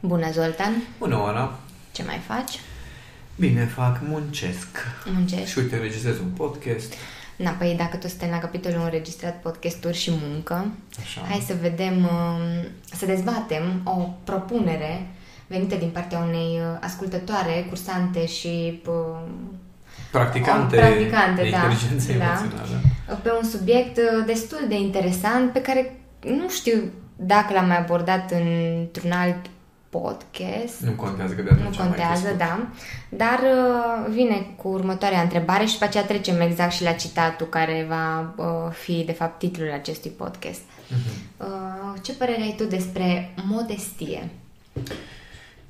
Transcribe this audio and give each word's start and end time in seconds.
Bună, 0.00 0.30
Zoltan! 0.30 0.72
Bună, 0.98 1.20
Oana! 1.20 1.58
Ce 1.92 2.02
mai 2.02 2.20
faci? 2.26 2.58
Bine 3.36 3.64
fac, 3.64 4.00
muncesc. 4.08 4.68
Muncești? 5.14 5.48
Și 5.50 5.58
uite, 5.58 5.74
înregistrez 5.74 6.18
un 6.18 6.28
podcast. 6.36 6.94
Na, 7.36 7.50
păi 7.50 7.74
dacă 7.76 7.96
tu 7.96 8.08
suntem 8.08 8.30
la 8.30 8.38
capitolul 8.38 8.80
înregistrat 8.84 9.40
podcasturi 9.40 9.96
și 9.96 10.12
muncă, 10.22 10.70
Așa. 11.00 11.20
hai 11.28 11.44
să 11.46 11.54
vedem, 11.60 11.96
um, 11.96 12.66
să 12.96 13.06
dezbatem 13.06 13.80
o 13.84 14.08
propunere 14.24 15.06
venită 15.46 15.74
din 15.76 15.88
partea 15.88 16.18
unei 16.18 16.58
uh, 16.58 16.78
ascultătoare, 16.80 17.64
cursante 17.68 18.26
și 18.26 18.82
um, 18.86 19.58
Practicante, 20.10 20.76
O 20.76 20.78
practicante, 20.78 21.42
de 21.42 21.50
da, 21.50 21.56
inteligență 21.56 22.12
da. 22.12 22.24
emoțională. 22.24 22.80
pe 23.22 23.30
un 23.42 23.48
subiect 23.48 23.96
uh, 23.96 24.24
destul 24.26 24.64
de 24.68 24.78
interesant 24.78 25.52
pe 25.52 25.60
care 25.60 26.00
nu 26.20 26.48
știu 26.48 26.92
dacă 27.16 27.52
l-am 27.52 27.66
mai 27.66 27.78
abordat 27.78 28.30
într-un 28.30 29.12
alt 29.12 29.46
podcast. 29.90 30.80
Nu 30.80 30.90
contează 30.90 31.34
că 31.34 31.42
de 31.42 31.48
atunci 31.52 31.76
Nu 31.76 31.82
am 31.82 31.88
mai 31.88 31.96
contează, 31.96 32.22
crescut. 32.22 32.38
da. 32.38 32.68
Dar 33.08 33.38
uh, 33.38 34.12
vine 34.14 34.46
cu 34.56 34.68
următoarea 34.68 35.20
întrebare 35.20 35.64
și 35.64 35.72
după 35.72 35.84
aceea 35.84 36.04
trecem 36.04 36.40
exact 36.40 36.72
și 36.72 36.82
la 36.82 36.92
citatul 36.92 37.46
care 37.46 37.86
va 37.88 38.34
uh, 38.36 38.72
fi, 38.72 39.02
de 39.06 39.12
fapt, 39.12 39.38
titlul 39.38 39.70
acestui 39.72 40.10
podcast. 40.10 40.60
Mhm. 40.88 41.46
Uh, 41.46 42.00
ce 42.02 42.12
părere 42.12 42.42
ai 42.42 42.54
tu 42.56 42.64
despre 42.64 43.34
modestie? 43.44 44.28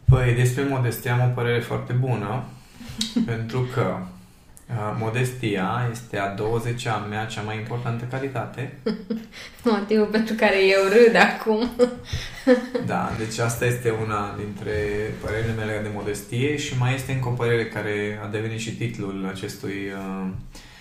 Păi, 0.04 0.34
despre 0.34 0.62
modestie 0.62 1.10
am 1.10 1.30
o 1.30 1.32
părere 1.34 1.60
foarte 1.60 1.92
bună, 1.92 2.44
pentru 3.26 3.60
că 3.74 3.96
uh, 4.00 4.06
modestia 4.98 5.88
este 5.90 6.18
a 6.18 6.34
20-a 6.34 6.96
mea 7.08 7.24
cea 7.24 7.42
mai 7.42 7.56
importantă 7.56 8.04
calitate. 8.10 8.78
Motivul 9.64 10.06
pentru 10.06 10.34
care 10.34 10.66
eu 10.66 10.82
râd 10.88 11.16
acum. 11.16 11.70
Da, 12.86 13.10
deci 13.18 13.38
asta 13.38 13.64
este 13.64 13.90
una 13.90 14.34
dintre 14.36 14.72
părerile 15.24 15.52
mele 15.52 15.80
de 15.82 15.90
modestie 15.94 16.56
și 16.56 16.78
mai 16.78 16.94
este 16.94 17.12
încă 17.12 17.28
o 17.28 17.32
părere 17.32 17.66
care 17.66 18.20
a 18.24 18.26
devenit 18.26 18.58
și 18.58 18.70
titlul 18.70 19.26
acestui 19.32 19.92
uh, 19.96 20.28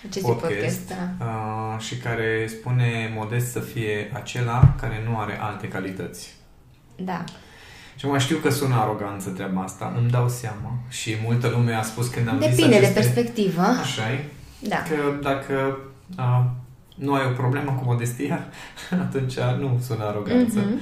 Acestui 0.08 0.32
podcast, 0.32 0.52
podcast 0.52 0.88
da. 0.88 1.24
uh, 1.24 1.80
și 1.80 1.96
care 1.96 2.46
spune 2.48 3.12
modest 3.14 3.50
să 3.50 3.60
fie 3.60 4.10
acela 4.12 4.74
care 4.80 5.02
nu 5.08 5.18
are 5.18 5.38
alte 5.40 5.68
calități. 5.68 6.34
Da. 6.96 7.24
Și 7.96 8.06
mai 8.06 8.20
știu 8.20 8.36
că 8.36 8.50
sună 8.50 8.74
aroganță 8.74 9.30
treaba 9.30 9.62
asta, 9.62 9.94
îmi 10.00 10.10
dau 10.10 10.28
seama 10.28 10.72
și 10.88 11.16
multă 11.24 11.48
lume 11.48 11.72
a 11.72 11.82
spus 11.82 12.08
când 12.08 12.28
am 12.28 12.40
zis 12.40 12.48
Depinde 12.48 12.78
de 12.78 12.86
aceste... 12.86 13.00
perspectivă. 13.00 13.62
Așa 13.62 14.12
e, 14.12 14.24
Da. 14.58 14.76
că 14.76 14.94
dacă 15.22 15.78
uh, 16.18 16.44
nu 16.94 17.14
ai 17.14 17.26
o 17.26 17.34
problemă 17.34 17.72
cu 17.72 17.84
modestia, 17.84 18.46
atunci 19.06 19.34
nu 19.58 19.80
sună 19.86 20.04
aroganță. 20.04 20.58
Mhm. 20.58 20.80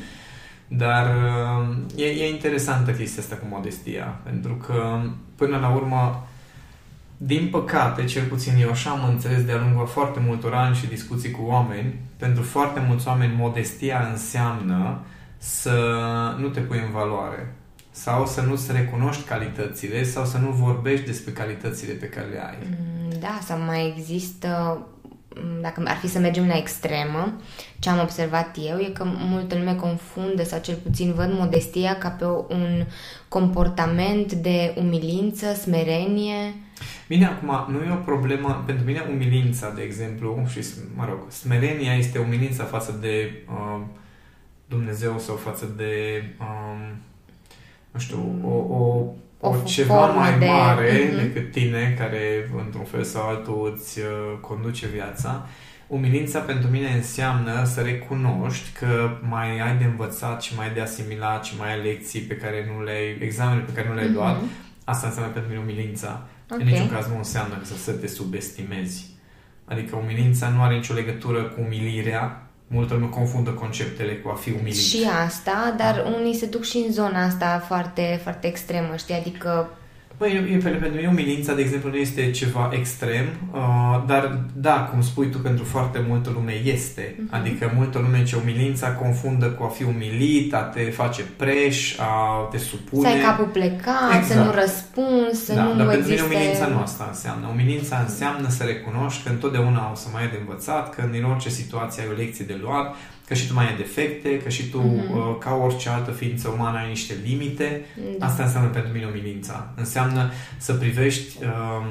Dar 0.68 1.06
uh, 1.06 1.76
e, 1.96 2.04
e 2.04 2.28
interesantă 2.28 2.90
chestia 2.90 3.22
asta 3.22 3.36
cu 3.36 3.46
modestia, 3.50 4.04
pentru 4.22 4.54
că 4.54 5.00
până 5.36 5.58
la 5.58 5.68
urmă, 5.68 6.26
din 7.16 7.48
păcate, 7.50 8.04
cel 8.04 8.24
puțin 8.24 8.52
eu 8.60 8.70
așa 8.70 8.90
am 8.90 9.08
înțeles 9.08 9.44
de-a 9.44 9.56
lungul 9.56 9.82
a 9.82 9.86
foarte 9.86 10.20
multor 10.26 10.54
ani 10.54 10.76
și 10.76 10.86
discuții 10.86 11.30
cu 11.30 11.42
oameni, 11.46 11.94
pentru 12.16 12.42
foarte 12.42 12.84
mulți 12.88 13.08
oameni 13.08 13.34
modestia 13.36 14.08
înseamnă 14.10 15.00
să 15.38 15.72
nu 16.38 16.48
te 16.48 16.60
pui 16.60 16.82
în 16.86 16.90
valoare 16.90 17.54
sau 17.90 18.26
să 18.26 18.40
nu-ți 18.40 18.72
recunoști 18.72 19.22
calitățile 19.22 20.02
sau 20.02 20.24
să 20.24 20.38
nu 20.38 20.50
vorbești 20.50 21.06
despre 21.06 21.32
calitățile 21.32 21.92
pe 21.92 22.06
care 22.06 22.26
le 22.26 22.46
ai. 22.46 22.56
Mm, 22.70 23.18
Da, 23.20 23.38
sau 23.42 23.58
mai 23.58 23.94
există, 23.96 24.78
mm, 25.34 25.60
dacă 25.60 25.82
ar 25.84 25.96
fi 25.96 26.08
să 26.08 26.18
mergem 26.18 26.46
la 26.46 26.56
extremă, 26.56 27.32
ce 27.78 27.88
am 27.88 28.00
observat 28.00 28.56
eu 28.68 28.78
e 28.78 28.88
că 28.88 29.04
multă 29.04 29.54
lume 29.54 29.74
confundă 29.74 30.44
sau 30.44 30.60
cel 30.60 30.74
puțin 30.74 31.12
văd 31.12 31.32
modestia 31.32 31.98
ca 31.98 32.08
pe 32.08 32.24
un 32.54 32.86
comportament 33.28 34.32
de 34.32 34.74
umilință, 34.76 35.54
smerenie. 35.54 36.54
Bine, 37.08 37.26
acum, 37.26 37.74
nu 37.74 37.84
e 37.84 37.92
o 37.92 38.04
problemă, 38.04 38.62
pentru 38.66 38.84
mine 38.84 39.06
umilința, 39.10 39.70
de 39.70 39.82
exemplu, 39.82 40.46
și, 40.48 40.60
mă 40.94 41.04
rog, 41.08 41.18
smerenia 41.30 41.94
este 41.94 42.18
umilința 42.18 42.64
față 42.64 42.98
de 43.00 43.42
uh, 43.48 43.80
Dumnezeu 44.68 45.18
sau 45.18 45.34
față 45.34 45.66
de, 45.76 46.24
um, 46.40 46.96
nu 47.90 48.00
știu, 48.00 48.40
o, 48.44 48.48
o, 48.74 49.04
O 49.40 49.48
o 49.48 49.54
f- 49.60 49.64
ceva 49.64 49.94
formă 49.94 50.18
mai 50.20 50.38
de- 50.38 50.46
mare 50.46 51.08
Mhm. 51.12 51.16
decât 51.16 51.50
tine, 51.52 51.94
care 51.98 52.50
într-un 52.56 52.84
fel 52.84 53.04
sau 53.04 53.28
altul 53.28 53.72
îți 53.76 53.98
uh, 53.98 54.38
conduce 54.40 54.86
viața. 54.86 55.46
Umilința 55.86 56.38
pentru 56.38 56.70
mine 56.70 56.88
înseamnă 56.94 57.64
să 57.64 57.80
recunoști 57.80 58.72
că 58.78 59.10
mai 59.28 59.60
ai 59.60 59.76
de 59.76 59.84
învățat 59.84 60.42
și 60.42 60.54
mai 60.56 60.66
ai 60.68 60.74
de 60.74 60.80
asimilat 60.80 61.44
și 61.44 61.54
mai 61.58 61.72
ai 61.74 61.82
lecții 61.82 62.20
pe 62.20 62.36
care 62.36 62.70
nu 62.74 62.82
le-ai, 62.84 63.16
examene 63.20 63.60
pe 63.60 63.72
care 63.72 63.88
nu 63.88 63.94
le-ai 63.94 64.12
luat. 64.12 64.36
Mhm. 64.36 64.50
Asta 64.84 65.06
înseamnă 65.06 65.32
pentru 65.32 65.50
mine 65.50 65.62
umilința. 65.62 66.26
Ok. 66.50 66.58
În 66.60 66.66
niciun 66.66 66.90
caz 66.90 67.06
nu 67.06 67.16
înseamnă 67.16 67.58
să, 67.62 67.76
să 67.76 67.92
te 67.92 68.06
subestimezi. 68.06 69.06
Adică 69.64 69.96
umilința 69.96 70.48
nu 70.48 70.62
are 70.62 70.74
nicio 70.74 70.94
legătură 70.94 71.42
cu 71.42 71.60
umilirea. 71.60 72.42
Multă 72.70 72.94
lume 72.94 73.06
confundă 73.06 73.50
conceptele 73.50 74.16
cu 74.16 74.28
a 74.28 74.34
fi 74.34 74.50
umilit. 74.50 74.76
Și 74.76 75.06
asta, 75.24 75.74
dar 75.76 76.04
unii 76.18 76.34
se 76.34 76.46
duc 76.46 76.64
și 76.64 76.76
în 76.86 76.92
zona 76.92 77.24
asta 77.24 77.64
foarte, 77.66 78.20
foarte 78.22 78.46
extremă, 78.46 78.96
știi? 78.96 79.14
Adică 79.14 79.70
Păi, 80.18 80.32
e, 80.32 80.54
e- 80.54 80.56
pentru 80.56 80.90
mine 80.94 81.08
umilința, 81.08 81.54
de 81.54 81.62
exemplu, 81.62 81.90
nu 81.90 81.96
este 81.96 82.30
ceva 82.30 82.70
extrem, 82.72 83.26
uh, 83.52 84.02
dar 84.06 84.38
da, 84.54 84.88
cum 84.90 85.00
spui 85.02 85.30
tu, 85.30 85.38
pentru 85.38 85.64
foarte 85.64 86.04
multă 86.08 86.30
lume 86.34 86.52
este. 86.64 87.14
Mhm. 87.18 87.34
Adică 87.34 87.72
multă 87.76 87.98
lume 87.98 88.22
ce 88.22 88.36
umilința 88.36 88.92
confundă 88.92 89.46
cu 89.46 89.62
a 89.64 89.68
fi 89.68 89.82
umilit, 89.82 90.54
a 90.54 90.58
te 90.58 90.80
face 90.80 91.22
preș, 91.36 91.98
a 91.98 92.48
te 92.50 92.58
supune. 92.58 93.08
să 93.08 93.14
ai 93.14 93.20
capul 93.20 93.44
plecat, 93.44 94.14
Exact. 94.16 94.26
să 94.26 94.44
nu 94.44 94.50
răspunzi, 94.50 95.44
să 95.44 95.54
da, 95.54 95.62
nu 95.62 95.74
dar 95.74 95.86
pentru 95.86 95.96
existe... 95.96 96.22
mine 96.28 96.36
umilința 96.36 96.66
nu 96.66 96.78
asta 96.80 97.04
înseamnă. 97.08 97.48
Umilința 97.52 98.04
înseamnă 98.08 98.48
să 98.48 98.64
recunoști 98.64 99.22
că 99.22 99.28
întotdeauna 99.30 99.90
o 99.92 99.94
să 99.94 100.06
mai 100.12 100.22
ai 100.22 100.28
de 100.28 100.38
învățat, 100.40 100.94
că 100.94 101.00
în 101.12 101.24
orice 101.24 101.48
situație 101.48 102.02
ai 102.02 102.08
o 102.12 102.16
lecție 102.16 102.44
de 102.44 102.58
luat, 102.62 102.94
că 103.28 103.34
și 103.34 103.46
tu 103.46 103.54
mai 103.54 103.66
ai 103.68 103.76
defecte, 103.76 104.38
că 104.38 104.48
și 104.48 104.62
tu, 104.70 104.78
Mhm. 104.80 105.16
uh, 105.16 105.36
ca 105.38 105.54
orice 105.54 105.88
altă 105.88 106.10
ființă 106.10 106.48
umană, 106.48 106.78
ai 106.78 106.88
niște 106.88 107.14
limite. 107.24 107.84
Da. 108.18 108.26
Asta 108.26 108.42
înseamnă 108.42 108.68
pentru 108.68 108.92
mine 108.92 109.06
umilința. 109.06 109.70
Înseamnă 109.76 110.30
să 110.56 110.72
privești 110.72 111.36
uh, 111.44 111.86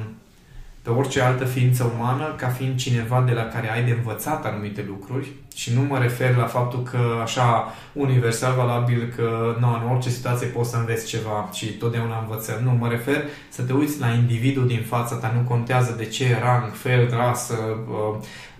pe 0.82 0.90
orice 0.90 1.20
altă 1.20 1.44
ființă 1.44 1.92
umană 1.98 2.34
ca 2.36 2.48
fiind 2.48 2.76
cineva 2.76 3.22
de 3.26 3.32
la 3.32 3.42
care 3.48 3.72
ai 3.72 3.84
de 3.84 3.90
învățat 3.90 4.44
anumite 4.46 4.84
lucruri 4.88 5.26
și 5.56 5.74
nu 5.74 5.80
mă 5.82 5.98
refer 5.98 6.36
la 6.36 6.44
faptul 6.44 6.82
că 6.82 6.98
așa 7.22 7.74
universal 7.92 8.54
valabil 8.56 9.12
că 9.16 9.56
nu, 9.60 9.66
în 9.82 9.90
orice 9.90 10.08
situație 10.08 10.46
poți 10.46 10.70
să 10.70 10.76
înveți 10.76 11.06
ceva 11.06 11.48
și 11.52 11.66
totdeauna 11.66 12.18
învățăm. 12.20 12.54
Nu, 12.62 12.70
mă 12.70 12.88
refer 12.88 13.22
să 13.48 13.62
te 13.62 13.72
uiți 13.72 14.00
la 14.00 14.08
individul 14.10 14.66
din 14.66 14.82
fața 14.88 15.14
ta, 15.16 15.32
nu 15.36 15.48
contează 15.48 15.94
de 15.96 16.04
ce 16.04 16.38
rang, 16.42 16.72
fel, 16.74 17.10
rasă, 17.10 17.54
uh, 17.88 18.16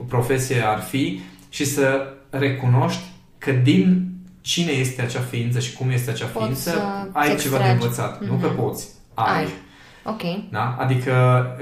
profesie 0.09 0.61
ar 0.67 0.81
fi 0.81 1.21
și 1.49 1.65
să 1.65 2.13
recunoști 2.31 3.03
că 3.39 3.53
din 3.53 4.09
cine 4.41 4.71
este 4.71 5.03
acea 5.03 5.21
ființă 5.21 5.59
și 5.59 5.73
cum 5.77 5.91
este 5.91 6.11
acea 6.11 6.27
Poți 6.27 6.45
ființă, 6.45 6.71
să 6.71 6.83
ai 7.13 7.37
ți 7.37 7.43
ceva 7.43 7.57
de 7.57 7.63
extragi. 7.63 7.83
învățat. 7.83 8.25
Nu 8.27 8.33
Mhm. 8.33 8.43
că 8.43 8.49
poți, 8.49 8.89
ai. 9.15 9.37
Ai. 9.37 9.47
Ok. 10.05 10.23
Da? 10.51 10.77
Adică 10.79 11.13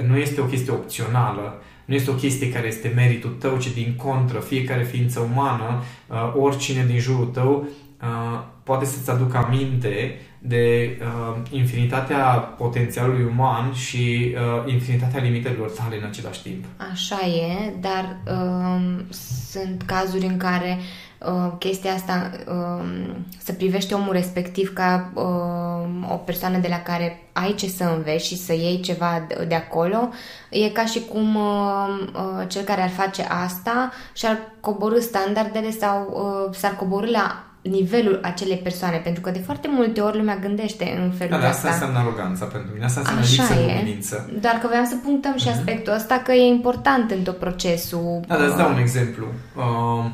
nu 0.06 0.16
este 0.16 0.40
o 0.40 0.44
chestie 0.44 0.72
opțională, 0.72 1.62
nu 1.84 1.94
este 1.94 2.10
o 2.10 2.14
chestie 2.14 2.52
care 2.52 2.66
este 2.66 2.92
meritul 2.94 3.30
tău, 3.30 3.56
ci 3.58 3.72
din 3.72 3.94
contră, 3.96 4.38
fiecare 4.38 4.82
ființă 4.82 5.20
umană, 5.20 5.82
uh, 6.06 6.32
oricine 6.36 6.84
din 6.86 6.98
jurul 6.98 7.26
tău, 7.26 7.68
uh, 8.02 8.40
poate 8.62 8.84
să-ți 8.84 9.10
aducă 9.10 9.36
aminte 9.36 10.20
de 10.48 10.98
uh, 11.00 11.36
infinitatea 11.50 12.24
potențialului 12.34 13.24
uman 13.24 13.72
și 13.72 14.34
uh, 14.34 14.72
infinitatea 14.72 15.22
limitelor 15.22 15.70
tale 15.70 15.96
în 15.96 16.06
același 16.06 16.42
timp. 16.42 16.64
Așa 16.92 17.26
e, 17.26 17.72
dar 17.80 18.16
um, 18.36 19.04
sunt 19.50 19.82
cazuri 19.86 20.26
în 20.26 20.36
care 20.36 20.78
uh, 21.18 21.52
chestia 21.58 21.92
asta 21.92 22.30
um, 22.48 23.26
să 23.38 23.52
privește 23.52 23.94
omul 23.94 24.12
respectiv 24.12 24.72
ca 24.72 25.12
um, 25.14 26.06
o 26.12 26.16
persoană 26.16 26.58
de 26.58 26.68
la 26.68 26.78
care 26.78 27.20
ai 27.32 27.54
ce 27.54 27.66
să 27.66 27.84
înveți 27.96 28.26
și 28.26 28.36
să 28.36 28.52
iei 28.52 28.80
ceva 28.80 29.24
de, 29.28 29.44
de 29.48 29.54
acolo, 29.54 30.08
e 30.50 30.68
ca 30.68 30.84
și 30.84 31.00
cum 31.00 31.34
uh, 31.34 32.08
uh, 32.14 32.48
cel 32.48 32.62
care 32.62 32.82
ar 32.82 32.90
face 32.90 33.26
asta 33.28 33.92
și-ar 34.12 34.38
coborâ 34.60 34.98
standardele 34.98 35.70
sau 35.70 36.06
uh, 36.48 36.54
s-ar 36.54 36.76
coborâ 36.76 37.10
la 37.10 37.44
nivelul 37.70 38.18
acelei 38.22 38.56
persoane, 38.56 38.96
pentru 38.96 39.20
că 39.22 39.30
de 39.30 39.38
foarte 39.38 39.68
multe 39.70 40.00
ori 40.00 40.16
lumea 40.16 40.36
gândește 40.36 40.84
în 41.02 41.10
felul 41.10 41.32
Da, 41.32 41.38
dar 41.40 41.48
asta 41.50 41.68
ăsta. 41.68 41.70
înseamnă 41.70 41.98
aroganța 41.98 42.44
pentru 42.44 42.70
mine, 42.72 42.84
asta 42.84 43.00
înseamnă 43.00 43.22
Așa 43.24 43.42
lipsă 43.42 43.54
de 43.54 43.72
e. 43.72 43.78
umilință. 43.80 44.30
Doar 44.40 44.54
că 44.54 44.66
voiam 44.66 44.84
să 44.86 44.96
punctăm 45.04 45.36
și 45.36 45.48
aspectul 45.48 45.92
ăsta 45.92 46.22
că 46.24 46.32
e 46.32 46.46
important 46.46 47.10
în 47.10 47.22
tot 47.22 47.36
procesul. 47.38 48.20
Da, 48.26 48.36
dar 48.36 48.46
îți 48.46 48.56
dau 48.56 48.70
un 48.72 48.78
exemplu. 48.78 49.26
Uh, 49.56 50.04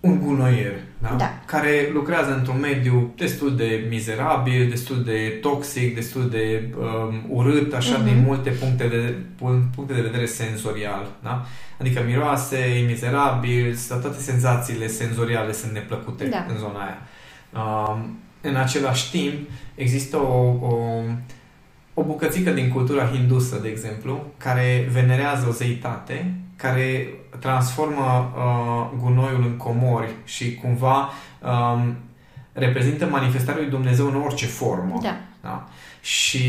un 0.00 0.20
gunoier, 0.20 0.72
da? 0.98 1.14
Da. 1.18 1.40
care 1.44 1.90
lucrează 1.92 2.34
într-un 2.34 2.60
mediu 2.60 3.12
destul 3.16 3.56
de 3.56 3.86
mizerabil, 3.88 4.68
destul 4.68 5.04
de 5.04 5.38
toxic, 5.40 5.94
destul 5.94 6.28
de 6.30 6.68
um, 6.78 7.24
urât, 7.28 7.72
așa, 7.74 7.96
Mhm. 7.96 8.04
din 8.04 8.22
multe 8.26 8.50
puncte 8.50 8.88
de, 8.88 9.14
pun- 9.34 9.70
puncte 9.74 9.94
de 9.94 10.00
vedere 10.00 10.26
senzorial. 10.26 11.08
Da? 11.22 11.46
Adică 11.80 12.02
miroase, 12.06 12.56
e 12.56 12.86
mizerabil, 12.86 13.74
sau 13.74 13.98
toate 13.98 14.18
senzațiile 14.20 14.86
senzoriale 14.86 15.52
sunt 15.52 15.72
neplăcute 15.72 16.24
Da. 16.24 16.46
în 16.48 16.56
zona 16.58 16.78
aia. 16.84 16.98
Um, 17.62 18.18
în 18.40 18.56
același 18.56 19.10
timp 19.10 19.48
există 19.74 20.16
o, 20.16 20.44
o, 20.60 21.02
o 21.94 22.02
bucățică 22.02 22.50
din 22.50 22.68
cultura 22.68 23.06
hindusă, 23.06 23.58
de 23.62 23.68
exemplu, 23.68 24.26
care 24.36 24.88
venerează 24.92 25.46
o 25.48 25.52
zeitate, 25.52 26.34
care 26.56 27.08
transformă 27.40 28.32
uh, 28.36 28.98
gunoiul 29.02 29.42
în 29.42 29.56
comori 29.56 30.10
și 30.24 30.54
cumva 30.54 31.10
um, 31.40 31.96
reprezintă 32.52 33.06
manifestarea 33.06 33.60
lui 33.60 33.70
Dumnezeu 33.70 34.06
în 34.06 34.22
orice 34.24 34.46
formă. 34.46 34.98
Da. 35.02 35.16
da? 35.40 35.68
Și 36.00 36.48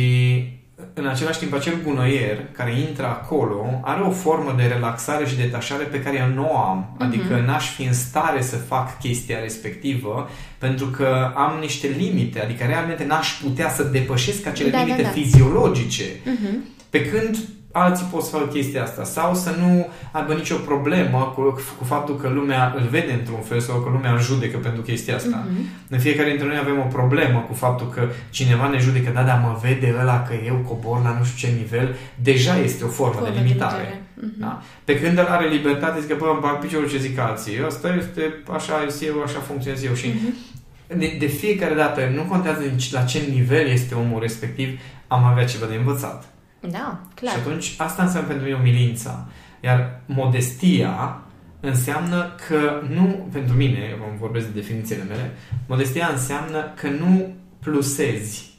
în 0.94 1.08
același 1.08 1.40
timp, 1.40 1.54
acel 1.54 1.74
gunoier 1.84 2.38
care 2.52 2.80
intră 2.80 3.06
acolo 3.06 3.82
are 3.82 4.02
o 4.02 4.10
formă 4.10 4.54
de 4.58 4.64
relaxare 4.64 5.26
și 5.26 5.36
detașare 5.36 5.84
pe 5.84 6.02
care 6.02 6.18
eu 6.18 6.34
nu 6.34 6.50
o 6.52 6.58
am. 6.58 6.96
Uh-huh. 6.96 7.06
Adică 7.06 7.44
n-aș 7.46 7.70
fi 7.70 7.84
în 7.84 7.94
stare 7.94 8.42
să 8.42 8.56
fac 8.56 9.00
chestia 9.00 9.40
respectivă 9.40 10.30
pentru 10.58 10.86
că 10.86 11.32
am 11.36 11.58
niște 11.60 11.88
limite. 11.88 12.42
Adică 12.42 12.64
realmente 12.64 13.06
n-aș 13.06 13.40
putea 13.44 13.70
să 13.70 13.84
depășesc 13.84 14.46
acele 14.46 14.70
da, 14.70 14.78
da 14.78 14.84
limite 14.84 15.02
da, 15.02 15.08
da. 15.08 15.14
fiziologice. 15.14 16.04
Uh-huh. 16.04 16.80
Pe 16.90 17.06
când 17.06 17.38
alții 17.72 18.06
pot 18.12 18.24
să 18.24 18.30
facă 18.36 18.46
chestia 18.46 18.84
asta 18.84 19.04
sau 19.04 19.36
să 19.36 19.56
nu 19.60 19.88
aibă 20.12 20.34
nicio 20.34 20.56
problemă 20.56 21.34
cu, 21.36 21.42
cu 21.78 21.84
faptul 21.84 22.16
că 22.18 22.30
lumea 22.30 22.74
îl 22.78 22.88
vede 22.90 23.12
într-un 23.12 23.42
fel 23.42 23.60
sau 23.60 23.80
că 23.80 23.90
lumea 23.90 24.12
îl 24.12 24.20
judecă 24.20 24.58
pentru 24.58 24.82
chestia 24.82 25.16
asta. 25.16 25.46
Mm-hmm. 25.46 25.90
În 25.90 26.00
fiecare 26.00 26.30
dintre 26.30 26.48
noi 26.48 26.58
avem 26.58 26.80
o 26.80 26.92
problemă 26.98 27.40
cu 27.48 27.54
faptul 27.54 27.90
că 27.90 28.10
cineva 28.30 28.68
ne 28.68 28.78
judecă, 28.78 29.12
da, 29.14 29.24
da, 29.24 29.36
mă 29.36 29.60
vede 29.62 29.96
ăla 30.00 30.22
că 30.22 30.34
eu 30.46 30.56
cobor 30.56 31.04
la 31.04 31.18
nu 31.18 31.24
știu 31.24 31.48
ce 31.48 31.56
nivel, 31.56 31.96
deja 32.22 32.58
este 32.58 32.84
o 32.84 32.88
formă, 32.88 33.14
formă 33.14 33.34
de 33.34 33.42
limitare. 33.42 34.02
De 34.14 34.26
mm-hmm. 34.26 34.40
da? 34.40 34.62
Pe 34.84 35.00
când 35.00 35.18
el 35.18 35.26
are 35.26 35.48
libertate, 35.48 36.00
zic 36.00 36.10
că, 36.10 36.16
bă, 36.20 36.30
îmi 36.32 36.42
bag 36.42 36.60
piciorul 36.60 36.90
ce 36.90 36.98
zic 36.98 37.20
alții. 37.20 37.64
Asta 37.66 37.96
este, 37.98 38.34
așa 38.54 38.74
eu, 39.06 39.22
așa 39.22 39.40
funcționez 39.40 39.84
eu 39.84 39.94
și 39.94 40.08
mm-hmm. 40.08 40.98
de, 40.98 41.16
de 41.20 41.26
fiecare 41.26 41.74
dată, 41.74 42.12
nu 42.16 42.22
contează 42.22 42.62
la 42.92 43.02
ce 43.02 43.20
nivel 43.34 43.68
este 43.68 43.96
omul 43.96 44.22
respectiv, 44.22 44.80
am 45.08 45.24
avea 45.24 45.46
ceva 45.46 45.66
de 45.66 45.76
învățat. 45.76 46.32
Da, 46.70 47.02
clar. 47.16 47.34
Și 47.34 47.40
atunci 47.40 47.74
asta 47.78 48.04
înseamnă 48.04 48.28
pentru 48.28 48.46
mine 48.46 48.60
umilința. 48.60 49.28
Iar 49.60 50.02
modestia 50.06 51.22
înseamnă 51.60 52.36
că 52.48 52.82
nu, 52.90 53.28
pentru 53.32 53.56
mine, 53.56 53.78
eu 53.90 54.16
vorbesc 54.20 54.46
de 54.46 54.60
definițiile 54.60 55.04
mele, 55.04 55.32
modestia 55.68 56.08
înseamnă 56.08 56.74
că 56.76 56.90
nu 56.90 57.34
plusezi 57.60 58.50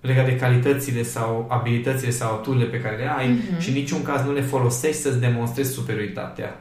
legat 0.00 0.24
de 0.24 0.36
calitățile 0.36 1.02
sau 1.02 1.46
abilitățile 1.50 2.10
sau 2.10 2.34
aturile 2.34 2.64
pe 2.64 2.80
care 2.80 2.96
le 2.96 3.10
ai 3.16 3.38
mm-hmm. 3.38 3.58
și 3.58 3.68
în 3.68 3.74
niciun 3.74 4.02
caz 4.02 4.24
nu 4.24 4.32
le 4.32 4.40
folosești 4.40 5.00
să-ți 5.00 5.20
demonstrezi 5.20 5.72
superioritatea. 5.72 6.60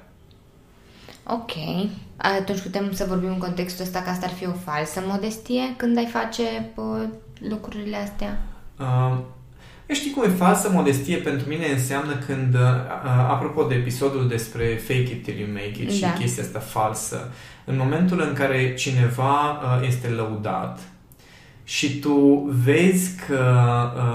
Ok. 1.27 1.51
Atunci 2.17 2.61
putem 2.61 2.91
să 2.91 3.05
vorbim 3.07 3.29
în 3.29 3.37
contextul 3.37 3.85
ăsta 3.85 4.01
că 4.01 4.09
asta 4.09 4.25
ar 4.25 4.31
fi 4.31 4.47
o 4.47 4.51
falsă 4.51 5.01
modestie 5.05 5.61
când 5.77 5.97
ai 5.97 6.05
face 6.05 6.43
pă, 6.75 7.07
lucrurile 7.49 7.95
astea? 7.95 8.41
Uh, 8.79 9.17
eu 9.85 9.95
știi 9.95 10.11
cum 10.11 10.23
e 10.23 10.27
falsă 10.27 10.69
modestie 10.73 11.15
pentru 11.15 11.47
mine 11.49 11.65
înseamnă 11.71 12.13
când, 12.25 12.53
uh, 12.53 12.59
uh, 12.59 13.29
apropo 13.29 13.63
de 13.63 13.75
episodul 13.75 14.27
despre 14.27 14.81
fake 14.87 15.11
it 15.11 15.23
till 15.23 15.39
you 15.39 15.49
make 15.51 15.81
it 15.81 16.01
da. 16.01 16.07
și 16.07 16.19
chestia 16.19 16.43
asta 16.43 16.59
falsă, 16.59 17.31
în 17.65 17.77
momentul 17.77 18.21
în 18.21 18.33
care 18.33 18.73
cineva 18.73 19.51
uh, 19.51 19.87
este 19.87 20.07
lăudat 20.07 20.79
și 21.63 21.99
tu 21.99 22.49
vezi 22.63 23.09
că 23.27 23.51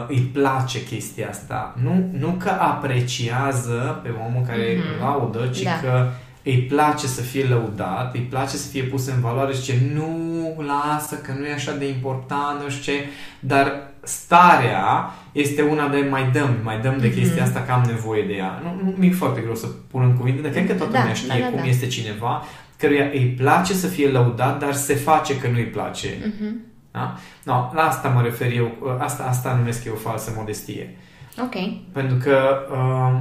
îi 0.09 0.21
place 0.21 0.85
chestia 0.85 1.29
asta, 1.29 1.75
nu, 1.83 2.11
nu 2.19 2.29
că 2.39 2.49
apreciază 2.49 4.01
pe 4.03 4.09
omul 4.27 4.43
care 4.47 4.77
mm-hmm. 4.77 5.01
laudă, 5.01 5.47
ci 5.47 5.63
da. 5.63 5.81
că 5.83 6.09
îi 6.43 6.59
place 6.59 7.07
să 7.07 7.21
fie 7.21 7.45
lăudat, 7.45 8.15
îi 8.15 8.21
place 8.21 8.57
să 8.57 8.69
fie 8.69 8.83
pus 8.83 9.07
în 9.07 9.21
valoare 9.21 9.55
și 9.55 9.63
ce 9.63 9.75
nu 9.95 10.65
lasă, 10.67 11.15
că 11.15 11.33
nu 11.39 11.47
e 11.47 11.53
așa 11.53 11.73
de 11.73 11.89
important, 11.89 12.63
nu 12.63 12.69
știu 12.69 12.93
ce, 12.93 13.05
dar 13.41 13.73
starea 14.03 15.11
este 15.33 15.63
una 15.63 15.89
de 15.89 16.07
mai 16.11 16.31
dăm, 16.33 16.57
mai 16.63 16.81
dăm 16.81 16.99
de 16.99 17.07
mhm. 17.07 17.17
chestia 17.17 17.43
asta 17.43 17.61
că 17.61 17.73
am 17.73 17.85
nevoie 17.87 18.23
de 18.23 18.33
ea. 18.33 18.63
Nu, 18.63 18.85
nu 18.85 18.95
mi-e 18.99 19.11
foarte 19.11 19.41
greu 19.41 19.55
să 19.55 19.67
pun 19.91 20.03
în 20.03 20.17
cuvinte, 20.17 20.41
dar 20.41 20.51
cred 20.51 20.67
că 20.67 20.75
toată 20.75 20.93
da, 20.93 20.99
lumea 20.99 21.15
știe 21.15 21.41
da, 21.41 21.45
da, 21.45 21.51
cum 21.51 21.59
da. 21.59 21.69
este 21.69 21.87
cineva 21.87 22.45
căruia 22.81 23.11
îi 23.13 23.27
place 23.27 23.73
să 23.73 23.87
fie 23.87 24.09
lăudat, 24.09 24.59
dar 24.59 24.73
se 24.73 24.95
face 24.95 25.39
că 25.39 25.49
nu-i 25.49 25.65
place. 25.65 26.09
Uh-huh. 26.09 26.53
Da? 26.91 27.19
No, 27.45 27.71
la 27.75 27.83
asta 27.83 28.09
mă 28.09 28.23
refer 28.23 28.53
eu, 28.53 28.97
asta, 28.99 29.23
asta 29.23 29.55
numesc 29.55 29.85
eu 29.85 29.95
falsă 29.95 30.33
modestie. 30.37 30.97
Ok. 31.43 31.55
Pentru 31.93 32.17
că 32.17 32.67
uh, 32.71 33.21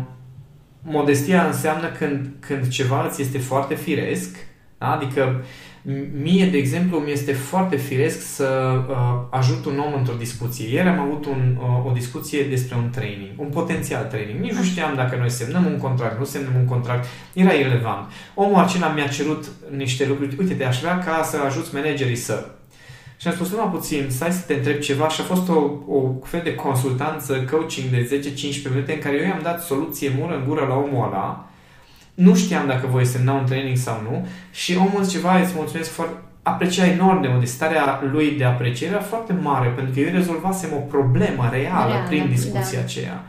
modestia 0.81 1.45
înseamnă 1.45 1.87
când, 1.87 2.29
când 2.39 2.67
ceva 2.67 3.05
îți 3.05 3.21
este 3.21 3.37
foarte 3.37 3.75
firesc, 3.75 4.37
da? 4.77 4.91
adică 4.91 5.35
uh, 5.39 5.45
Mie, 6.21 6.45
de 6.45 6.57
exemplu, 6.57 6.97
mi 6.97 7.11
este 7.11 7.33
foarte 7.33 7.75
firesc 7.75 8.21
să 8.35 8.79
uh, 8.89 8.95
ajut 9.29 9.65
un 9.65 9.79
om 9.79 9.93
într-o 9.97 10.13
discuție. 10.13 10.73
Ieri 10.73 10.87
am 10.87 10.99
avut 10.99 11.25
un, 11.25 11.57
uh, 11.57 11.85
o 11.85 11.91
discuție 11.91 12.43
despre 12.43 12.75
un 12.77 12.89
training, 12.89 13.29
un 13.35 13.47
potențial 13.47 14.03
training. 14.03 14.39
Nici 14.39 14.53
nu 14.53 14.63
știam 14.63 14.95
dacă 14.95 15.15
noi 15.15 15.29
semnăm 15.29 15.65
un 15.65 15.77
contract, 15.77 16.19
nu 16.19 16.25
semnăm 16.25 16.53
un 16.59 16.65
contract. 16.65 17.07
Era 17.33 17.51
irrelevant. 17.51 18.11
Omul 18.33 18.59
acela 18.59 18.87
mi-a 18.87 19.07
cerut 19.07 19.45
niște 19.75 20.07
lucruri. 20.07 20.35
Uite, 20.39 20.53
te 20.53 20.65
aș 20.65 20.79
vrea 20.79 20.97
ca 20.97 21.23
să 21.23 21.37
ajuți 21.45 21.73
managerii 21.73 22.15
să... 22.15 22.49
Și 23.17 23.27
am 23.27 23.33
spus, 23.33 23.49
numai 23.51 23.71
puțin, 23.71 24.05
stai 24.09 24.31
să 24.31 24.43
te 24.47 24.53
întreb 24.53 24.79
ceva 24.79 25.09
și 25.09 25.21
a 25.21 25.23
fost 25.23 25.49
o, 25.49 25.59
o 25.87 26.13
fel 26.23 26.41
de 26.43 26.55
consultanță, 26.55 27.47
coaching 27.51 27.89
de 27.89 28.21
10-15 28.67 28.69
minute 28.69 28.93
în 28.93 28.99
care 28.99 29.15
eu 29.15 29.23
i-am 29.23 29.41
dat 29.43 29.63
soluție 29.63 30.11
mură 30.19 30.35
în 30.35 30.43
gură 30.47 30.65
la 30.69 30.75
omul 30.75 31.05
ăla 31.07 31.48
nu 32.19 32.35
știam 32.35 32.67
dacă 32.67 32.87
voi 32.87 33.05
semna 33.05 33.33
un 33.33 33.45
training 33.45 33.77
sau 33.77 34.01
nu 34.09 34.27
și 34.51 34.77
omul 34.77 35.07
ceva 35.07 35.39
îți 35.39 35.53
mulțumesc 35.55 35.91
foarte 35.91 36.15
aprecia 36.41 36.85
enorm 36.85 37.21
de 37.21 37.27
mult. 37.27 37.47
Starea 37.47 38.01
lui 38.11 38.31
de 38.31 38.43
apreciere 38.43 38.91
era 38.91 39.01
foarte 39.01 39.33
mare 39.41 39.67
pentru 39.67 39.93
că 39.93 39.99
eu 39.99 40.13
rezolvasem 40.13 40.69
o 40.73 40.79
problemă 40.79 41.49
reală 41.51 41.91
Real, 41.91 42.07
prin 42.07 42.27
discuția 42.29 42.79
da. 42.79 42.83
aceea. 42.83 43.23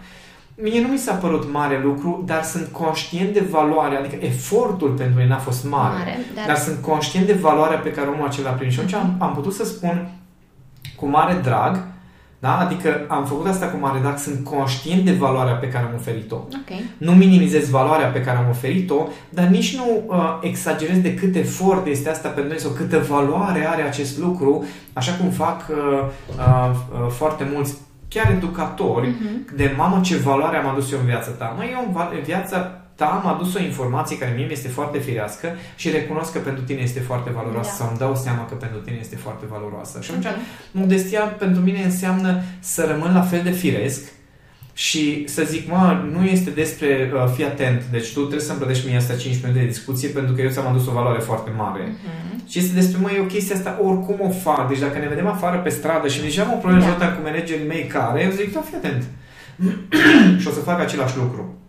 Mie 0.54 0.80
nu 0.80 0.88
mi 0.88 0.98
s-a 0.98 1.14
părut 1.14 1.52
mare 1.52 1.80
lucru, 1.82 2.22
dar 2.26 2.42
sunt 2.42 2.68
conștient 2.72 3.32
de 3.32 3.40
valoare, 3.50 3.96
adică 3.96 4.24
efortul 4.24 4.88
pentru 4.88 5.16
mine 5.16 5.28
n-a 5.28 5.38
fost 5.38 5.64
mare, 5.64 5.98
mare 5.98 6.18
dar... 6.34 6.46
dar 6.46 6.56
sunt 6.56 6.82
conștient 6.82 7.26
de 7.26 7.32
valoarea 7.32 7.78
pe 7.78 7.92
care 7.92 8.08
omul 8.08 8.26
acela 8.26 8.50
a 8.50 8.52
primit. 8.52 8.72
Și 8.72 8.78
atunci 8.78 8.94
am, 8.94 9.16
am 9.18 9.34
putut 9.34 9.54
să 9.54 9.64
spun 9.64 10.10
cu 10.96 11.06
mare 11.06 11.34
drag, 11.42 11.84
da? 12.40 12.58
Adică 12.58 13.04
am 13.08 13.24
făcut 13.24 13.46
asta 13.46 13.66
cu 13.66 13.76
mare 13.76 13.98
drag, 13.98 14.18
sunt 14.18 14.44
conștient 14.44 15.04
de 15.04 15.12
valoarea 15.12 15.54
pe 15.54 15.68
care 15.68 15.84
am 15.84 15.94
oferit-o. 15.94 16.36
Okay. 16.36 16.84
Nu 16.98 17.12
minimizez 17.12 17.68
valoarea 17.68 18.06
pe 18.06 18.20
care 18.20 18.36
am 18.36 18.48
oferit-o, 18.50 19.06
dar 19.28 19.46
nici 19.46 19.76
nu 19.76 20.02
uh, 20.06 20.38
exagerez 20.40 20.98
de 20.98 21.14
cât 21.14 21.34
efort 21.34 21.86
este 21.86 22.08
asta 22.08 22.28
pentru 22.28 22.50
noi 22.50 22.60
sau 22.60 22.70
câtă 22.70 22.98
valoare 23.08 23.68
are 23.68 23.82
acest 23.82 24.18
lucru, 24.18 24.64
așa 24.92 25.12
cum 25.12 25.30
fac 25.30 25.66
uh, 25.68 25.76
uh, 26.38 26.70
uh, 26.70 27.10
foarte 27.10 27.48
mulți 27.52 27.74
chiar 28.08 28.30
educatori, 28.30 29.08
uh-huh. 29.08 29.56
de 29.56 29.74
mamă 29.76 30.00
ce 30.00 30.16
valoare 30.16 30.56
am 30.56 30.68
adus 30.68 30.92
eu 30.92 30.98
în 30.98 31.04
viața 31.04 31.30
ta. 31.30 31.54
Măi, 31.56 31.70
eu 31.72 32.08
în 32.16 32.22
viața 32.22 32.79
ta 33.00 33.20
am 33.22 33.26
adus 33.34 33.54
o 33.54 33.60
informație 33.60 34.18
care 34.18 34.32
mie 34.36 34.46
mi 34.46 34.52
este 34.52 34.68
foarte 34.68 34.98
firească 34.98 35.48
și 35.76 35.90
recunosc 35.90 36.32
că 36.32 36.38
pentru 36.38 36.62
tine 36.62 36.80
este 36.80 37.00
foarte 37.00 37.30
valoroasă 37.30 37.70
da. 37.70 37.76
sau 37.78 37.88
îmi 37.88 37.98
dau 37.98 38.14
seama 38.16 38.44
că 38.48 38.54
pentru 38.54 38.78
tine 38.78 38.98
este 39.00 39.16
foarte 39.16 39.44
valoroasă. 39.50 39.98
Și 40.02 40.10
atunci, 40.10 40.26
uh-huh. 40.26 40.70
modestia 40.70 41.20
pentru 41.20 41.62
mine 41.62 41.82
înseamnă 41.82 42.42
să 42.58 42.84
rămân 42.90 43.14
la 43.14 43.20
fel 43.20 43.42
de 43.42 43.50
firesc 43.50 44.02
și 44.72 45.24
să 45.28 45.42
zic, 45.42 45.68
mă, 45.68 46.02
nu 46.12 46.24
este 46.24 46.50
despre 46.50 47.12
uh, 47.14 47.32
fii 47.34 47.44
atent, 47.44 47.82
deci 47.90 48.12
tu 48.12 48.20
trebuie 48.20 48.48
să-mi 48.48 48.58
plătești 48.58 48.86
mie 48.86 48.96
asta 48.96 49.14
5 49.14 49.42
minute 49.42 49.60
de 49.60 49.66
discuție 49.66 50.08
pentru 50.08 50.34
că 50.34 50.40
eu 50.42 50.50
ți-am 50.50 50.66
adus 50.66 50.86
o 50.86 50.92
valoare 50.92 51.18
foarte 51.18 51.50
mare. 51.56 51.82
Uh-huh. 51.88 52.48
Și 52.50 52.58
este 52.58 52.74
despre, 52.74 52.98
mă, 53.00 53.10
eu 53.16 53.24
chestia 53.24 53.56
asta 53.56 53.78
oricum 53.82 54.18
o 54.20 54.30
fac. 54.30 54.68
Deci 54.68 54.78
dacă 54.78 54.98
ne 54.98 55.08
vedem 55.08 55.26
afară 55.26 55.58
pe 55.58 55.68
stradă 55.68 56.08
și 56.08 56.20
deja 56.20 56.42
am 56.42 56.52
o 56.52 56.56
problemă 56.56 56.96
da. 56.98 57.12
cu 57.12 57.22
managerii 57.22 57.66
mei 57.66 57.84
care, 57.86 58.22
eu 58.24 58.30
zic, 58.30 58.52
da, 58.52 58.60
fii 58.60 58.76
atent. 58.76 59.02
și 60.40 60.48
o 60.48 60.50
să 60.50 60.60
fac 60.60 60.80
același 60.80 61.16
lucru. 61.16 61.59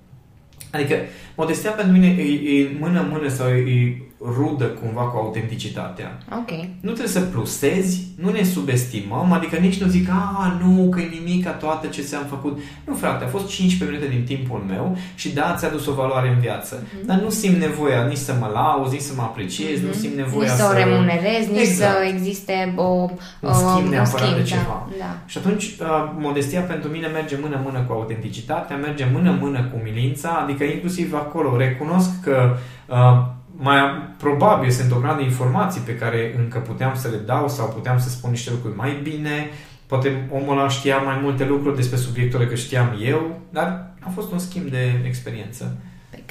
Adică 0.72 0.96
modestia 1.36 1.72
pentru 1.72 1.94
mine 1.94 2.08
e, 2.08 2.60
e 2.60 2.76
mână-mână 2.80 3.28
sau 3.28 3.48
e, 3.50 3.72
e 3.72 4.02
rudă 4.26 4.66
cumva 4.66 5.02
cu 5.02 5.18
autenticitatea. 5.18 6.18
Ok. 6.32 6.50
Nu 6.80 6.92
trebuie 6.92 7.08
să 7.08 7.22
plusezi, 7.22 8.08
nu 8.16 8.32
ne 8.32 8.44
subestimăm, 8.44 9.32
adică 9.32 9.56
nici 9.56 9.82
nu 9.82 9.88
zic, 9.88 10.10
a, 10.10 10.60
nu, 10.64 10.90
că 10.90 11.00
e 11.00 11.20
nimic 11.20 11.44
ca 11.44 11.52
toate 11.52 11.88
ce 11.88 12.02
ți-am 12.02 12.26
făcut. 12.30 12.60
Nu, 12.86 12.94
frate, 12.94 13.24
a 13.24 13.28
fost 13.28 13.48
15 13.48 13.98
minute 13.98 14.16
din 14.16 14.38
timpul 14.38 14.64
meu 14.68 14.98
și 15.16 15.34
da, 15.34 15.56
ți-a 15.58 15.70
dus 15.70 15.86
o 15.88 15.94
valoare 15.94 16.30
în 16.30 16.40
viață. 16.40 16.84
Mm-hmm. 16.84 17.06
Dar 17.06 17.20
nu 17.20 17.30
simt 17.30 17.58
nevoia 17.58 18.04
nici 18.04 18.18
să 18.18 18.36
mă 18.40 18.50
lauzi, 18.54 18.94
nici 18.94 19.02
să 19.02 19.14
mă 19.16 19.22
apreciez, 19.22 19.80
mm-hmm. 19.80 19.86
nu 19.86 19.94
simt 19.94 20.16
nevoia 20.16 20.52
nici 20.52 20.60
să... 20.60 20.70
o 20.72 20.74
remunerez, 20.74 21.48
nici 21.52 21.60
exact. 21.60 21.98
să 21.98 22.04
existe 22.14 22.74
o... 22.76 23.10
Un 23.40 23.54
schimb 23.54 23.88
neapărat 23.88 24.28
schimb, 24.28 24.36
de 24.36 24.50
da, 24.50 24.56
ceva. 24.56 24.88
Da. 24.98 25.18
Și 25.26 25.38
atunci, 25.38 25.64
uh, 25.64 26.12
modestia 26.18 26.62
pentru 26.62 26.90
mine 26.90 27.08
merge 27.08 27.38
mână-mână 27.42 27.80
cu 27.88 27.94
autenticitatea, 27.94 28.76
merge 28.76 29.08
mână-mână 29.14 29.64
cu 29.64 29.78
umilința, 29.80 30.30
adică 30.44 30.64
inclusiv 30.64 31.14
acolo 31.14 31.58
recunosc 31.58 32.10
că 32.24 32.56
uh, 32.88 33.40
mai 33.62 33.80
probabil 34.18 34.70
sunt 34.70 34.92
o 34.92 34.98
grămadă 34.98 35.18
de 35.18 35.24
informații 35.28 35.82
pe 35.82 35.96
care 35.96 36.36
încă 36.38 36.60
puteam 36.60 36.96
să 36.96 37.08
le 37.08 37.18
dau 37.18 37.50
sau 37.50 37.68
puteam 37.68 38.00
să 38.00 38.10
spun 38.10 38.30
niște 38.30 38.50
lucruri 38.52 38.76
mai 38.76 39.00
bine. 39.04 39.50
Poate 39.86 40.28
omul 40.32 40.58
ăla 40.58 40.70
știa 40.70 40.98
mai 40.98 41.20
multe 41.22 41.46
lucruri 41.46 41.76
despre 41.76 41.98
subiectul 41.98 42.46
că 42.46 42.56
știam 42.56 42.98
eu, 43.02 43.40
dar 43.50 43.94
a 44.00 44.10
fost 44.10 44.32
un 44.32 44.40
schimb 44.40 44.70
de 44.70 45.02
experiență. 45.06 45.78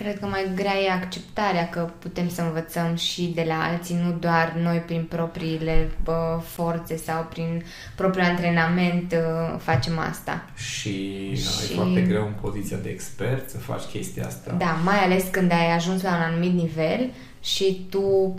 Păi 0.01 0.09
Cred 0.09 0.21
că 0.21 0.27
mai 0.27 0.51
grea 0.55 0.79
e 0.87 0.91
acceptarea 0.91 1.69
că 1.69 1.91
putem 1.99 2.29
să 2.29 2.43
învățăm 2.43 2.95
și 2.95 3.33
de 3.35 3.45
la 3.47 3.63
alții, 3.63 4.01
nu 4.05 4.13
doar 4.21 4.57
noi 4.63 4.77
prin 4.77 5.05
propriile 5.09 5.91
bă, 6.05 6.41
forțe 6.45 6.97
sau 6.97 7.27
prin 7.31 7.65
propriul 7.95 8.27
antrenament 8.27 9.13
uh, 9.13 9.59
facem 9.59 9.99
asta. 9.99 10.45
Și, 10.55 11.35
și... 11.35 11.73
e 11.73 11.75
foarte 11.75 12.01
greu 12.01 12.27
în 12.27 12.33
poziția 12.41 12.77
de 12.83 12.89
expert 12.89 13.51
să 13.51 13.59
faci 13.59 13.83
chestia 13.83 14.27
asta. 14.27 14.55
Da, 14.59 14.79
mai 14.85 14.99
ales 14.99 15.25
când 15.31 15.53
ai 15.53 15.73
ajuns 15.73 16.03
la 16.03 16.17
un 16.17 16.23
anumit 16.23 16.53
nivel 16.53 17.11
și 17.41 17.87
tu 17.91 18.35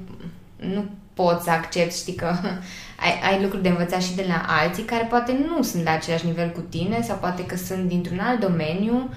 nu 0.56 0.86
poți 1.14 1.44
să 1.44 1.50
accepti, 1.50 1.98
știi 1.98 2.16
că 2.16 2.26
ai, 3.06 3.32
ai 3.32 3.42
lucruri 3.42 3.64
de 3.64 3.70
învățat 3.70 4.02
și 4.02 4.16
de 4.16 4.26
la 4.28 4.46
alții 4.48 4.84
care 4.84 5.04
poate 5.04 5.38
nu 5.48 5.64
sunt 5.64 5.84
la 5.84 5.92
același 5.92 6.26
nivel 6.26 6.50
cu 6.50 6.60
tine 6.60 7.02
sau 7.02 7.18
poate 7.18 7.46
că 7.46 7.56
sunt 7.56 7.88
dintr-un 7.88 8.20
alt 8.20 8.40
domeniu. 8.40 9.10
Uh, 9.10 9.16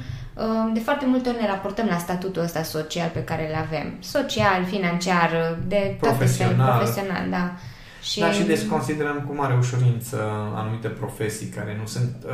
de 0.73 0.81
foarte 0.81 1.07
multe 1.07 1.29
ori 1.29 1.41
ne 1.41 1.47
raportăm 1.47 1.87
la 1.91 1.99
statutul 1.99 2.43
ăsta 2.43 2.63
social 2.63 3.09
pe 3.13 3.25
care 3.25 3.49
îl 3.49 3.55
avem. 3.55 3.95
Social, 3.99 4.65
financiar, 4.65 5.59
de 5.67 5.97
profesional. 6.01 6.79
profesional, 6.79 7.31
da. 7.31 7.55
Și... 8.03 8.21
Da, 8.21 8.31
și 8.31 8.43
desconsiderăm 8.43 9.25
cu 9.29 9.35
mare 9.35 9.57
ușurință 9.59 10.17
anumite 10.55 10.89
profesii 10.89 11.47
care 11.47 11.77
nu 11.81 11.87
sunt 11.87 12.17
uh, 12.25 12.33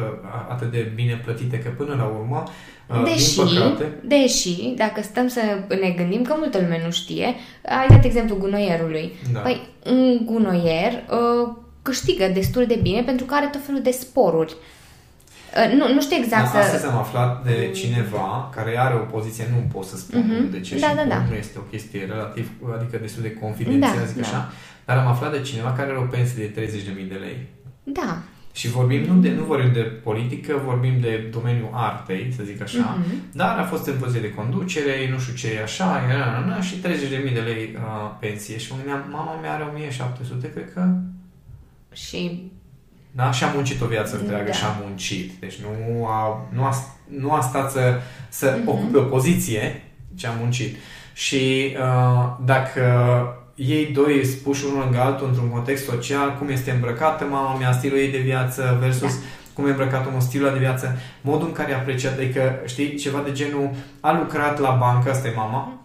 atât 0.49 0.71
de 0.71 0.93
bine 0.95 1.21
plătite, 1.25 1.59
că 1.59 1.69
până 1.77 1.95
la 1.95 2.05
urmă, 2.05 2.45
uh, 2.87 3.03
deși, 3.05 3.35
din 3.35 3.45
păcate... 3.45 3.93
Deși, 4.05 4.75
dacă 4.77 5.03
stăm 5.03 5.29
să 5.29 5.41
ne 5.69 5.91
gândim 5.91 6.23
că 6.23 6.35
multă 6.39 6.59
lume 6.59 6.81
nu 6.85 6.91
știe, 6.91 7.35
ai 7.65 7.87
dat 7.89 8.05
exemplu 8.05 8.37
gunoierului. 8.37 9.13
Da. 9.33 9.41
Păi, 9.41 9.69
un 9.87 10.21
gunoier 10.25 10.93
uh, 10.93 11.53
câștigă 11.83 12.31
destul 12.35 12.67
de 12.67 12.79
bine 12.83 13.03
pentru 13.03 13.27
că 13.27 13.35
are 13.35 13.47
tot 13.47 13.65
felul 13.65 13.83
de 13.83 13.91
sporuri. 13.91 14.53
Uh, 14.53 14.80
nu, 15.79 15.95
nu 15.95 16.01
știu 16.01 16.17
exact 16.17 16.43
da, 16.43 16.51
să... 16.51 16.57
Astăzi 16.57 16.87
am 16.87 16.97
aflat 16.97 17.45
de 17.45 17.71
cineva 17.75 18.51
care 18.55 18.79
are 18.79 18.95
o 18.95 19.11
poziție, 19.17 19.45
nu 19.51 19.57
pot 19.73 19.85
să 19.85 19.97
spun 19.97 20.23
uh-huh. 20.23 20.51
de 20.51 20.61
ce 20.61 20.79
da, 20.79 20.89
și 20.89 20.95
da, 20.95 21.05
da. 21.05 21.25
nu 21.29 21.35
este 21.35 21.59
o 21.59 21.63
chestie 21.63 22.05
relativ, 22.05 22.51
adică 22.77 22.99
destul 23.01 23.23
de 23.23 23.33
confidențială, 23.33 23.99
da, 23.99 24.05
zic 24.05 24.17
da. 24.17 24.27
așa, 24.27 24.53
dar 24.85 24.97
am 24.99 25.07
aflat 25.07 25.33
de 25.33 25.41
cineva 25.41 25.73
care 25.73 25.91
are 25.91 25.99
o 25.99 26.11
pensie 26.15 26.47
de 26.47 26.67
30.000 27.03 27.09
de 27.09 27.15
lei. 27.15 27.47
Da. 27.83 28.19
Și 28.53 28.69
vorbim, 28.69 29.03
nu, 29.03 29.21
de, 29.21 29.31
nu 29.31 29.45
vorbim 29.45 29.73
de 29.73 29.81
politică, 29.81 30.63
vorbim 30.65 31.01
de 31.01 31.29
domeniul 31.33 31.71
artei, 31.73 32.33
să 32.37 32.43
zic 32.43 32.63
așa, 32.63 32.99
uh-huh. 32.99 33.33
dar 33.33 33.59
a 33.59 33.63
fost 33.63 33.87
în 33.87 33.99
poziție 33.99 34.21
de 34.21 34.35
conducere, 34.35 35.11
nu 35.13 35.19
știu 35.19 35.35
ce 35.35 35.55
e 35.55 35.63
așa, 35.63 36.03
era, 36.13 36.25
na, 36.25 36.47
na, 36.47 36.61
și 36.61 36.75
30.000 36.77 37.35
de 37.35 37.41
lei 37.41 37.75
uh, 37.75 38.17
pensie. 38.21 38.59
Și 38.59 38.71
mă 38.71 38.77
gândeam, 38.77 39.05
mama 39.11 39.41
mea 39.41 39.55
are 39.55 39.63
1700, 39.63 40.51
cred 40.51 40.73
că... 40.73 40.95
Și 41.93 42.51
da? 43.11 43.33
Și 43.33 43.45
a 43.45 43.53
muncit 43.55 43.81
o 43.81 43.87
viață 43.87 44.17
întreagă 44.17 44.45
da. 44.45 44.53
și 44.53 44.65
a 44.65 44.81
muncit. 44.85 45.33
Deci 45.41 45.55
nu 45.57 46.07
a, 46.07 46.49
nu 46.53 46.65
a, 46.65 46.75
nu 47.19 47.33
a 47.33 47.41
stat 47.41 47.71
să, 47.71 48.01
să 48.29 48.59
uh-huh. 48.59 48.65
ocupe 48.65 48.99
o 48.99 49.03
poziție, 49.03 49.83
ci 50.15 50.25
a 50.25 50.35
muncit. 50.41 50.77
Și 51.13 51.77
uh, 51.79 52.37
dacă 52.45 52.83
ei 53.55 53.87
doi 53.87 54.25
spuși 54.25 54.65
unul 54.65 54.83
lângă 54.83 54.99
altul 54.99 55.27
într-un 55.27 55.49
context 55.49 55.85
social, 55.85 56.37
cum 56.39 56.49
este 56.49 56.71
îmbrăcată 56.71 57.25
mama 57.25 57.59
mea, 57.59 57.73
stilul 57.73 57.99
ei 57.99 58.11
de 58.11 58.19
viață 58.19 58.77
versus 58.81 59.15
da. 59.15 59.25
cum 59.55 59.67
e 59.67 59.71
îmbrăcat 59.71 60.07
omul, 60.07 60.21
stilul 60.21 60.53
de 60.53 60.59
viață, 60.59 60.99
modul 61.21 61.47
în 61.47 61.53
care 61.53 61.73
a 61.73 61.77
apreciat, 61.77 62.19
adică, 62.19 62.61
știi, 62.67 62.95
ceva 62.95 63.23
de 63.25 63.33
genul, 63.33 63.71
a 64.01 64.19
lucrat 64.19 64.59
la 64.59 64.71
bancă, 64.71 65.11
asta 65.11 65.29
e 65.29 65.33
mama, 65.37 65.80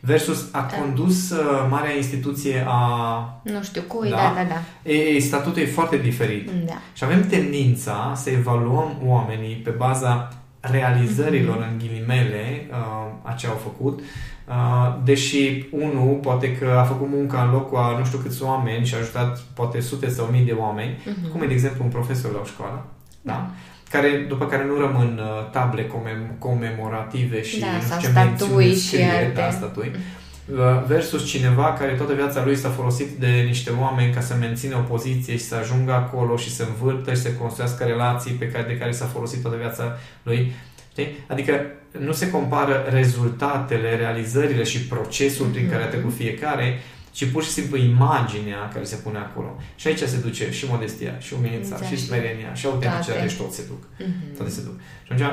versus 0.00 0.48
a 0.52 0.68
da. 0.70 0.76
condus 0.76 1.30
uh, 1.30 1.66
marea 1.70 1.96
instituție 1.96 2.64
a... 2.68 3.40
Nu 3.42 3.62
știu 3.62 3.82
cui, 3.82 4.10
da, 4.10 4.16
da, 4.16 4.32
da. 4.34 4.48
da. 4.48 4.90
E, 4.90 5.18
statutul 5.18 5.62
e 5.62 5.66
foarte 5.66 5.96
diferit. 5.96 6.50
Da. 6.50 6.78
Și 6.92 7.04
avem 7.04 7.26
tendința 7.26 8.12
să 8.16 8.30
evaluăm 8.30 8.96
oamenii 9.04 9.54
pe 9.54 9.70
baza 9.70 10.28
realizărilor, 10.60 11.56
mm-hmm. 11.56 11.70
în 11.70 11.78
ghilimele, 11.78 12.66
uh, 12.70 13.30
a 13.30 13.32
ce 13.32 13.46
au 13.46 13.54
făcut, 13.54 14.00
uh, 14.00 14.98
deși 15.04 15.66
unul 15.70 16.18
poate 16.22 16.56
că 16.56 16.76
a 16.78 16.82
făcut 16.82 17.08
munca 17.08 17.42
în 17.42 17.50
locul 17.50 17.78
a 17.78 17.98
nu 17.98 18.04
știu 18.04 18.18
câți 18.18 18.42
oameni 18.42 18.86
și 18.86 18.94
a 18.94 18.98
ajutat 18.98 19.38
poate 19.38 19.80
sute 19.80 20.08
sau 20.08 20.26
mii 20.26 20.44
de 20.44 20.52
oameni, 20.52 20.94
mm-hmm. 20.94 21.32
cum 21.32 21.42
e, 21.42 21.46
de 21.46 21.52
exemplu, 21.52 21.84
un 21.84 21.90
profesor 21.90 22.32
la 22.32 22.40
o 22.42 22.44
școală. 22.44 22.86
Da? 23.20 23.32
da? 23.32 23.50
Care, 23.90 24.24
după 24.28 24.46
care 24.46 24.64
nu 24.64 24.74
rămân 24.78 25.20
uh, 25.22 25.50
table 25.50 25.86
comem- 25.86 26.38
comemorative 26.38 27.42
și 27.42 27.60
da, 27.60 27.66
nu 27.66 27.80
știu 27.80 27.96
ce 28.00 28.06
statui 28.06 28.74
și 28.74 28.86
scrie, 28.86 29.32
da, 29.34 29.50
statui, 29.50 29.90
uh, 29.94 30.84
versus 30.86 31.26
cineva 31.26 31.72
care 31.72 31.92
toată 31.92 32.14
viața 32.14 32.44
lui 32.44 32.56
s-a 32.56 32.68
folosit 32.68 33.08
de 33.08 33.26
niște 33.46 33.70
oameni 33.80 34.12
ca 34.12 34.20
să 34.20 34.34
mențină 34.40 34.76
o 34.76 34.80
poziție 34.92 35.32
și 35.36 35.44
să 35.44 35.54
ajungă 35.54 35.92
acolo 35.92 36.36
și 36.36 36.54
să 36.54 36.64
învârtă 36.68 37.10
și 37.10 37.20
să 37.20 37.32
construiască 37.32 37.84
relații 37.84 38.32
pe 38.32 38.48
care, 38.48 38.64
de 38.68 38.76
care 38.76 38.90
s-a 38.90 39.06
folosit 39.06 39.42
toată 39.42 39.56
viața 39.56 39.98
lui. 40.22 40.52
Știi? 40.90 41.18
Adică 41.26 41.52
nu 41.98 42.12
se 42.12 42.30
compară 42.30 42.84
rezultatele, 42.90 43.96
realizările 43.96 44.62
și 44.62 44.86
procesul 44.86 45.46
mm-hmm. 45.46 45.52
prin 45.52 45.70
care 45.70 45.82
a 45.82 45.86
trecut 45.86 46.14
fiecare, 46.14 46.78
ci 47.18 47.30
pur 47.30 47.42
și 47.44 47.50
simplu 47.50 47.76
imaginea 47.76 48.68
care 48.72 48.84
se 48.84 48.96
pune 48.96 49.18
acolo. 49.18 49.56
Și 49.76 49.86
aici 49.86 49.98
se 49.98 50.20
duce 50.20 50.50
și 50.50 50.66
modestia, 50.68 51.18
și 51.18 51.34
umilința, 51.34 51.74
exact. 51.74 51.84
și 51.84 52.04
smerenia, 52.06 52.54
și 52.54 52.66
autenticitatea, 52.66 53.26
și 53.26 53.36
tot 53.36 53.52
se 53.52 53.62
duc. 53.66 53.82
Mm-hmm. 53.84 54.36
Toate 54.36 54.50
se 54.50 54.62
duc. 54.62 54.80
Și 55.04 55.12
atunci 55.12 55.28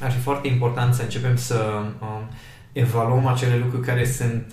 ar 0.00 0.10
fi 0.10 0.18
foarte 0.18 0.48
important 0.48 0.94
să 0.94 1.02
începem 1.02 1.36
să 1.36 1.82
um, 2.00 2.28
evaluăm 2.72 3.26
acele 3.26 3.56
lucruri 3.56 3.86
care 3.86 4.06
sunt 4.06 4.52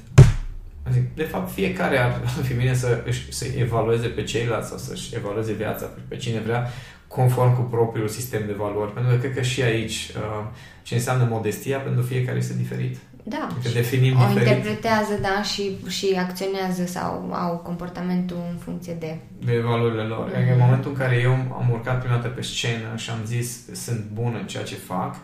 Zic, 0.92 1.16
de 1.16 1.24
fapt, 1.24 1.52
fiecare 1.52 1.98
ar 1.98 2.22
fi 2.48 2.54
bine 2.54 2.74
să, 2.74 3.04
își, 3.06 3.34
să 3.34 3.46
evalueze 3.58 4.08
pe 4.08 4.24
ceilalți 4.24 4.68
sau 4.70 4.78
să-și 4.78 5.16
evalueze 5.16 5.54
viața 5.54 5.90
pe 6.08 6.16
cine 6.16 6.40
vrea 6.40 6.68
conform 7.08 7.56
cu 7.56 7.62
propriul 7.62 8.08
sistem 8.08 8.46
de 8.46 8.54
valori. 8.54 8.94
Pentru 8.94 9.12
că 9.12 9.18
cred 9.18 9.36
că 9.36 9.42
și 9.42 9.62
aici 9.62 10.12
uh, 10.16 10.48
ce 10.82 10.94
înseamnă 10.94 11.28
modestia 11.30 11.78
pentru 11.78 12.02
fiecare 12.02 12.38
este 12.38 12.54
diferit. 12.54 12.98
Da. 13.24 13.48
Că 13.64 13.70
definim 13.74 14.20
o 14.20 14.26
diferit. 14.28 14.48
interpretează, 14.48 15.14
da, 15.22 15.44
și, 15.44 15.72
și 15.88 16.16
acționează 16.18 16.86
sau 16.86 17.34
au 17.34 17.58
comportamentul 17.58 18.38
în 18.52 18.58
funcție 18.58 18.94
de... 19.00 19.18
De 19.46 19.60
valorile 19.60 20.04
lor. 20.04 20.32
Mm-hmm. 20.32 20.52
În 20.52 20.60
momentul 20.60 20.92
în 20.92 20.98
care 20.98 21.16
eu 21.16 21.32
am 21.32 21.70
urcat 21.72 22.00
prima 22.00 22.16
dată 22.16 22.28
pe 22.28 22.42
scenă 22.42 22.96
și 22.96 23.10
am 23.10 23.20
zis 23.26 23.74
sunt 23.74 24.06
bun 24.14 24.38
în 24.40 24.48
ceea 24.48 24.64
ce 24.64 24.76
fac, 24.76 25.16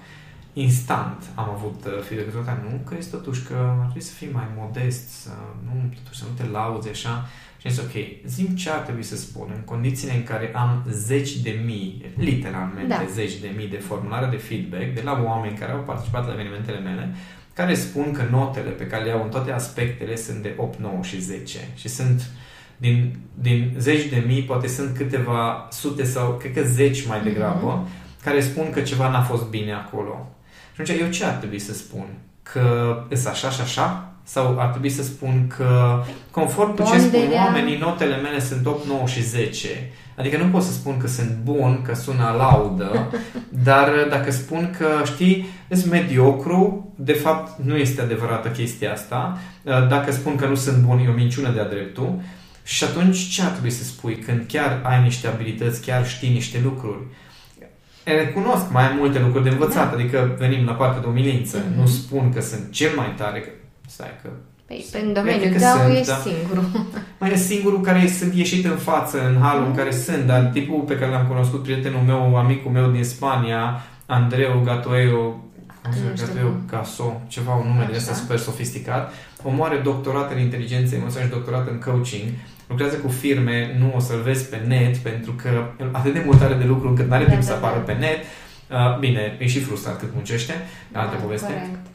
instant 0.53 1.24
am 1.36 1.50
avut 1.50 1.84
uh, 1.86 2.01
feedback 2.01 2.63
nu, 2.70 2.79
că 2.86 2.96
este 2.98 3.15
totuși 3.15 3.44
că 3.44 3.56
ar 3.79 3.84
trebui 3.84 4.01
să 4.01 4.13
fii 4.13 4.29
mai 4.34 4.48
modest, 4.58 5.10
să 5.10 5.32
nu, 5.65 5.94
totuși 5.94 6.20
să 6.20 6.25
nu 6.29 6.44
te 6.44 6.51
lauzi 6.51 6.89
așa. 6.89 7.27
Și 7.58 7.68
am 7.68 7.74
zis, 7.74 7.84
ok, 7.84 8.25
zim 8.25 8.48
ce 8.56 8.70
ar 8.70 8.79
trebui 8.79 9.03
să 9.03 9.18
spun 9.18 9.51
în 9.56 9.62
condițiile 9.65 10.13
în 10.13 10.24
care 10.24 10.51
am 10.56 10.86
zeci 10.89 11.36
de 11.36 11.62
mii, 11.65 12.13
literalmente 12.18 12.88
da. 12.88 13.06
zeci 13.12 13.36
de 13.36 13.53
mii 13.56 13.68
de 13.68 13.77
formulare 13.77 14.25
de 14.25 14.38
feedback 14.38 14.94
de 14.94 15.01
la 15.01 15.22
oameni 15.25 15.58
care 15.58 15.72
au 15.72 15.79
participat 15.79 16.27
la 16.27 16.34
evenimentele 16.34 16.79
mele, 16.79 17.15
care 17.60 17.74
spun 17.74 18.12
că 18.12 18.24
notele 18.32 18.70
pe 18.70 18.88
care 18.88 19.04
le 19.04 19.12
au 19.12 19.24
în 19.24 19.30
toate 19.30 19.51
aspectele 19.51 20.16
sunt 20.16 20.42
de 20.42 20.54
8, 20.58 20.80
9 20.80 21.00
și 21.01 21.22
10 21.22 21.58
și 21.75 21.88
sunt 21.88 22.30
din, 22.78 23.20
din 23.34 23.74
zeci 23.78 24.06
de 24.06 24.24
mii, 24.28 24.44
poate 24.44 24.68
sunt 24.68 24.98
câteva 24.98 25.68
sute 25.72 26.04
sau 26.04 26.32
cred 26.32 26.54
că 26.54 26.62
zeci 26.62 27.08
mai 27.08 27.22
degrabă, 27.24 27.84
mm-hmm. 27.84 28.24
care 28.24 28.42
spun 28.42 28.72
că 28.72 28.82
ceva 28.82 29.10
n-a 29.10 29.22
fost 29.22 29.50
bine 29.50 29.74
acolo. 29.74 30.28
Și 30.74 30.82
atunci 30.82 31.00
eu 31.00 31.10
ce 31.10 31.25
ar 31.25 31.34
trebui 31.34 31.60
să 31.60 31.74
spun? 31.74 32.08
Că 32.44 32.98
e 33.10 33.30
așa 33.30 33.50
și 33.50 33.62
așa? 33.62 34.09
Sau 34.29 34.59
ar 34.59 34.67
trebui 34.67 34.89
să 34.89 35.03
spun 35.03 35.53
că, 35.57 36.03
conform 36.31 36.75
cu 36.75 36.83
ce 36.91 37.00
spun 37.00 37.31
oamenii, 37.36 37.77
notele 37.77 38.15
mele 38.15 38.39
sunt 38.39 38.65
8, 38.65 38.88
9 38.88 39.05
și 39.05 39.24
10. 39.24 39.67
Adică 40.17 40.38
nu 40.38 40.50
pot 40.50 40.63
să 40.63 40.71
spun 40.71 40.98
că 40.98 41.07
sunt 41.07 41.38
bun, 41.43 41.81
că 41.81 41.93
sună 41.93 42.36
laudă, 42.38 43.09
dar 43.67 43.89
dacă 44.09 44.31
spun 44.31 44.75
că, 44.77 44.88
știi, 45.05 45.48
sunt 45.69 45.91
mediocru, 45.91 46.93
de 46.95 47.13
fapt 47.13 47.62
nu 47.63 47.75
este 47.75 48.01
adevărată 48.01 48.48
chestia 48.50 48.91
asta. 48.91 49.38
Dacă 49.63 50.12
spun 50.12 50.36
că 50.36 50.45
nu 50.45 50.55
sunt 50.55 50.77
bun, 50.77 51.00
e 51.00 51.09
o 51.09 51.13
minciună 51.13 51.51
de-a 51.51 51.67
dreptul. 51.67 52.21
Și 52.63 52.83
atunci 52.83 53.27
ce 53.27 53.41
ar 53.41 53.50
trebui 53.50 53.69
să 53.69 53.83
spui 53.83 54.15
când 54.15 54.43
chiar 54.48 54.81
ai 54.83 55.03
niște 55.03 55.27
abilități, 55.27 55.81
chiar 55.81 56.07
știi 56.07 56.33
niște 56.33 56.59
lucruri? 56.63 57.01
Recunosc 58.03 58.71
mai 58.71 58.95
multe 58.98 59.19
lucruri 59.19 59.43
de 59.43 59.50
învățat, 59.50 59.89
da. 59.89 59.98
adică 59.98 60.36
venim 60.38 60.65
la 60.65 60.71
partea 60.71 61.01
de 61.01 61.07
umilință. 61.07 61.57
Mm-hmm. 61.57 61.75
Nu 61.75 61.86
spun 61.86 62.33
că 62.33 62.41
sunt 62.41 62.71
cel 62.71 62.91
mai 62.95 63.13
tare, 63.17 63.39
că 63.39 63.50
stai 63.89 64.19
că 64.22 64.29
Păi, 64.69 64.86
în 65.01 65.13
domeniul 65.13 65.60
tău 65.60 65.91
ești 65.91 66.08
da. 66.08 66.15
singurul. 66.15 66.88
Mai 67.19 67.31
e 67.31 67.36
singurul 67.36 67.81
care 67.81 68.08
sunt 68.08 68.34
ieșit 68.34 68.65
în 68.65 68.77
față, 68.77 69.27
în 69.27 69.41
halul 69.41 69.62
mm. 69.62 69.69
în 69.69 69.75
care 69.75 69.91
sunt, 69.91 70.24
dar 70.25 70.43
tipul 70.43 70.79
pe 70.79 70.98
care 70.98 71.12
l-am 71.12 71.27
cunoscut, 71.27 71.63
prietenul 71.63 72.01
meu, 72.01 72.36
amicul 72.36 72.72
meu 72.72 72.89
din 72.89 73.03
Spania, 73.03 73.81
Andreu 74.05 74.62
Gatoeo, 74.65 75.43
Gatoeo 76.15 76.51
Gaso, 76.69 77.22
ceva, 77.27 77.55
un 77.55 77.67
nume 77.67 77.88
de 77.91 77.96
ăsta 77.96 78.13
super 78.13 78.38
sofisticat, 78.38 79.13
omul 79.43 79.65
are 79.65 79.77
doctorat 79.77 80.31
în 80.31 80.39
inteligență 80.39 80.96
emoțională 80.96 81.29
și 81.29 81.38
doctorat 81.38 81.67
în 81.67 81.79
coaching, 81.79 82.27
lucrează 82.67 82.96
cu 82.96 83.08
firme, 83.08 83.75
nu 83.79 83.93
o 83.96 84.00
să-l 84.00 84.22
vezi 84.22 84.50
pe 84.50 84.62
net, 84.67 84.98
pentru 84.98 85.31
că 85.31 85.50
atât 85.91 86.13
de 86.13 86.22
mult 86.25 86.41
are 86.41 86.53
de 86.53 86.65
lucru 86.65 86.88
încât 86.88 87.08
nu 87.08 87.13
are 87.13 87.24
da, 87.24 87.29
timp 87.29 87.41
da, 87.41 87.48
să 87.48 87.53
apară 87.53 87.84
da. 87.86 87.93
pe 87.93 88.00
net. 88.00 88.17
Uh, 88.72 89.00
bine, 89.00 89.38
e 89.39 89.48
și 89.48 89.60
frustrat 89.60 90.00
cât 90.00 90.10
muncește, 90.13 90.53
altă 90.91 91.15
da, 91.15 91.22
poveste. 91.22 91.53
Corect. 91.53 91.86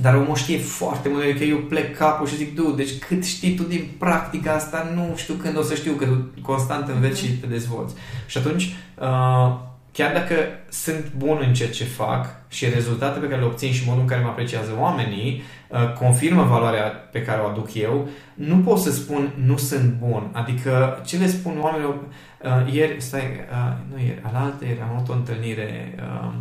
Dar 0.00 0.14
omul 0.14 0.34
știe 0.34 0.58
foarte 0.58 1.08
mult, 1.08 1.22
că 1.22 1.28
adică 1.28 1.44
eu 1.44 1.56
plec 1.56 1.96
capul 1.96 2.26
și 2.26 2.36
zic, 2.36 2.54
du, 2.54 2.70
deci 2.70 2.98
cât 2.98 3.24
știi 3.24 3.54
tu 3.54 3.62
din 3.62 3.88
practica 3.98 4.52
asta, 4.52 4.92
nu 4.94 5.12
știu 5.16 5.34
când 5.34 5.58
o 5.58 5.62
să 5.62 5.74
știu, 5.74 5.92
că 5.92 6.04
tu 6.04 6.40
constant 6.42 6.88
înveți 6.88 7.20
și 7.20 7.32
te 7.32 7.46
dezvolți. 7.46 7.94
Și 8.26 8.38
atunci, 8.38 8.74
uh, 8.98 9.56
chiar 9.92 10.12
dacă 10.12 10.34
sunt 10.68 11.12
bun 11.16 11.38
în 11.46 11.54
ceea 11.54 11.70
ce 11.70 11.84
fac 11.84 12.26
și 12.48 12.68
rezultatele 12.68 13.20
pe 13.20 13.28
care 13.28 13.40
le 13.40 13.46
obțin 13.46 13.72
și 13.72 13.86
modul 13.86 14.00
în 14.00 14.06
care 14.06 14.22
mă 14.22 14.28
apreciază 14.28 14.76
oamenii 14.78 15.42
uh, 15.68 15.92
confirmă 15.92 16.42
valoarea 16.42 16.82
pe 16.86 17.22
care 17.22 17.40
o 17.40 17.48
aduc 17.48 17.74
eu, 17.74 18.08
nu 18.34 18.56
pot 18.56 18.78
să 18.78 18.92
spun 18.92 19.32
nu 19.44 19.56
sunt 19.56 19.92
bun. 19.92 20.30
Adică 20.32 21.02
ce 21.06 21.16
le 21.16 21.26
spun 21.26 21.58
oamenilor 21.60 21.94
uh, 21.94 22.72
ieri, 22.72 23.02
stai, 23.02 23.20
uh, 23.20 23.72
nu 23.92 24.02
ieri, 24.02 24.22
alaltă 24.22 24.64
ieri 24.64 24.80
am 24.80 24.96
avut 24.96 25.08
o 25.08 25.12
întâlnire 25.12 25.94
uh, 25.96 26.16
uh, 26.26 26.32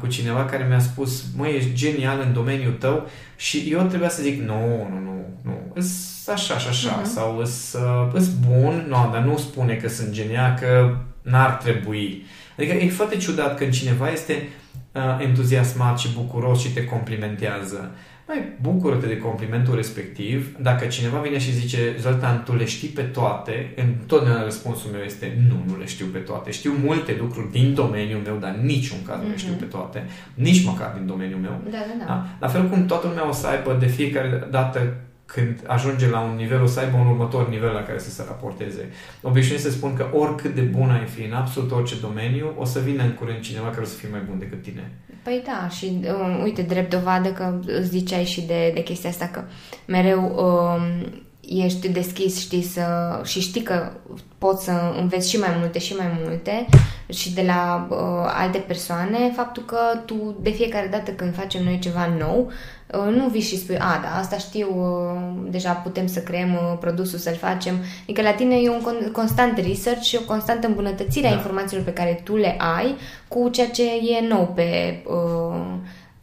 cu 0.00 0.06
cineva 0.06 0.44
care 0.44 0.66
mi-a 0.68 0.78
spus, 0.78 1.24
măi, 1.36 1.56
ești 1.56 1.72
genial 1.74 2.20
în 2.20 2.32
domeniul 2.32 2.72
tău 2.72 3.08
și 3.36 3.68
eu 3.70 3.82
trebuia 3.82 4.08
să 4.08 4.22
zic, 4.22 4.42
nu, 4.42 4.88
nu, 4.90 4.98
nu, 4.98 5.26
nu, 5.42 5.58
îs 5.74 6.28
așa 6.28 6.58
și 6.58 6.68
așa, 6.68 7.02
uh-huh. 7.02 7.04
sau 7.04 7.38
îs, 7.38 7.72
uh, 7.72 8.10
îs 8.12 8.28
bun, 8.28 8.84
nu, 8.88 9.10
dar 9.12 9.22
nu 9.22 9.36
spune 9.36 9.74
că 9.74 9.88
sunt 9.88 10.10
genial, 10.10 10.58
că 10.60 10.96
n-ar 11.22 11.50
trebui. 11.50 12.24
Adică 12.58 12.72
e 12.72 12.88
foarte 12.88 13.16
ciudat 13.16 13.56
când 13.56 13.72
cineva 13.72 14.10
este 14.10 14.48
uh, 14.92 15.02
entuziasmat 15.18 15.98
și 15.98 16.12
bucuros 16.14 16.60
și 16.60 16.72
te 16.72 16.84
complimentează. 16.84 17.90
Mai 18.28 18.52
bucură-te 18.60 19.06
de 19.06 19.18
complimentul 19.18 19.74
respectiv. 19.74 20.56
Dacă 20.60 20.86
cineva 20.86 21.18
vine 21.18 21.38
și 21.38 21.52
zice, 21.52 21.96
Zoltan, 22.00 22.42
tu 22.42 22.56
le 22.56 22.64
știi 22.64 22.88
pe 22.88 23.02
toate, 23.02 23.72
întotdeauna 23.76 24.42
răspunsul 24.42 24.90
meu 24.90 25.00
este 25.00 25.38
nu, 25.48 25.72
nu 25.72 25.78
le 25.78 25.86
știu 25.86 26.06
pe 26.06 26.18
toate. 26.18 26.50
Știu 26.50 26.72
multe 26.84 27.16
lucruri 27.20 27.50
din 27.50 27.74
domeniul 27.74 28.20
meu, 28.24 28.36
dar 28.36 28.54
niciun 28.62 28.98
caz 29.06 29.18
mm-hmm. 29.18 29.22
nu 29.22 29.28
le 29.28 29.36
știu 29.36 29.52
mhm. 29.52 29.60
pe 29.60 29.64
toate. 29.64 30.06
Nici 30.34 30.64
măcar 30.64 30.92
din 30.96 31.06
domeniul 31.06 31.40
meu. 31.40 31.60
Da, 31.64 31.70
da, 31.70 31.94
da. 31.98 32.04
da? 32.04 32.26
La 32.40 32.48
fel 32.48 32.68
cum 32.68 32.86
toată 32.86 33.06
lumea 33.06 33.28
o 33.28 33.32
să 33.32 33.46
aibă 33.46 33.76
de 33.80 33.86
fiecare 33.86 34.46
dată 34.50 34.94
când 35.26 35.64
ajunge 35.66 36.08
la 36.08 36.20
un 36.20 36.34
nivel, 36.34 36.62
o 36.62 36.66
să 36.66 36.80
aibă 36.80 36.96
un 36.96 37.06
următor 37.06 37.48
nivel 37.48 37.72
la 37.72 37.82
care 37.82 37.98
să 37.98 38.10
se 38.10 38.24
raporteze. 38.26 38.90
Obișnuiesc 39.22 39.64
să 39.64 39.70
spun 39.70 39.94
că 39.94 40.06
oricât 40.12 40.54
de 40.54 40.60
bun 40.60 40.90
ai 40.90 41.06
fi 41.06 41.22
în 41.22 41.32
absolut 41.32 41.70
orice 41.70 41.94
domeniu, 42.00 42.54
o 42.58 42.64
să 42.64 42.80
vină 42.80 43.02
în 43.02 43.14
curând 43.14 43.40
cineva 43.40 43.68
care 43.68 43.80
o 43.80 43.84
să 43.84 43.96
fie 43.96 44.08
mai 44.10 44.22
bun 44.28 44.38
decât 44.38 44.62
tine. 44.62 44.90
Păi 45.22 45.42
da, 45.46 45.68
și 45.68 46.00
uh, 46.02 46.40
uite, 46.42 46.62
drept 46.62 46.90
dovadă 46.90 47.28
că 47.28 47.58
îți 47.66 47.88
ziceai 47.88 48.24
și 48.24 48.40
de, 48.40 48.70
de 48.74 48.82
chestia 48.82 49.10
asta 49.10 49.26
că 49.26 49.42
mereu 49.86 50.34
uh, 50.36 51.06
ești 51.48 51.88
deschis, 51.88 52.38
știi, 52.38 52.62
să, 52.62 52.84
și 53.24 53.40
știi 53.40 53.62
că 53.62 53.92
poți 54.38 54.64
să 54.64 54.72
înveți 55.00 55.30
și 55.30 55.38
mai 55.38 55.56
multe 55.58 55.78
și 55.78 55.94
mai 55.94 56.20
multe 56.24 56.66
și 57.08 57.34
de 57.34 57.42
la 57.42 57.86
uh, 57.90 57.96
alte 58.24 58.58
persoane, 58.58 59.32
faptul 59.36 59.64
că 59.64 59.78
tu 60.04 60.36
de 60.40 60.50
fiecare 60.50 60.86
dată 60.86 61.10
când 61.10 61.34
facem 61.34 61.64
noi 61.64 61.78
ceva 61.78 62.06
nou, 62.18 62.50
uh, 62.86 63.14
nu 63.14 63.28
vii 63.28 63.40
și 63.40 63.58
spui, 63.58 63.78
a, 63.78 64.00
da, 64.02 64.18
asta 64.18 64.36
știu, 64.36 64.68
uh, 64.76 65.50
deja 65.50 65.72
putem 65.72 66.06
să 66.06 66.20
creăm 66.20 66.52
uh, 66.52 66.76
produsul, 66.80 67.18
să-l 67.18 67.36
facem. 67.36 67.74
Adică 68.02 68.22
la 68.22 68.32
tine 68.32 68.54
e 68.54 68.70
un 68.70 68.82
con- 68.82 69.12
constant 69.12 69.58
research 69.58 70.02
și 70.02 70.18
o 70.20 70.24
constantă 70.24 70.66
îmbunătățire 70.66 71.26
da. 71.26 71.32
a 71.32 71.36
informațiilor 71.36 71.84
pe 71.84 71.92
care 71.92 72.20
tu 72.24 72.36
le 72.36 72.56
ai 72.78 72.96
cu 73.28 73.48
ceea 73.48 73.68
ce 73.68 73.84
e 73.84 74.26
nou 74.28 74.52
pe... 74.54 75.02
Uh, 75.06 75.74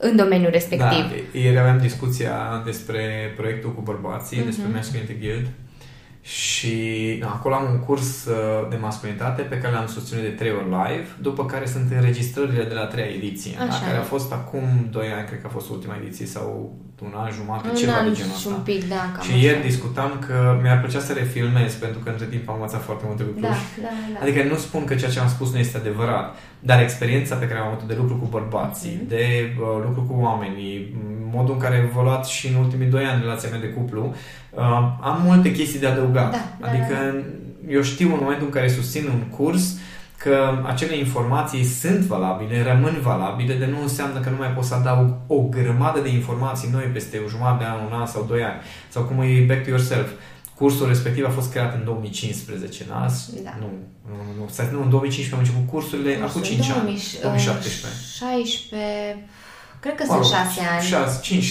în 0.03 0.15
domeniul 0.15 0.51
respectiv. 0.51 0.89
Da, 0.89 1.39
ieri 1.39 1.60
aveam 1.60 1.79
discuția 1.79 2.62
despre 2.65 3.33
proiectul 3.36 3.74
cu 3.74 3.81
bărbații, 3.81 4.41
uh-huh. 4.41 4.45
despre 4.45 4.67
Masculinity 4.74 5.17
Guild 5.19 5.48
și 6.24 6.75
na, 7.19 7.27
acolo 7.27 7.55
am 7.55 7.72
un 7.72 7.79
curs 7.79 8.25
uh, 8.25 8.67
de 8.69 8.75
masculinitate 8.75 9.41
pe 9.41 9.57
care 9.57 9.74
l-am 9.74 9.88
susținut 9.88 10.24
de 10.24 10.29
3 10.29 10.51
ori 10.51 10.65
live, 10.65 11.07
după 11.22 11.45
care 11.45 11.65
sunt 11.65 11.91
înregistrările 11.91 12.63
de 12.63 12.74
la 12.74 12.86
treia 12.86 13.13
ediție, 13.15 13.55
da, 13.57 13.79
care 13.86 13.98
a 13.98 14.01
fost 14.01 14.31
acum 14.31 14.88
2 14.91 15.07
ani, 15.17 15.27
cred 15.27 15.41
că 15.41 15.48
a 15.48 15.53
fost 15.53 15.69
ultima 15.69 15.98
ediție 16.01 16.25
sau 16.25 16.75
un 17.01 17.13
an 17.15 17.31
jumătate, 17.31 17.69
un 17.69 17.75
ceva 17.75 17.95
an 17.97 18.09
de 18.09 18.15
genul 18.15 18.35
ăsta. 18.35 18.50
un 18.50 18.62
pic, 18.63 18.89
da, 18.89 19.03
și 19.21 19.31
așa. 19.31 19.41
ieri 19.45 19.62
discutam 19.62 20.12
că 20.27 20.59
mi-ar 20.62 20.79
plăcea 20.79 21.00
să 21.00 21.13
refilmez, 21.13 21.73
pentru 21.73 22.00
că 22.00 22.09
între 22.09 22.25
timp 22.25 22.50
am 22.50 22.55
învățat 22.55 22.83
foarte 22.83 23.03
multe 23.07 23.23
lucruri. 23.23 23.47
Da, 23.47 23.57
da, 23.81 23.93
da. 24.13 24.19
Adică 24.21 24.43
nu 24.43 24.57
spun 24.57 24.83
că 24.85 24.95
ceea 24.95 25.12
ce 25.12 25.19
am 25.19 25.27
spus 25.27 25.51
nu 25.51 25.59
este 25.59 25.77
adevărat, 25.77 26.35
dar 26.59 26.81
experiența 26.81 27.35
pe 27.35 27.47
care 27.47 27.59
am 27.59 27.67
avut 27.67 27.83
de 27.88 27.95
lucru 27.97 28.15
cu 28.15 28.25
bărbații, 28.25 28.95
mm-hmm. 28.95 29.07
de 29.07 29.55
uh, 29.59 29.83
lucru 29.85 30.01
cu 30.01 30.15
oamenii, 30.21 30.95
modul 31.31 31.53
în 31.53 31.59
care 31.59 31.75
a 31.75 31.83
evoluat 31.83 32.25
și 32.25 32.47
în 32.47 32.55
ultimii 32.55 32.88
doi 32.88 33.05
ani 33.05 33.21
relația 33.21 33.50
mea 33.50 33.59
de 33.59 33.69
cuplu, 33.69 34.15
uh, 34.50 34.62
am 35.01 35.21
multe 35.25 35.51
chestii 35.51 35.79
de 35.79 35.88
adăugat. 35.88 36.32
Da, 36.32 36.43
da, 36.60 36.67
adică 36.67 36.95
da. 37.03 37.73
eu 37.73 37.82
știu 37.82 38.13
în 38.13 38.19
momentul 38.21 38.45
în 38.45 38.51
care 38.51 38.67
susțin 38.67 39.06
un 39.08 39.21
curs 39.38 39.77
că 40.23 40.63
acele 40.65 40.97
informații 40.97 41.63
sunt 41.63 41.99
valabile, 41.99 42.63
rămân 42.63 42.99
valabile, 43.01 43.53
de 43.53 43.65
nu 43.65 43.81
înseamnă 43.81 44.19
că 44.19 44.29
nu 44.29 44.38
mai 44.38 44.47
pot 44.47 44.63
să 44.63 44.73
adaug 44.73 45.13
o 45.27 45.41
grămadă 45.41 45.99
de 45.99 46.09
informații 46.09 46.69
noi 46.71 46.83
peste 46.83 47.21
o 47.25 47.29
jumătate 47.29 47.63
de 47.63 47.69
an, 47.69 47.86
un 47.86 47.99
an 47.99 48.05
sau 48.05 48.25
doi 48.27 48.43
ani. 48.43 48.62
Sau 48.89 49.03
cum 49.03 49.21
e 49.21 49.45
Back 49.47 49.63
to 49.63 49.69
Yourself. 49.69 50.09
Cursul 50.55 50.88
respectiv 50.88 51.25
a 51.25 51.29
fost 51.29 51.51
creat 51.51 51.73
în 51.75 51.83
2015, 51.83 52.83
da? 52.83 53.05
Da. 53.43 53.55
Nu, 53.59 53.69
nu, 54.09 54.15
nu, 54.15 54.33
nu, 54.38 54.71
nu, 54.71 54.81
în 54.83 54.89
2015 54.89 55.33
am 55.33 55.39
început 55.39 55.65
cursurile, 55.73 56.19
acum 56.23 56.41
5 56.41 56.69
ani, 56.69 57.03
2017. 57.21 57.88
16, 58.17 59.27
cred 59.79 59.95
că 59.95 60.03
sunt 60.05 60.25
6 60.25 60.36
ani. 60.73 60.86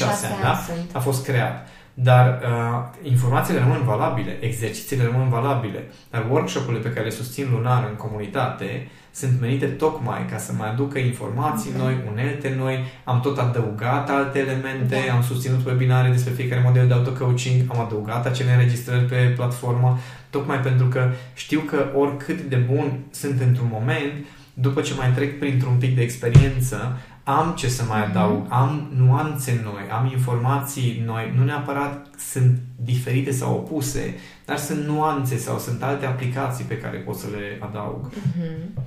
5-6 0.00 0.02
ani, 0.28 0.42
da? 0.42 0.62
Sunt. 0.66 0.90
A 0.92 0.98
fost 0.98 1.24
creat. 1.24 1.68
Dar 1.94 2.40
uh, 2.42 3.08
informațiile 3.10 3.60
rămân 3.60 3.82
valabile, 3.84 4.36
exercițiile 4.40 5.04
rămân 5.04 5.28
valabile, 5.28 5.84
dar 6.10 6.26
workshop-urile 6.30 6.82
pe 6.82 6.92
care 6.92 7.04
le 7.04 7.10
susțin 7.10 7.48
lunar 7.52 7.86
în 7.88 7.96
comunitate 7.96 8.88
sunt 9.14 9.40
menite 9.40 9.66
tocmai 9.66 10.26
ca 10.30 10.38
să 10.38 10.52
mai 10.52 10.70
aducă 10.70 10.98
informații 10.98 11.72
okay. 11.74 11.82
noi, 11.82 12.12
unelte 12.12 12.54
noi, 12.58 12.84
am 13.04 13.20
tot 13.20 13.38
adăugat 13.38 14.10
alte 14.10 14.38
elemente, 14.38 15.04
da. 15.06 15.14
am 15.14 15.22
susținut 15.22 15.66
webinare 15.66 16.08
despre 16.08 16.32
fiecare 16.32 16.62
model 16.64 16.86
de 16.86 16.94
auto-coaching, 16.94 17.62
am 17.68 17.80
adăugat 17.80 18.26
acele 18.26 18.52
înregistrări 18.52 19.04
pe 19.04 19.32
platformă, 19.36 19.98
tocmai 20.30 20.60
pentru 20.60 20.86
că 20.86 21.10
știu 21.34 21.60
că 21.60 21.86
oricât 21.94 22.40
de 22.40 22.56
bun 22.56 22.98
sunt 23.10 23.40
într-un 23.40 23.68
moment, 23.72 24.12
după 24.54 24.80
ce 24.80 24.94
mai 24.94 25.12
trec 25.14 25.38
printr-un 25.38 25.76
pic 25.78 25.94
de 25.94 26.02
experiență, 26.02 27.00
am 27.24 27.54
ce 27.56 27.68
să 27.68 27.84
mai 27.88 28.00
mhm. 28.00 28.10
adaug, 28.10 28.46
am 28.48 28.90
nuanțe 28.96 29.60
noi, 29.64 29.82
am 29.90 30.10
informații 30.12 31.02
noi, 31.06 31.32
nu 31.36 31.44
neapărat 31.44 32.06
sunt 32.32 32.58
diferite 32.76 33.30
sau 33.30 33.54
opuse, 33.54 34.14
dar 34.44 34.56
sunt 34.56 34.84
nuanțe 34.86 35.36
sau 35.36 35.58
sunt 35.58 35.82
alte 35.82 36.06
aplicații 36.06 36.64
pe 36.64 36.78
care 36.78 36.96
pot 36.96 37.16
să 37.16 37.26
le 37.30 37.58
adaug. 37.60 38.10
Mm-hmm. 38.10 38.82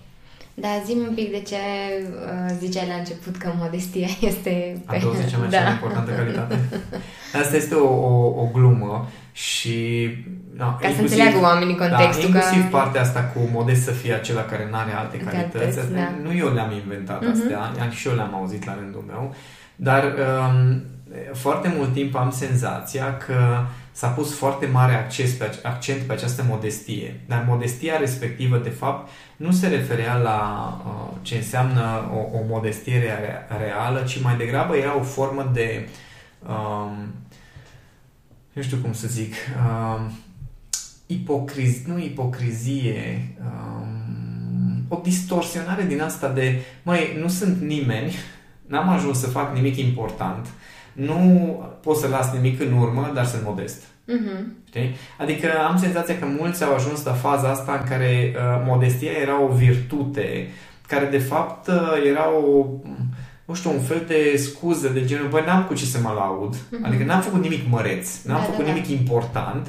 Da, 0.54 0.68
zi 0.86 0.92
un 0.92 1.14
pic 1.16 1.32
de 1.32 1.42
ce 1.42 1.56
uh, 1.56 2.56
ziceai 2.60 2.88
la 2.88 2.94
început 2.94 3.38
că 3.38 3.52
modestia 3.58 4.08
este... 4.30 4.82
Pe... 4.88 4.96
A 4.96 5.00
doua 5.00 5.16
cea 5.30 5.38
mai 5.38 5.50
da. 5.64 5.70
importantă 5.70 6.12
calitate. 6.12 6.60
Asta 7.44 7.56
este 7.56 7.76
o, 7.76 7.88
o, 7.88 8.42
o 8.42 8.50
glumă 8.54 9.10
și... 9.36 10.08
No, 10.58 10.66
Ca 10.66 10.88
inclusiv, 10.88 10.96
să 10.96 11.02
înțeleagă 11.02 11.40
oamenii 11.42 11.78
da, 11.78 11.88
contextul. 11.88 12.32
Da, 12.32 12.38
inclusiv 12.38 12.64
că... 12.64 12.78
partea 12.78 13.02
asta 13.02 13.22
cu 13.22 13.40
modest 13.52 13.84
să 13.84 13.92
fie 13.92 14.14
acela 14.14 14.42
care 14.42 14.68
nu 14.72 14.78
are 14.78 14.92
alte 14.92 15.18
calități. 15.18 15.80
Asta, 15.80 15.92
da. 15.94 16.12
Nu 16.24 16.36
eu 16.36 16.54
le-am 16.54 16.72
inventat 16.72 17.24
uh-huh. 17.24 17.32
astea, 17.32 17.90
și 17.90 18.08
eu 18.08 18.16
le-am 18.16 18.36
auzit 18.36 18.66
la 18.66 18.76
rândul 18.80 19.04
meu, 19.08 19.36
dar 19.76 20.04
um, 20.04 20.84
foarte 21.34 21.74
mult 21.78 21.94
timp 21.94 22.16
am 22.16 22.32
senzația 22.32 23.18
că 23.18 23.38
s-a 23.92 24.08
pus 24.08 24.36
foarte 24.38 24.66
mare 24.66 24.94
acces 24.94 25.32
pe, 25.32 25.60
accent 25.64 26.02
pe 26.02 26.14
această 26.14 26.46
modestie. 26.50 27.20
Dar 27.28 27.46
modestia 27.48 27.98
respectivă, 27.98 28.58
de 28.58 28.70
fapt, 28.70 29.10
nu 29.36 29.52
se 29.52 29.68
referea 29.68 30.16
la 30.18 30.70
uh, 30.86 31.18
ce 31.22 31.36
înseamnă 31.36 32.12
o, 32.14 32.38
o 32.38 32.42
modestie 32.48 33.02
reală, 33.58 34.02
ci 34.08 34.22
mai 34.22 34.36
degrabă 34.38 34.76
era 34.76 34.98
o 34.98 35.02
formă 35.02 35.50
de, 35.54 35.88
um, 36.48 37.14
nu 38.56 38.62
știu 38.62 38.78
cum 38.78 38.94
să 38.94 39.08
zic, 39.08 39.34
um, 39.68 40.12
ipocrizie, 41.06 41.94
nu 41.94 42.00
ipocrizie, 42.00 43.36
um, 43.40 44.86
o 44.90 45.00
distorsionare 45.04 45.84
din 45.84 46.02
asta 46.02 46.30
de, 46.30 46.62
măi, 46.84 47.18
nu 47.22 47.28
sunt 47.28 47.62
nimeni, 47.62 48.16
n-am 48.68 48.90
ajuns 48.90 49.20
să 49.20 49.28
fac 49.28 49.56
nimic 49.56 49.78
important, 49.78 50.48
nu 50.94 51.20
pot 51.82 51.98
să 51.98 52.08
las 52.08 52.34
nimic 52.34 52.62
în 52.62 52.74
urmă, 52.74 53.12
dar 53.14 53.26
sunt 53.26 53.44
modest. 53.44 53.84
Uh-huh. 53.84 54.44
Știi? 54.68 54.96
Adică 55.20 55.48
am 55.68 55.78
senzația 55.78 56.20
că 56.20 56.26
mulți 56.26 56.64
au 56.64 56.74
ajuns 56.74 57.04
la 57.04 57.14
faza 57.14 57.50
asta 57.50 57.78
în 57.82 57.88
care 57.88 58.34
uh, 58.36 58.64
modestia 58.66 59.12
era 59.12 59.42
o 59.42 59.48
virtute, 59.48 60.48
care 60.88 61.06
de 61.06 61.18
fapt 61.18 61.68
uh, 61.68 62.08
era 62.08 62.30
o, 62.30 62.66
nu 63.46 63.54
știu, 63.54 63.72
un 63.72 63.82
fel 63.82 64.04
de 64.08 64.38
scuză 64.38 64.88
de 64.88 65.06
genul, 65.06 65.28
băi, 65.28 65.44
n-am 65.46 65.64
cu 65.64 65.74
ce 65.74 65.86
să 65.86 66.00
mă 66.00 66.12
laud, 66.12 66.56
uh-huh. 66.56 66.82
adică 66.82 67.04
n-am 67.04 67.22
făcut 67.22 67.42
nimic 67.42 67.70
măreț, 67.70 68.24
n-am 68.24 68.40
da, 68.40 68.44
făcut 68.44 68.66
da, 68.66 68.72
nimic 68.72 68.88
da. 68.88 68.94
important 68.94 69.68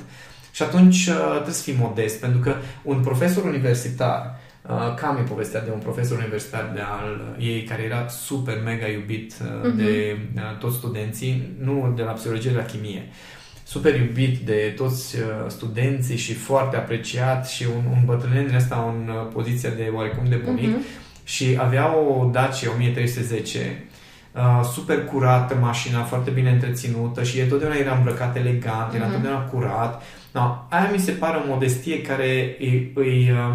și 0.53 0.63
atunci 0.63 1.07
uh, 1.07 1.31
trebuie 1.33 1.55
să 1.55 1.63
fii 1.63 1.77
modest, 1.81 2.21
pentru 2.21 2.41
că 2.41 2.55
un 2.83 3.01
profesor 3.01 3.45
universitar, 3.45 4.39
uh, 4.63 4.95
cam 4.95 5.17
e 5.17 5.21
povestea 5.21 5.65
de 5.65 5.71
un 5.71 5.79
profesor 5.79 6.19
universitar 6.19 6.71
de 6.75 6.81
al 6.81 7.37
ei 7.39 7.63
care 7.63 7.83
era 7.83 8.09
super 8.09 8.61
mega 8.65 8.87
iubit 8.87 9.35
uh, 9.41 9.47
uh-huh. 9.47 9.77
de 9.77 10.19
uh, 10.35 10.59
toți 10.59 10.77
studenții, 10.77 11.57
nu 11.59 11.93
de 11.97 12.03
la 12.03 12.13
psihologie, 12.13 12.51
de 12.51 12.57
la 12.57 12.65
chimie 12.65 13.09
super 13.67 14.01
iubit 14.01 14.39
de 14.39 14.73
toți 14.77 15.17
uh, 15.17 15.23
studenții 15.49 16.17
și 16.17 16.35
foarte 16.35 16.77
apreciat 16.77 17.49
și 17.49 17.67
un, 17.77 17.85
un 17.93 18.03
bătrân 18.05 18.47
din 18.47 18.55
asta 18.55 18.95
în 18.97 19.09
uh, 19.09 19.29
poziția 19.33 19.71
de 19.71 19.91
oarecum 19.95 20.29
de 20.29 20.37
bunic 20.45 20.77
uh-huh. 20.77 21.06
Și 21.27 21.57
avea 21.61 21.97
o 21.97 22.29
Dacia 22.33 22.71
1310 22.75 23.87
Uh, 24.37 24.65
super 24.73 25.05
curată 25.05 25.57
mașina, 25.61 26.03
foarte 26.03 26.31
bine 26.31 26.51
întreținută 26.51 27.23
și 27.23 27.39
el 27.39 27.49
totdeauna 27.49 27.77
era 27.77 27.97
îmbrăcat 27.97 28.37
elegant, 28.37 28.95
era 28.95 29.09
uh-huh. 29.09 29.13
totdeauna 29.13 29.41
curat. 29.41 30.03
No, 30.33 30.57
aia 30.69 30.91
mi 30.93 30.99
se 30.99 31.13
pare 31.13 31.37
o 31.37 31.49
modestie 31.53 32.03
care 32.03 32.57
îi, 32.59 32.93
îi, 32.95 33.31
uh, 33.31 33.55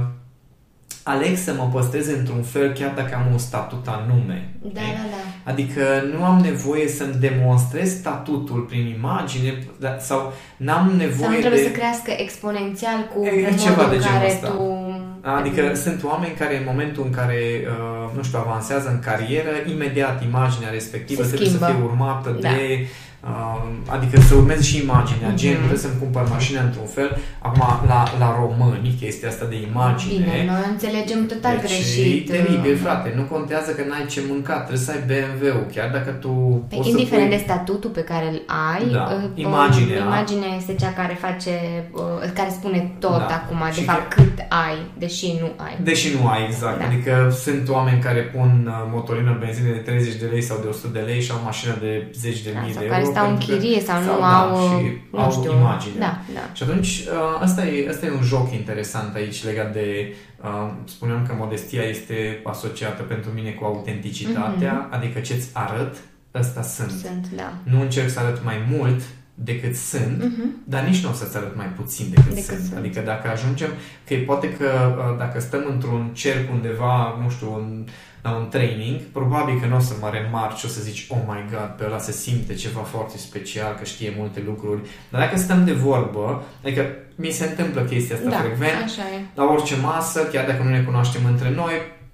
aleg 1.03 1.37
să 1.37 1.53
mă 1.53 1.69
păstrez 1.73 2.07
într-un 2.07 2.41
fel 2.41 2.71
chiar 2.71 2.93
dacă 2.95 3.15
am 3.15 3.31
un 3.31 3.37
statut 3.37 3.87
anume. 3.87 4.53
Da, 4.61 4.69
da, 4.79 5.05
da. 5.11 5.51
Adică 5.51 5.81
nu 6.17 6.23
am 6.23 6.39
nevoie 6.39 6.87
să-mi 6.87 7.15
demonstrez 7.19 7.89
statutul 7.89 8.59
prin 8.59 8.95
imagine 8.97 9.63
da, 9.79 9.97
sau 9.99 10.33
n-am 10.57 10.93
nevoie 10.97 11.19
Sau 11.19 11.31
nu 11.31 11.39
trebuie 11.39 11.61
de... 11.61 11.67
să 11.67 11.73
crească 11.73 12.11
exponențial 12.17 13.09
cu 13.15 13.23
E, 13.23 13.31
modul 13.31 13.59
ceva 13.59 13.87
de 13.89 13.95
în 13.95 14.01
genul 14.01 14.17
care 14.17 14.27
ăsta. 14.27 14.47
tu... 14.47 14.90
Adică 15.21 15.73
sunt 15.75 16.03
oameni 16.03 16.33
care 16.33 16.57
în 16.57 16.63
momentul 16.67 17.03
în 17.05 17.11
care, 17.11 17.39
uh, 17.67 18.15
nu 18.15 18.23
știu, 18.23 18.39
avansează 18.39 18.89
în 18.89 18.99
carieră, 18.99 19.49
imediat 19.71 20.23
imaginea 20.23 20.69
respectivă 20.69 21.21
Se 21.23 21.27
trebuie 21.27 21.49
să 21.49 21.55
schimbă. 21.57 21.73
fie 21.73 21.83
urmată 21.89 22.37
Da. 22.39 22.49
de... 22.49 22.87
Uh, 23.23 23.63
adică 23.95 24.19
să 24.21 24.35
urmeze 24.35 24.61
și 24.63 24.77
imaginea, 24.85 25.27
Mhm. 25.27 25.35
gen, 25.41 25.55
trebuie 25.57 25.77
să-mi 25.85 25.99
cumpăr 26.03 26.23
mașina 26.29 26.61
într-un 26.67 26.85
fel. 26.97 27.09
Acum, 27.47 27.61
la, 27.91 27.99
la 28.19 28.29
români, 28.41 28.95
chestia 29.01 29.29
asta 29.29 29.45
de 29.53 29.57
imagine... 29.69 30.13
Bine, 30.13 30.37
noi 30.51 30.63
înțelegem 30.73 31.19
total 31.33 31.55
deci 31.57 31.65
greșit. 31.69 32.29
e 32.29 32.31
teribil, 32.31 32.73
uh, 32.77 32.79
frate. 32.83 33.13
Nu 33.19 33.23
contează 33.33 33.69
că 33.77 33.81
n-ai 33.89 34.05
ce 34.13 34.21
mânca, 34.29 34.55
trebuie 34.65 34.85
să 34.87 34.91
ai 34.95 35.01
BMW-ul, 35.09 35.65
chiar 35.75 35.89
dacă 35.97 36.11
tu 36.23 36.31
Pe 36.69 36.75
poți 36.75 36.89
indiferent 36.89 37.31
să 37.31 37.35
de 37.37 37.41
pui... 37.43 37.47
statutul 37.49 37.89
pe 37.99 38.03
care 38.11 38.25
îl 38.33 38.39
ai, 38.73 38.83
Da, 38.97 39.03
uh, 39.15 39.29
imaginea. 39.47 39.97
imaginea 40.11 40.51
este 40.61 40.73
cea 40.81 40.93
care 41.01 41.13
face, 41.25 41.53
uh, 41.91 42.31
care 42.39 42.49
spune 42.59 42.79
tot 42.99 43.21
Da. 43.31 43.35
acum, 43.39 43.59
de 43.67 43.79
Și 43.79 43.83
fapt, 43.91 44.13
că- 44.13 44.21
cât 44.21 44.37
ai, 44.67 44.77
deși 45.03 45.27
nu 45.41 45.49
ai. 45.65 45.73
Deși 45.89 46.07
nu 46.15 46.21
ai, 46.33 46.41
exact. 46.49 46.79
Da. 46.79 46.85
Adică 46.89 47.13
sunt 47.43 47.69
oameni 47.77 47.99
care 48.07 48.21
pun 48.35 48.49
uh, 48.67 48.73
motorină 48.95 49.31
benzină 49.43 49.69
de 49.77 49.81
30 49.89 50.13
de 50.23 50.27
lei 50.33 50.41
sau 50.49 50.57
de 50.63 50.67
100 50.67 50.87
de 50.97 51.03
lei 51.09 51.21
și 51.25 51.31
au 51.35 51.41
mașină 51.49 51.73
de 51.85 51.91
10 52.23 52.39
de 52.47 52.51
Da, 52.53 52.59
mii 52.61 52.73
sau 52.73 52.81
de 52.83 52.87
care 52.89 53.01
euro. 53.11 53.19
stau 53.19 53.29
în 53.29 53.37
pentru 53.37 53.47
că- 53.55 53.61
chirie 53.61 53.79
sau 53.81 54.01
nu 54.01 54.19
da, 54.19 54.39
au, 54.41 54.55
și 54.57 54.85
nu 55.11 55.19
au 55.19 55.31
știu, 55.31 55.51
imagine. 55.51 55.95
Da, 55.99 56.19
da. 56.33 56.43
Și 56.53 56.63
atunci, 56.63 56.87
uh, 56.87 57.41
asta 57.41 57.65
e, 57.65 57.89
asta 57.89 58.05
e 58.05 58.11
un 58.11 58.23
joc 58.23 58.51
interesant 58.51 59.15
aici 59.15 59.43
legat 59.43 59.73
de, 59.73 60.13
uh, 60.43 60.71
spuneam 60.85 61.25
că 61.27 61.33
modestia 61.37 61.81
este 61.83 62.39
asociată 62.43 63.01
pentru 63.03 63.29
mine 63.37 63.49
cu 63.49 63.63
autenticitatea, 63.65 64.73
Mhm. 64.73 64.93
adică 64.95 65.19
ce-ți 65.19 65.49
arăt, 65.53 65.95
ăsta 66.35 66.61
sunt. 66.61 66.91
Sunt, 66.91 67.27
da. 67.35 67.53
Nu 67.63 67.81
încerc 67.81 68.09
să 68.09 68.19
arăt 68.19 68.43
mai 68.43 68.55
mult 68.77 69.01
decât 69.33 69.75
sunt, 69.75 70.17
Mhm. 70.23 70.43
dar 70.63 70.83
nici 70.83 71.03
nu 71.03 71.09
o 71.09 71.13
să-ți 71.13 71.37
arăt 71.37 71.55
mai 71.55 71.65
puțin 71.65 72.05
decât, 72.09 72.29
Decât 72.29 72.43
sunt. 72.43 72.59
sunt. 72.59 72.77
Adică 72.77 72.99
dacă 73.05 73.29
ajungem, 73.29 73.69
că 74.07 74.15
poate 74.25 74.53
că 74.53 74.65
uh, 74.97 75.17
dacă 75.17 75.39
stăm 75.39 75.63
într-un 75.69 76.09
cerc 76.13 76.51
undeva, 76.51 77.19
nu 77.23 77.29
știu, 77.29 77.53
în, 77.55 77.85
la 78.21 78.31
un 78.35 78.47
training, 78.49 78.99
probabil 79.01 79.59
că 79.61 79.67
nu 79.67 79.75
o 79.75 79.79
să 79.79 79.93
mă 80.01 80.09
remarci 80.13 80.57
și 80.57 80.65
o 80.65 80.67
să 80.67 80.81
zici, 80.81 81.05
oh 81.09 81.17
my 81.27 81.45
god, 81.51 81.69
pe 81.77 81.83
ăla 81.85 81.99
se 81.99 82.11
simte 82.11 82.53
ceva 82.53 82.79
foarte 82.79 83.17
special, 83.17 83.75
că 83.79 83.83
știe 83.83 84.13
multe 84.17 84.43
lucruri. 84.45 84.81
Dar 85.09 85.21
dacă 85.21 85.37
stăm 85.37 85.65
de 85.65 85.71
vorbă, 85.71 86.43
adică 86.63 86.85
mi 87.15 87.29
se 87.29 87.45
întâmplă 87.45 87.81
chestia 87.81 88.15
asta 88.15 88.29
Da, 88.29 88.35
frecvent, 88.37 88.83
așa 88.83 89.01
e. 89.01 89.19
la 89.35 89.43
orice 89.43 89.75
masă, 89.81 90.19
chiar 90.31 90.45
dacă 90.45 90.63
nu 90.63 90.69
ne 90.69 90.81
cunoaștem 90.81 91.21
între 91.25 91.49
noi, 91.55 91.73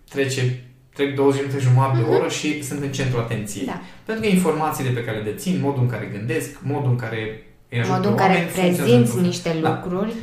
trece 0.10 0.62
trec 0.93 1.15
20 1.15 1.41
minute, 1.41 1.60
jumătate 1.60 1.98
de 1.98 2.15
oră 2.15 2.30
și 2.30 2.63
sunt 2.63 2.82
în 2.82 2.91
centrul 2.91 3.20
atenției. 3.22 3.63
Mhm. 3.65 3.72
Da. 3.74 3.82
Pentru 4.06 4.24
că 4.24 4.30
informațiile 4.30 4.89
pe 4.89 5.04
care 5.04 5.17
le 5.17 5.24
dețin, 5.32 5.60
modul 5.62 5.82
în 5.82 5.89
care 5.89 6.10
gândesc, 6.17 6.50
modul 6.62 6.89
în 6.89 6.96
care 6.96 7.41
îi 7.70 7.80
ajută 7.80 7.96
Modul 7.96 8.12
în 8.12 8.17
care 8.17 8.32
oameni, 8.34 8.50
funcționează 8.50 8.82
prezinți 8.82 9.08
într-un- 9.10 9.26
niște 9.26 9.56
Da. 9.62 9.70
lucruri. 9.84 10.13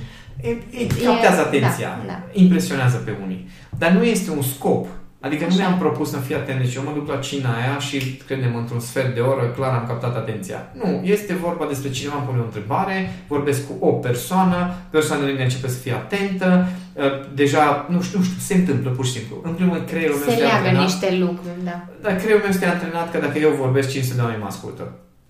E, 0.43 0.49
e, 0.49 1.05
captează 1.05 1.41
atenția, 1.41 1.89
da, 2.01 2.05
da. 2.07 2.23
impresionează 2.33 2.97
pe 2.97 3.13
unii. 3.25 3.49
Dar 3.79 3.91
nu 3.91 4.05
este 4.05 4.31
un 4.31 4.43
scop. 4.43 4.87
Adică 5.27 5.45
nu 5.45 5.55
Așa. 5.55 5.59
mi-am 5.59 5.79
propus 5.79 6.11
să 6.11 6.17
fie 6.17 6.37
atent, 6.37 6.59
deci 6.61 6.75
eu 6.75 6.83
mă 6.83 6.93
duc 6.95 7.09
la 7.09 7.17
cina 7.17 7.51
aia 7.61 7.79
și, 7.79 7.97
credem, 8.27 8.57
într-un 8.57 8.81
sfert 8.81 9.15
de 9.15 9.21
oră, 9.21 9.45
clar 9.57 9.73
am 9.75 9.87
captat 9.87 10.17
atenția. 10.17 10.59
Nu, 10.83 11.01
este 11.05 11.35
vorba 11.35 11.65
despre 11.69 11.91
cineva 11.91 12.17
îmi 12.17 12.27
pune 12.27 12.41
o 12.41 12.45
întrebare, 12.45 12.97
vorbesc 13.29 13.61
cu 13.67 13.87
o 13.87 13.91
persoană, 13.93 14.75
persoana 14.91 15.25
lângă 15.27 15.43
începe 15.43 15.69
să 15.69 15.79
fie 15.79 15.93
atentă, 15.93 16.67
uh, 16.93 17.03
deja, 17.35 17.87
nu 17.91 18.03
știu, 18.03 18.19
nu 18.19 18.25
știu, 18.25 18.39
se 18.39 18.55
întâmplă 18.55 18.91
pur 18.91 19.05
și 19.07 19.13
simplu. 19.13 19.37
În 19.43 19.53
primul 19.53 19.75
rând, 19.75 19.87
creierul 19.89 20.17
meu 20.17 20.25
Se 20.27 20.31
este 20.33 20.43
leagă 20.45 20.57
antrenat. 20.57 20.83
niște 20.85 21.09
lucruri, 21.25 21.61
da. 21.65 21.77
Dar 22.03 22.13
creierul 22.17 22.43
meu 22.45 22.51
este 22.51 22.67
antrenat 22.67 23.11
că 23.13 23.19
dacă 23.19 23.39
eu 23.39 23.51
vorbesc, 23.51 23.89
500 23.91 24.15
de 24.17 24.23
oameni 24.23 24.41
mă 24.41 24.49
ascultă. 24.55 24.85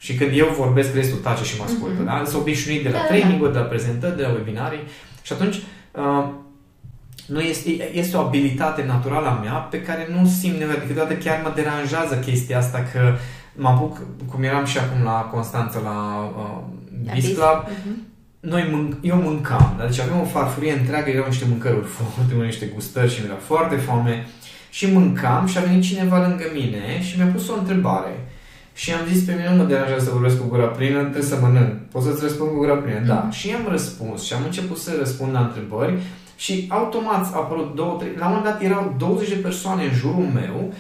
Și 0.04 0.14
când 0.14 0.30
eu 0.34 0.48
vorbesc, 0.62 0.94
restul 0.94 1.18
tace 1.18 1.44
și 1.44 1.54
mă 1.58 1.64
ascultă. 1.70 2.00
Mhm. 2.02 2.04
Da? 2.04 2.22
Sunt 2.24 2.40
obișnuit 2.40 2.82
de 2.82 2.88
la 2.88 2.94
Da, 2.94 3.00
da, 3.00 3.06
training-uri, 3.06 3.52
de 3.52 3.58
la 3.58 3.64
prezentări, 3.64 4.16
de 4.16 4.22
la 4.22 4.32
webinarii. 4.38 4.82
Și 5.26 5.32
atunci, 5.32 5.56
uh, 5.92 6.24
nu 7.26 7.40
este, 7.40 7.90
este 7.98 8.16
o 8.16 8.20
abilitate 8.20 8.84
naturală 8.86 9.26
a 9.26 9.40
mea 9.42 9.52
pe 9.52 9.82
care 9.82 10.08
nu 10.20 10.26
simt 10.26 10.56
nevoie. 10.58 10.76
Adică 10.76 10.86
câteodată 10.86 11.14
chiar 11.14 11.40
mă 11.42 11.52
deranjează 11.54 12.14
chestia 12.14 12.58
asta 12.58 12.84
că 12.92 13.00
mă 13.56 13.68
apuc, 13.68 14.00
cum 14.30 14.42
eram 14.42 14.64
și 14.64 14.78
acum 14.78 15.02
la 15.04 15.28
Constanța, 15.32 15.78
la 15.78 15.96
uh, 16.38 16.58
La 17.06 17.12
Biz 17.14 17.24
Biz. 17.26 17.34
Club, 17.36 17.58
Mhm. 17.68 18.00
noi 18.40 18.68
mânc, 18.72 18.94
eu 19.02 19.16
mâncam, 19.16 19.74
da? 19.78 19.86
deci 19.86 20.00
aveam 20.00 20.20
o 20.20 20.24
farfurie 20.24 20.72
întreagă, 20.72 21.10
erau 21.10 21.26
niște 21.26 21.44
mâncăruri 21.48 21.86
foarte 21.96 22.32
multe, 22.34 22.46
niște 22.46 22.66
gustări 22.74 23.12
și 23.12 23.20
mi-era 23.20 23.38
foarte 23.50 23.76
foame 23.76 24.26
și 24.70 24.92
mâncam 24.92 25.46
și 25.46 25.58
a 25.58 25.60
venit 25.60 25.82
cineva 25.82 26.26
lângă 26.26 26.44
mine 26.54 27.02
și 27.02 27.16
mi-a 27.18 27.26
pus 27.26 27.48
o 27.48 27.58
întrebare. 27.58 28.28
Și 28.74 28.92
am 28.92 29.00
zis, 29.12 29.22
pe 29.22 29.32
mine 29.32 29.50
nu 29.50 29.56
mă 29.62 29.68
deranjează 29.68 30.04
să 30.04 30.10
vorbesc 30.10 30.40
cu 30.40 30.46
gura 30.48 30.64
plină, 30.66 31.00
trebuie 31.00 31.22
să 31.22 31.38
mănânc. 31.40 31.72
Poți 31.92 32.06
să-ți 32.06 32.22
răspund 32.22 32.50
cu 32.50 32.56
gura 32.56 32.74
plină? 32.74 33.00
Da. 33.06 33.14
Mhm. 33.14 33.30
Și 33.30 33.50
am 33.52 33.66
răspuns 33.70 34.22
și 34.24 34.32
am 34.32 34.42
început 34.44 34.76
să 34.78 34.90
răspund 34.98 35.32
la 35.32 35.40
întrebări 35.40 35.94
și 36.36 36.66
automat 36.68 37.34
a 37.34 37.36
apărut 37.36 37.74
două, 37.74 37.96
trei, 37.98 38.10
la 38.18 38.26
un 38.28 38.34
moment 38.34 38.52
dat 38.52 38.62
erau 38.62 38.94
20 38.98 39.28
de 39.28 39.34
persoane 39.34 39.82
în 39.84 39.94
jurul 39.94 40.28
meu, 40.34 40.72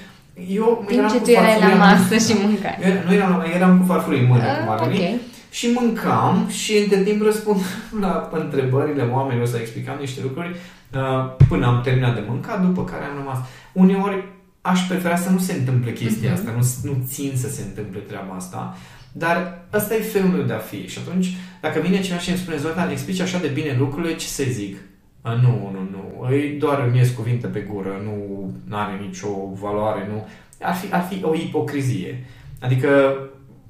eu 0.48 0.84
Timp 0.86 0.98
eram 0.98 1.10
ce 1.10 1.16
cu 1.18 1.24
tu 1.24 1.30
erai 1.30 1.44
la 1.44 1.50
farfuria 1.52 1.72
în 1.72 1.78
masă 1.78 2.02
mână. 2.10 2.20
și 2.26 2.34
mâncai. 2.46 2.78
Eu, 2.84 2.92
nu 3.06 3.12
eram, 3.14 3.36
la- 3.38 3.50
eram 3.56 3.78
cu 3.78 3.84
farfurie 3.86 4.20
în 4.20 4.26
mână, 4.26 4.42
cum 4.60 4.68
ar 4.72 4.78
Ah, 4.80 4.86
veni. 4.88 4.98
ok. 5.14 5.20
Și 5.50 5.66
mâncam 5.80 6.46
și 6.48 6.76
între 6.78 7.02
timp 7.02 7.22
răspund 7.22 7.60
la 8.04 8.28
întrebările 8.32 9.02
oamenilor, 9.12 9.46
să 9.46 9.56
explicam 9.60 9.96
niște 10.00 10.20
lucruri 10.22 10.56
uh, 10.94 11.34
până 11.48 11.66
am 11.66 11.80
terminat 11.84 12.14
de 12.14 12.22
mâncat, 12.28 12.62
după 12.66 12.84
care 12.84 13.04
am 13.04 13.16
rămas. 13.16 13.38
Uneori 13.72 14.24
aș 14.60 14.80
prefera 14.88 15.16
să 15.16 15.30
nu 15.30 15.38
se 15.38 15.52
întâmple 15.52 15.92
chestia 15.92 16.30
Mhm. 16.32 16.38
asta, 16.38 16.50
nu, 16.56 16.90
nu 16.90 16.96
țin 17.08 17.32
să 17.36 17.48
se 17.48 17.62
întâmple 17.62 17.98
treaba 17.98 18.34
asta, 18.34 18.76
dar 19.12 19.58
ăsta 19.72 19.94
e 19.94 19.98
felul 20.00 20.28
meu 20.28 20.42
de 20.42 20.52
a 20.52 20.56
fi. 20.58 20.88
Și 20.88 20.98
atunci, 21.06 21.36
dacă 21.60 21.80
vine 21.80 22.00
cineva 22.00 22.20
și 22.20 22.28
îmi 22.28 22.38
spune, 22.38 22.56
Zoltan, 22.56 22.90
explici 22.90 23.20
așa 23.20 23.38
de 23.38 23.46
bine 23.46 23.76
lucrurile, 23.78 24.14
ce 24.14 24.26
să 24.26 24.42
zic? 24.50 24.76
A, 25.24 25.32
nu, 25.32 25.70
nu, 25.72 25.88
nu. 25.90 26.26
Îi 26.28 26.56
doar 26.58 26.84
îmi 26.86 26.96
ies 26.96 27.10
cuvinte 27.10 27.46
pe 27.46 27.60
gură, 27.60 28.00
nu 28.04 28.76
are 28.76 29.04
nicio 29.06 29.28
valoare, 29.60 30.06
nu. 30.10 30.26
Ar 30.60 30.74
fi, 30.74 30.92
ar 30.92 31.02
fi 31.02 31.24
o 31.24 31.34
ipocrizie. 31.34 32.24
Adică 32.60 33.16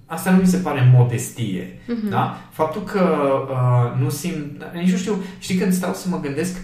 asta 0.06 0.30
nu 0.30 0.36
mi 0.36 0.46
se 0.46 0.56
pare 0.56 0.90
modestie. 0.92 1.78
Mhm. 1.86 2.08
Da? 2.08 2.36
Faptul 2.50 2.82
că 2.82 3.32
uh, 3.50 4.00
nu 4.00 4.08
simt... 4.10 4.64
Nici 4.74 4.90
nu 4.90 4.96
știu, 4.96 5.22
știi 5.38 5.56
când 5.56 5.72
stau 5.72 5.92
să 5.92 6.08
mă 6.08 6.20
gândesc 6.20 6.60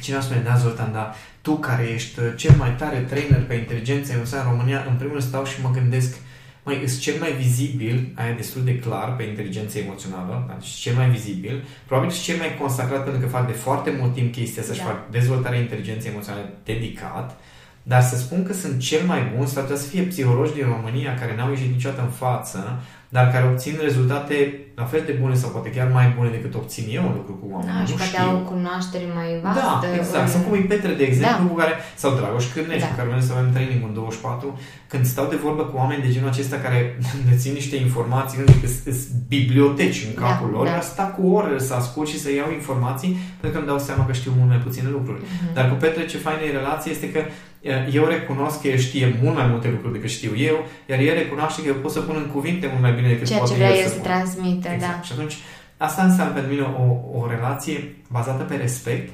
Cineva 0.00 0.22
spune, 0.22 0.40
da, 0.40 0.56
Zoltan, 0.56 0.92
dar 0.92 1.14
tu 1.40 1.52
care 1.54 1.82
ești 1.82 2.20
uh, 2.20 2.32
cel 2.36 2.54
mai 2.58 2.74
tare 2.76 2.98
trainer 2.98 3.42
pe 3.44 3.54
inteligență 3.54 4.12
emoțională 4.12 4.48
în 4.48 4.56
România, 4.56 4.84
în 4.88 4.94
primul 4.94 5.12
rând 5.12 5.28
stau 5.28 5.44
și 5.44 5.62
mă 5.62 5.70
gândesc, 5.70 6.16
mai 6.62 6.80
ești 6.82 7.00
cel 7.00 7.14
mai 7.20 7.32
vizibil, 7.32 8.12
aia 8.14 8.32
destul 8.32 8.64
de 8.64 8.78
clar 8.78 9.16
pe 9.16 9.22
inteligență 9.22 9.78
emoțională, 9.78 10.44
da? 10.48 10.54
deci 10.58 10.68
cel 10.68 10.94
mai 10.94 11.08
vizibil, 11.10 11.64
probabil 11.86 12.10
și 12.10 12.22
cel 12.22 12.36
mai 12.36 12.56
consacrat 12.60 13.02
pentru 13.04 13.20
că 13.20 13.26
fac 13.26 13.46
de 13.46 13.52
foarte 13.52 13.94
mult 13.98 14.12
timp 14.14 14.32
chestia 14.32 14.62
să-și 14.62 14.78
Da. 14.78 14.84
fac 14.84 15.10
dezvoltarea 15.10 15.58
inteligenței 15.58 16.10
emoționale 16.10 16.52
dedicat, 16.64 17.38
dar 17.82 18.02
să 18.02 18.16
spun 18.16 18.44
că 18.44 18.52
sunt 18.52 18.80
cel 18.80 19.06
mai 19.06 19.32
bun, 19.36 19.46
s-ar 19.46 19.62
putea 19.62 19.78
să 19.78 19.88
fie 19.88 20.02
psihologi 20.02 20.52
din 20.52 20.64
România 20.64 21.14
care 21.14 21.36
n-au 21.36 21.50
ieșit 21.50 21.70
niciodată 21.70 22.02
în 22.02 22.10
față, 22.10 22.80
dar 23.08 23.30
care 23.30 23.46
obțin 23.46 23.78
rezultate 23.82 24.58
la 24.80 24.84
fel 24.92 25.02
de 25.08 25.14
bune 25.20 25.34
sau 25.42 25.48
poate 25.54 25.68
chiar 25.76 25.88
mai 25.98 26.06
bune 26.16 26.30
decât 26.36 26.52
obțin 26.60 26.84
eu 26.98 27.02
în 27.10 27.14
lucru 27.20 27.34
cu 27.40 27.46
oameni. 27.54 27.72
Da, 27.78 27.84
și 27.84 27.90
nu 27.94 27.96
poate 28.02 28.12
știu. 28.12 28.24
au 28.28 28.34
o 28.40 28.44
cunoaștere 28.52 29.06
mai 29.18 29.28
vastă. 29.44 29.86
Da, 29.86 29.96
exact. 30.00 30.24
în- 30.26 30.32
Sau 30.34 30.40
cum 30.46 30.52
e 30.58 30.60
Petre, 30.72 30.92
de 31.00 31.04
exemplu, 31.10 31.42
Da. 31.44 31.50
cu 31.50 31.56
care, 31.62 31.72
sau 32.02 32.10
Dragoș 32.18 32.44
Cârnești, 32.54 32.84
Da. 32.86 32.90
cu 32.90 32.96
care 32.98 33.08
vrem 33.12 33.24
să 33.28 33.32
avem 33.36 33.48
training 33.54 33.80
în 33.88 33.94
24, 34.00 34.48
când 34.92 35.04
stau 35.12 35.26
de 35.32 35.38
vorbă 35.46 35.62
cu 35.70 35.76
oameni 35.82 36.04
de 36.06 36.10
genul 36.14 36.32
acesta 36.34 36.56
care 36.66 36.78
dețin 37.30 37.52
niște 37.60 37.76
informații, 37.86 38.36
nu 38.40 38.44
zic 38.52 38.60
că 38.62 38.68
sunt 38.82 38.98
biblioteci 39.34 39.98
în 40.08 40.12
Da, 40.14 40.20
capul 40.26 40.48
lor, 40.56 40.64
da. 40.66 40.72
dar 40.74 40.82
sta 40.92 41.04
cu 41.16 41.22
ore 41.38 41.58
să 41.68 41.72
ascult 41.74 42.08
și 42.12 42.18
să 42.24 42.28
iau 42.32 42.48
informații, 42.60 43.10
pentru 43.40 43.50
că 43.52 43.58
îmi 43.58 43.70
dau 43.72 43.78
seama 43.88 44.02
că 44.06 44.12
știu 44.20 44.32
mult 44.38 44.48
mai 44.52 44.60
puține 44.66 44.88
lucruri. 44.96 45.20
Mhm. 45.22 45.54
Dar 45.56 45.64
cu 45.70 45.74
Petre 45.82 46.02
ce 46.10 46.18
faină 46.26 46.42
e 46.42 46.50
relație 46.60 46.90
este 46.96 47.08
că 47.14 47.20
eh, 47.60 47.94
eu 47.98 48.04
recunosc 48.14 48.56
că 48.60 48.68
el 48.68 48.76
știe 48.88 49.06
mult 49.22 49.34
mai 49.40 49.46
multe 49.52 49.68
lucruri 49.74 49.92
decât 49.96 50.10
știu 50.18 50.32
eu, 50.50 50.56
iar 50.90 50.98
el 51.08 51.14
recunoaște 51.22 51.62
că 51.62 51.68
eu 51.68 51.74
pot 51.84 51.92
să 51.96 52.00
pun 52.00 52.16
în 52.22 52.28
cuvinte 52.34 52.66
mult 52.72 52.82
mai 52.86 52.92
bine 52.98 53.08
decât 53.08 53.26
Ceea 53.26 53.38
poate 53.38 53.52
ce 53.54 53.58
vrea 53.58 53.70
el 53.74 53.76
el 53.76 53.82
să 53.82 53.88
să 53.88 53.94
pună. 53.98 54.08
transmită, 54.08 54.67
Exact. 54.74 54.96
da. 54.96 55.02
Și 55.02 55.12
atunci, 55.12 55.36
asta 55.76 56.02
înseamnă 56.02 56.32
pentru 56.32 56.52
mine 56.52 56.62
o, 56.62 57.18
o 57.18 57.26
relație 57.26 57.96
bazată 58.10 58.42
pe 58.42 58.54
respect. 58.54 59.12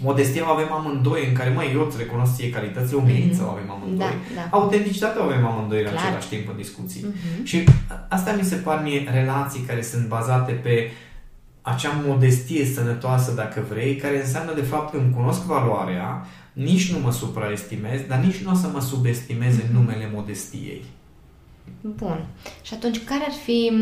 Modestia 0.00 0.48
o 0.48 0.52
avem 0.52 0.72
amândoi, 0.72 1.26
în 1.28 1.34
care, 1.34 1.50
mai 1.50 1.72
eu 1.74 1.86
îți 1.86 1.96
recunosc 1.96 2.34
ție 2.34 2.50
calitățile, 2.50 2.96
umilință 2.96 3.42
o 3.46 3.50
avem 3.50 3.70
amândoi. 3.70 4.06
Da, 4.06 4.14
da. 4.34 4.56
Autenticitatea 4.56 5.22
o 5.22 5.24
avem 5.24 5.46
amândoi 5.46 5.78
în 5.78 5.86
Clar. 5.86 6.04
același 6.04 6.28
timp 6.28 6.48
în 6.48 6.56
discuții. 6.56 7.04
Mhm. 7.06 7.44
Și 7.44 7.64
asta 8.08 8.32
mi 8.32 8.44
se 8.44 8.56
par 8.56 8.82
mie 8.82 9.08
relații 9.12 9.60
care 9.60 9.82
sunt 9.82 10.06
bazate 10.08 10.52
pe 10.52 10.90
acea 11.62 12.02
modestie 12.06 12.64
sănătoasă, 12.64 13.32
dacă 13.32 13.64
vrei, 13.68 13.96
care 13.96 14.20
înseamnă 14.20 14.54
de 14.54 14.62
fapt 14.62 14.90
că 14.90 14.96
îmi 14.96 15.14
cunosc 15.14 15.42
valoarea, 15.42 16.26
nici 16.52 16.92
nu 16.92 16.98
mă 16.98 17.12
supraestimez, 17.12 18.00
dar 18.08 18.18
nici 18.18 18.36
nu 18.36 18.50
o 18.50 18.54
să 18.54 18.68
mă 18.72 18.80
subestimez 18.80 19.54
în 19.54 19.76
numele 19.76 20.10
modestiei. 20.14 20.84
Bun. 21.80 22.26
Și 22.62 22.74
atunci, 22.74 23.04
care 23.04 23.24
ar 23.24 23.32
fi 23.44 23.72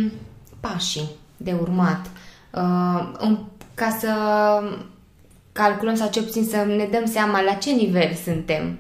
pașii 0.63 1.09
de 1.37 1.53
urmat. 1.61 2.07
Uh, 2.51 3.13
în- 3.19 3.39
ca 3.75 3.97
să 4.01 4.09
calculăm 5.53 5.95
sau 5.95 6.11
cel 6.11 6.23
puțin 6.23 6.45
să 6.45 6.57
ne 6.57 6.89
dăm 6.91 7.05
seama 7.07 7.41
la 7.43 7.53
ce 7.53 7.71
nivel 7.71 8.15
suntem 8.25 8.79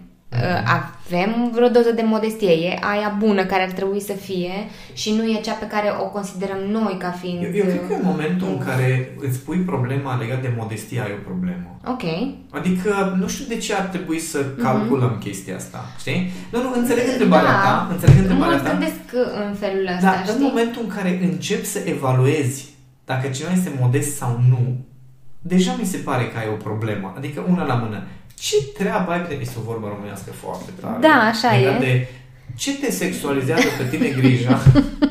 avem 0.65 1.51
vreo 1.53 1.69
doză 1.69 1.93
de 1.93 2.03
modestie, 2.05 2.53
e 2.53 2.79
aia 2.81 3.17
bună 3.19 3.45
care 3.45 3.63
ar 3.63 3.71
trebui 3.71 4.01
să 4.01 4.13
fie 4.13 4.53
și 4.93 5.13
nu 5.13 5.23
e 5.23 5.41
cea 5.41 5.53
pe 5.53 5.67
care 5.67 5.89
o 6.01 6.05
considerăm 6.05 6.59
noi 6.71 6.97
ca 6.99 7.11
fiind... 7.11 7.43
Eu, 7.43 7.51
eu 7.55 7.65
cred 7.65 7.87
că 7.89 7.95
în 7.95 8.05
momentul 8.05 8.49
în 8.49 8.59
care 8.59 9.17
îți 9.21 9.39
pui 9.39 9.57
problema 9.57 10.17
legat 10.17 10.41
de 10.41 10.55
modestie 10.57 11.01
ai 11.01 11.13
o 11.19 11.23
problemă. 11.29 11.79
Ok. 11.87 12.03
Adică 12.51 13.17
nu 13.21 13.29
știu 13.29 13.45
de 13.49 13.57
ce 13.57 13.75
ar 13.75 13.85
trebui 13.85 14.19
să 14.19 14.39
mhm. 14.39 14.63
calculăm 14.63 15.17
mm-hmm. 15.17 15.25
chestia 15.25 15.57
asta, 15.57 15.85
știi? 15.99 16.31
Nu, 16.53 16.63
nu, 16.63 16.73
înțeleg 16.77 17.05
întrebarea 17.09 17.51
da. 17.51 17.63
ta, 17.63 17.89
înțeleg 17.91 18.17
întrebarea 18.19 18.57
nu 18.57 18.63
ta. 18.63 18.73
Nu 18.73 18.79
gândesc 18.79 19.01
în 19.47 19.55
felul 19.55 19.87
ăsta, 19.95 20.07
Dar 20.07 20.23
știi? 20.23 20.35
în 20.35 20.43
momentul 20.43 20.83
în 20.83 20.89
care 20.97 21.19
începi 21.23 21.67
să 21.67 21.81
evaluezi 21.85 22.71
dacă 23.05 23.29
cineva 23.29 23.53
este 23.53 23.73
modest 23.81 24.17
sau 24.17 24.41
nu, 24.49 24.77
deja 25.41 25.77
mi 25.79 25.87
se 25.87 25.97
pare 25.97 26.25
că 26.29 26.39
ai 26.39 26.49
o 26.53 26.63
problemă. 26.63 27.13
Adică 27.17 27.45
una 27.49 27.65
la 27.65 27.75
mână 27.75 28.03
ce 28.47 28.57
treabă 28.79 29.11
ai 29.11 29.21
pe... 29.21 29.39
Este 29.41 29.59
o 29.59 29.63
vorbă 29.71 29.87
românească 29.95 30.31
foarte 30.33 30.71
tare. 30.81 30.97
Da, 31.01 31.17
așa 31.33 31.59
e. 31.59 31.79
De 31.79 32.09
ce 32.55 32.77
te 32.77 32.91
sexualizează 32.91 33.69
pe 33.79 33.97
tine 33.97 34.09
grija? 34.09 34.61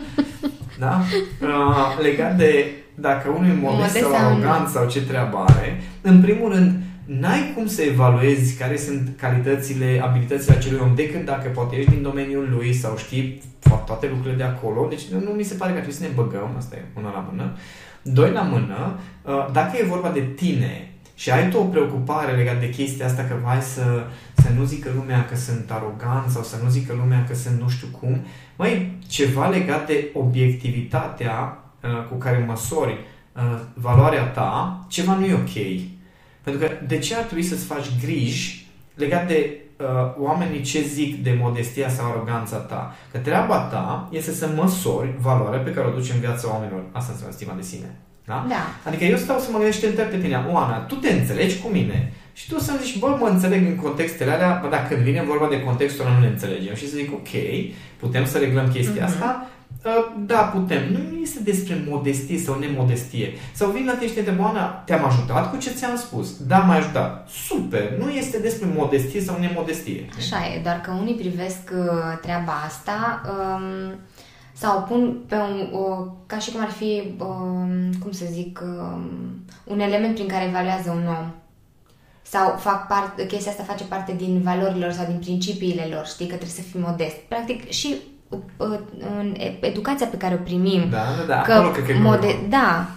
da? 0.84 1.02
Uh, 1.42 2.00
legat 2.02 2.38
de 2.38 2.66
dacă 2.96 3.30
unul 3.30 3.50
e 3.50 3.54
modest, 3.54 3.78
modest 3.78 3.98
sau 3.98 4.16
arogant 4.16 4.68
sau 4.68 4.88
ce 4.88 5.02
treabă 5.02 5.38
are. 5.48 5.82
În 6.02 6.22
primul 6.22 6.54
rând, 6.54 6.82
n-ai 7.06 7.52
cum 7.56 7.68
să 7.68 7.82
evaluezi 7.82 8.58
care 8.58 8.78
sunt 8.78 9.10
calitățile, 9.18 10.02
abilitățile 10.04 10.56
acelui 10.56 10.80
om 10.84 10.96
decât 10.96 11.26
dacă 11.26 11.50
poate 11.50 11.76
ești 11.76 11.90
din 11.90 12.02
domeniul 12.02 12.50
lui 12.56 12.74
sau 12.74 12.98
știi 12.98 13.42
toate 13.86 14.08
lucrurile 14.08 14.36
de 14.36 14.44
acolo. 14.44 14.88
Deci 14.90 15.04
nu, 15.12 15.20
nu 15.20 15.30
mi 15.30 15.44
se 15.44 15.56
pare 15.56 15.72
că 15.72 15.80
trebuie 15.80 16.02
să 16.02 16.04
ne 16.04 16.16
băgăm, 16.16 16.54
asta 16.58 16.76
e 16.76 17.00
una 17.00 17.12
la 17.12 17.26
mână. 17.32 17.58
Doi 18.02 18.32
la 18.32 18.42
mână, 18.42 19.00
uh, 19.22 19.48
dacă 19.52 19.78
e 19.78 19.86
vorba 19.86 20.10
de 20.10 20.22
tine 20.22 20.91
și 21.22 21.32
ai 21.32 21.50
tu 21.50 21.58
o 21.58 21.64
preocupare 21.64 22.36
legată 22.36 22.60
de 22.60 22.70
chestia 22.70 23.06
asta 23.06 23.24
că 23.24 23.36
vai 23.44 23.62
să, 23.62 24.06
să 24.34 24.50
nu 24.58 24.64
zică 24.64 24.92
lumea 24.96 25.26
că 25.26 25.36
sunt 25.36 25.72
arogant 25.72 26.30
sau 26.30 26.44
să 26.44 26.56
nu 26.64 26.70
zică 26.70 26.94
lumea 26.94 27.26
că 27.28 27.36
sunt 27.36 27.62
nu 27.62 27.70
știu 27.70 27.88
cum, 28.00 28.26
mai 28.56 28.98
ceva 29.08 29.48
legat 29.48 29.88
de 29.88 30.10
obiectivitatea 30.14 31.64
uh, 31.84 32.08
cu 32.10 32.16
care 32.16 32.46
măsori 32.48 32.92
uh, 33.36 33.60
valoarea 33.74 34.24
ta, 34.24 34.86
ceva 34.90 35.16
nu 35.16 35.26
e 35.26 35.34
ok. 35.34 35.82
Pentru 36.44 36.68
că 36.68 36.72
de 36.88 36.98
ce 36.98 37.16
ar 37.16 37.24
trebui 37.24 37.44
să-ți 37.44 37.66
faci 37.66 38.00
griji 38.04 38.68
legat 38.94 39.28
de 39.28 39.60
uh, 39.80 39.86
oamenii 40.20 40.62
ce 40.62 40.82
zic 40.82 41.24
de 41.24 41.38
modestia 41.40 41.90
sau 41.90 42.10
aroganța 42.10 42.58
ta? 42.58 42.96
Că 43.12 43.18
treaba 43.18 43.58
ta 43.58 44.10
este 44.12 44.32
să 44.32 44.48
măsori 44.56 45.14
valoarea 45.20 45.60
pe 45.60 45.72
care 45.72 45.88
o 45.88 45.92
duci 45.92 46.12
în 46.12 46.20
viața 46.20 46.52
oamenilor. 46.52 46.84
Asta 46.92 47.12
înseamnă 47.12 47.36
stima 47.36 47.54
de 47.56 47.62
sine. 47.62 47.96
Da? 48.26 48.46
da. 48.50 48.64
Adică 48.84 49.04
eu 49.04 49.18
stau 49.18 49.40
să 49.40 49.48
mă 49.52 49.58
gândesc 49.58 49.78
și 49.78 49.84
te 49.84 49.90
întreb 49.90 50.10
pe 50.10 50.18
tine, 50.18 50.46
Oana, 50.52 50.78
tu 50.78 50.96
te 50.96 51.10
înțelegi 51.12 51.60
cu 51.60 51.68
mine? 51.68 52.14
Și 52.34 52.50
tu 52.50 52.60
să-mi 52.60 52.80
zici, 52.84 53.00
bă, 53.00 53.18
mă 53.20 53.28
înțeleg 53.28 53.66
în 53.66 53.76
contextele 53.76 54.32
alea, 54.32 54.60
bă, 54.62 54.70
dacă 54.70 54.94
când 54.94 55.06
vine 55.06 55.24
vorba 55.24 55.48
de 55.48 55.62
contextul 55.62 56.06
ăla 56.06 56.14
nu 56.14 56.20
ne 56.20 56.28
înțelegem. 56.28 56.76
Și 56.76 56.90
să 56.90 56.96
zic, 56.96 57.12
ok, 57.14 57.30
putem 58.00 58.26
să 58.26 58.38
reglăm 58.38 58.72
chestia 58.72 59.04
mm-hmm. 59.04 59.08
asta? 59.08 59.50
Uh, 59.86 60.12
da, 60.26 60.38
putem. 60.38 60.82
Nu 60.92 61.20
este 61.22 61.40
despre 61.40 61.84
modestie 61.88 62.38
sau 62.38 62.60
nemodestie. 62.60 63.34
Sau 63.54 63.70
vin 63.70 63.86
la 63.86 63.94
tine 63.94 64.08
și 64.08 64.14
te 64.14 64.20
întreb, 64.20 64.40
Oana, 64.40 64.68
te-am 64.68 65.06
ajutat 65.06 65.50
cu 65.52 65.58
ce 65.58 65.70
ți-am 65.70 65.96
spus? 65.96 66.38
Da, 66.38 66.58
m-ai 66.58 66.78
ajutat. 66.78 67.30
Super. 67.48 67.98
Nu 67.98 68.10
este 68.10 68.40
despre 68.40 68.68
modestie 68.76 69.22
sau 69.22 69.40
nemodestie. 69.40 70.06
Așa 70.18 70.38
e, 70.56 70.62
doar 70.64 70.82
că 70.82 70.92
unii 70.92 71.16
privesc 71.16 71.70
uh, 71.74 72.18
treaba 72.22 72.54
asta... 72.66 73.22
Um 73.30 73.96
sau 74.62 74.86
pun 74.88 75.18
pe 75.28 75.36
un, 75.36 75.80
o, 75.80 76.06
ca 76.26 76.38
și 76.38 76.52
cum 76.52 76.62
ar 76.62 76.70
fi, 76.70 77.16
um, 77.18 77.72
cum 78.02 78.12
să 78.12 78.26
zic, 78.32 78.60
um, 78.64 79.04
un 79.64 79.80
element 79.80 80.14
prin 80.14 80.28
care 80.28 80.46
evaluează 80.46 80.90
un 80.90 81.08
om. 81.08 81.32
Sau 82.22 82.56
fac 82.58 82.88
parte, 82.88 83.26
chestia 83.26 83.52
asta 83.52 83.64
face 83.64 83.84
parte 83.84 84.14
din 84.18 84.42
valorilor 84.44 84.92
sau 84.92 85.06
din 85.06 85.18
principiile 85.20 85.88
lor, 85.94 86.06
știi, 86.06 86.28
că 86.28 86.36
trebuie 86.36 86.56
să 86.56 86.62
fii 86.62 86.80
modest. 86.80 87.16
Practic 87.16 87.70
și 87.70 87.96
uh, 88.30 88.80
în 89.20 89.36
educația 89.60 90.08
pe 90.08 90.18
care 90.18 90.34
o 90.34 90.44
primim. 90.44 90.90
Da, 90.90 91.04
da, 91.20 91.34
da, 91.34 91.42
că, 91.42 91.54
acolo 91.54 91.72
că 91.72 91.82
mode- 92.02 92.46
Da, 92.50 92.88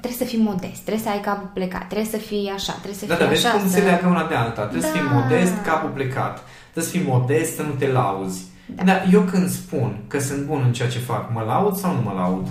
trebuie 0.00 0.26
să 0.26 0.34
fii 0.34 0.42
modest, 0.42 0.80
trebuie 0.80 1.04
să 1.04 1.08
ai 1.08 1.20
capul 1.20 1.50
plecat, 1.54 1.86
trebuie 1.86 2.08
să 2.10 2.16
fii 2.16 2.52
așa, 2.54 2.72
trebuie 2.72 2.94
să 2.94 3.06
da, 3.06 3.14
fii 3.14 3.24
da, 3.24 3.30
așa. 3.32 3.52
Da, 3.52 3.58
cum 3.58 3.68
să... 3.68 3.74
se 3.74 3.82
leagă 3.82 4.06
una 4.06 4.26
de 4.26 4.34
alta. 4.34 4.62
Trebuie 4.62 4.80
da. 4.80 4.86
să 4.86 4.92
fii 4.92 5.08
modest, 5.18 5.52
capul 5.64 5.90
plecat. 5.90 6.44
Trebuie 6.70 6.84
să 6.84 6.98
fii 6.98 7.06
modest, 7.06 7.54
să 7.54 7.62
nu 7.62 7.72
te 7.78 7.86
lauzi. 7.86 8.50
Da. 8.66 8.82
Dar 8.84 9.06
eu 9.12 9.20
când 9.20 9.48
spun 9.48 9.96
că 10.08 10.18
sunt 10.18 10.46
bun 10.46 10.62
în 10.66 10.72
ceea 10.72 10.88
ce 10.88 10.98
fac, 10.98 11.32
mă 11.32 11.42
laud 11.46 11.76
sau 11.76 11.94
nu 11.94 12.00
mă 12.00 12.12
laud? 12.16 12.48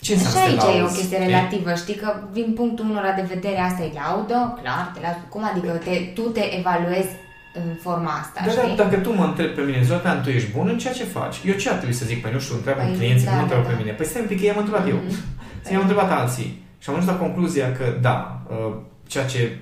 Ce 0.00 0.14
și 0.16 0.36
aici 0.46 0.78
e 0.78 0.82
o 0.82 0.86
chestie 0.86 1.18
relativă, 1.18 1.74
știi 1.74 1.94
că 1.94 2.14
din 2.32 2.52
punctul 2.54 2.84
unora 2.90 3.12
de 3.12 3.24
vedere 3.34 3.60
asta 3.60 3.82
e 3.82 3.92
laudă, 3.94 4.58
clar, 4.62 4.90
te 4.94 5.00
laud. 5.00 5.22
Cum 5.28 5.42
adică 5.50 5.70
te, 5.70 5.90
tu 6.14 6.20
te 6.20 6.58
evaluezi 6.58 7.12
în 7.54 7.74
forma 7.80 8.12
asta, 8.22 8.40
da, 8.44 8.50
știi? 8.50 8.76
Da, 8.76 8.82
dacă 8.82 8.96
tu 8.96 9.14
mă 9.14 9.24
întrebi 9.24 9.52
pe 9.54 9.60
mine, 9.60 9.82
Zoltan, 9.82 10.22
tu 10.22 10.28
ești 10.28 10.50
bun 10.56 10.68
în 10.68 10.78
ceea 10.78 10.92
ce 10.92 11.04
faci. 11.04 11.36
Eu 11.44 11.54
ce 11.54 11.68
ar 11.68 11.76
trebui 11.76 11.94
să 11.94 12.04
zic? 12.04 12.22
Păi 12.22 12.32
nu 12.32 12.38
știu, 12.38 12.54
întreabă 12.54 12.82
păi, 12.82 12.94
clienții, 12.96 13.26
da, 13.26 13.34
nu 13.34 13.40
întreabă 13.40 13.64
da, 13.64 13.68
pe 13.68 13.74
da. 13.74 13.80
mine. 13.82 13.92
Păi 13.92 14.06
stai 14.06 14.20
un 14.20 14.26
pic, 14.26 14.40
i-am 14.40 14.58
întrebat 14.58 14.84
mm-hmm. 14.86 14.90
eu. 14.90 15.00
Păi. 15.62 15.72
I-am 15.72 15.80
întrebat 15.80 16.10
alții. 16.20 16.50
Și 16.78 16.88
am 16.88 16.94
ajuns 16.94 17.10
la 17.12 17.18
concluzia 17.18 17.72
că 17.72 17.84
da, 18.00 18.42
uh, 18.50 18.74
ceea 19.06 19.24
ce 19.24 19.58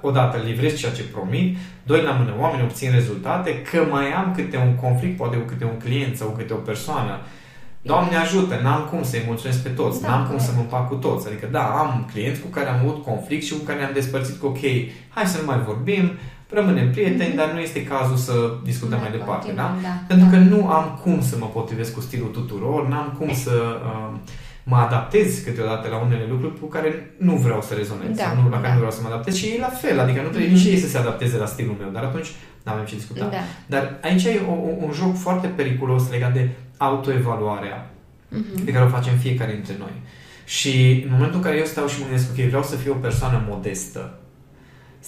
odată 0.00 0.40
livrez 0.44 0.74
ceea 0.74 0.92
ce 0.92 1.02
promit, 1.02 1.56
doi 1.82 2.02
la 2.02 2.10
mână, 2.10 2.34
oamenii 2.40 2.64
obțin 2.64 2.90
rezultate, 2.90 3.62
că 3.62 3.86
mai 3.90 4.12
am 4.12 4.32
câte 4.36 4.56
un 4.56 4.74
conflict, 4.74 5.16
poate 5.16 5.36
cu 5.36 5.46
câte 5.46 5.64
un 5.64 5.78
client 5.84 6.16
sau 6.16 6.28
câte 6.28 6.52
o 6.52 6.56
persoană. 6.56 7.20
Doamne 7.82 8.16
ajută, 8.16 8.60
n-am 8.62 8.88
cum 8.90 9.02
să-i 9.02 9.22
mulțumesc 9.26 9.62
pe 9.62 9.68
toți, 9.68 10.02
da, 10.02 10.08
n-am 10.08 10.26
cum 10.26 10.38
să 10.38 10.50
mă 10.54 10.60
împac 10.60 10.88
cu 10.88 10.94
toți. 10.94 11.26
Adică 11.26 11.48
da, 11.50 11.62
am 11.62 12.08
clienți 12.12 12.40
cu 12.40 12.46
care 12.46 12.68
am 12.68 12.78
avut 12.78 13.04
conflict 13.04 13.44
și 13.44 13.52
cu 13.52 13.64
care 13.64 13.78
ne-am 13.78 13.92
despărțit 13.92 14.40
cu 14.40 14.46
ok, 14.46 14.60
hai 15.08 15.26
să 15.26 15.40
nu 15.40 15.46
mai 15.46 15.60
vorbim, 15.66 16.10
rămânem 16.50 16.90
prieteni, 16.90 17.32
mm-hmm. 17.32 17.36
dar 17.36 17.52
nu 17.52 17.60
este 17.60 17.84
cazul 17.84 18.16
să 18.16 18.32
discutăm 18.64 18.98
mai, 18.98 19.08
mai 19.10 19.18
departe, 19.18 19.52
da? 19.52 19.76
da? 19.82 19.88
Pentru 20.06 20.26
da. 20.30 20.30
că 20.30 20.36
nu 20.36 20.68
am 20.68 21.00
cum 21.02 21.22
să 21.22 21.36
mă 21.38 21.46
potrivesc 21.46 21.94
cu 21.94 22.00
stilul 22.00 22.28
tuturor, 22.28 22.88
n-am 22.88 23.14
cum 23.18 23.34
să... 23.34 23.80
Uh, 23.84 24.18
mă 24.68 24.76
adaptez 24.76 25.38
câteodată 25.38 25.88
la 25.88 25.98
unele 25.98 26.26
lucruri 26.28 26.60
cu 26.60 26.66
care 26.66 27.14
nu 27.18 27.34
vreau 27.34 27.62
să 27.62 27.74
rezonez 27.74 28.16
da, 28.16 28.22
sau 28.22 28.42
nu, 28.42 28.48
la 28.48 28.56
care 28.56 28.66
da. 28.66 28.72
nu 28.72 28.76
vreau 28.76 28.92
să 28.92 29.02
mă 29.02 29.08
adaptez 29.08 29.34
și 29.34 29.46
ei 29.46 29.58
la 29.58 29.68
fel, 29.68 30.00
adică 30.00 30.20
nu 30.22 30.28
trebuie 30.28 30.50
mm-hmm. 30.50 30.52
nici 30.52 30.64
ei 30.64 30.78
să 30.78 30.88
se 30.88 30.98
adapteze 30.98 31.36
la 31.36 31.46
stilul 31.46 31.76
meu, 31.80 31.90
dar 31.92 32.02
atunci 32.02 32.30
nu 32.62 32.72
avem 32.72 32.84
ce 32.84 32.94
discuta. 32.94 33.24
Da. 33.24 33.36
Dar 33.66 33.98
aici 34.02 34.24
e 34.24 34.40
o, 34.48 34.52
un 34.86 34.92
joc 34.92 35.16
foarte 35.16 35.46
periculos 35.46 36.10
legat 36.10 36.32
de 36.32 36.48
autoevaluarea 36.76 37.90
mm-hmm. 38.34 38.64
pe 38.64 38.72
care 38.72 38.84
o 38.84 38.88
facem 38.88 39.16
fiecare 39.16 39.52
dintre 39.52 39.74
noi. 39.78 39.94
Și 40.44 41.02
în 41.04 41.10
momentul 41.12 41.36
în 41.36 41.42
care 41.42 41.56
eu 41.56 41.64
stau 41.64 41.86
și 41.86 41.98
mă 41.98 42.06
gândesc, 42.06 42.30
ok, 42.30 42.46
vreau 42.46 42.62
să 42.62 42.76
fiu 42.76 42.92
o 42.92 43.00
persoană 43.06 43.44
modestă, 43.48 44.18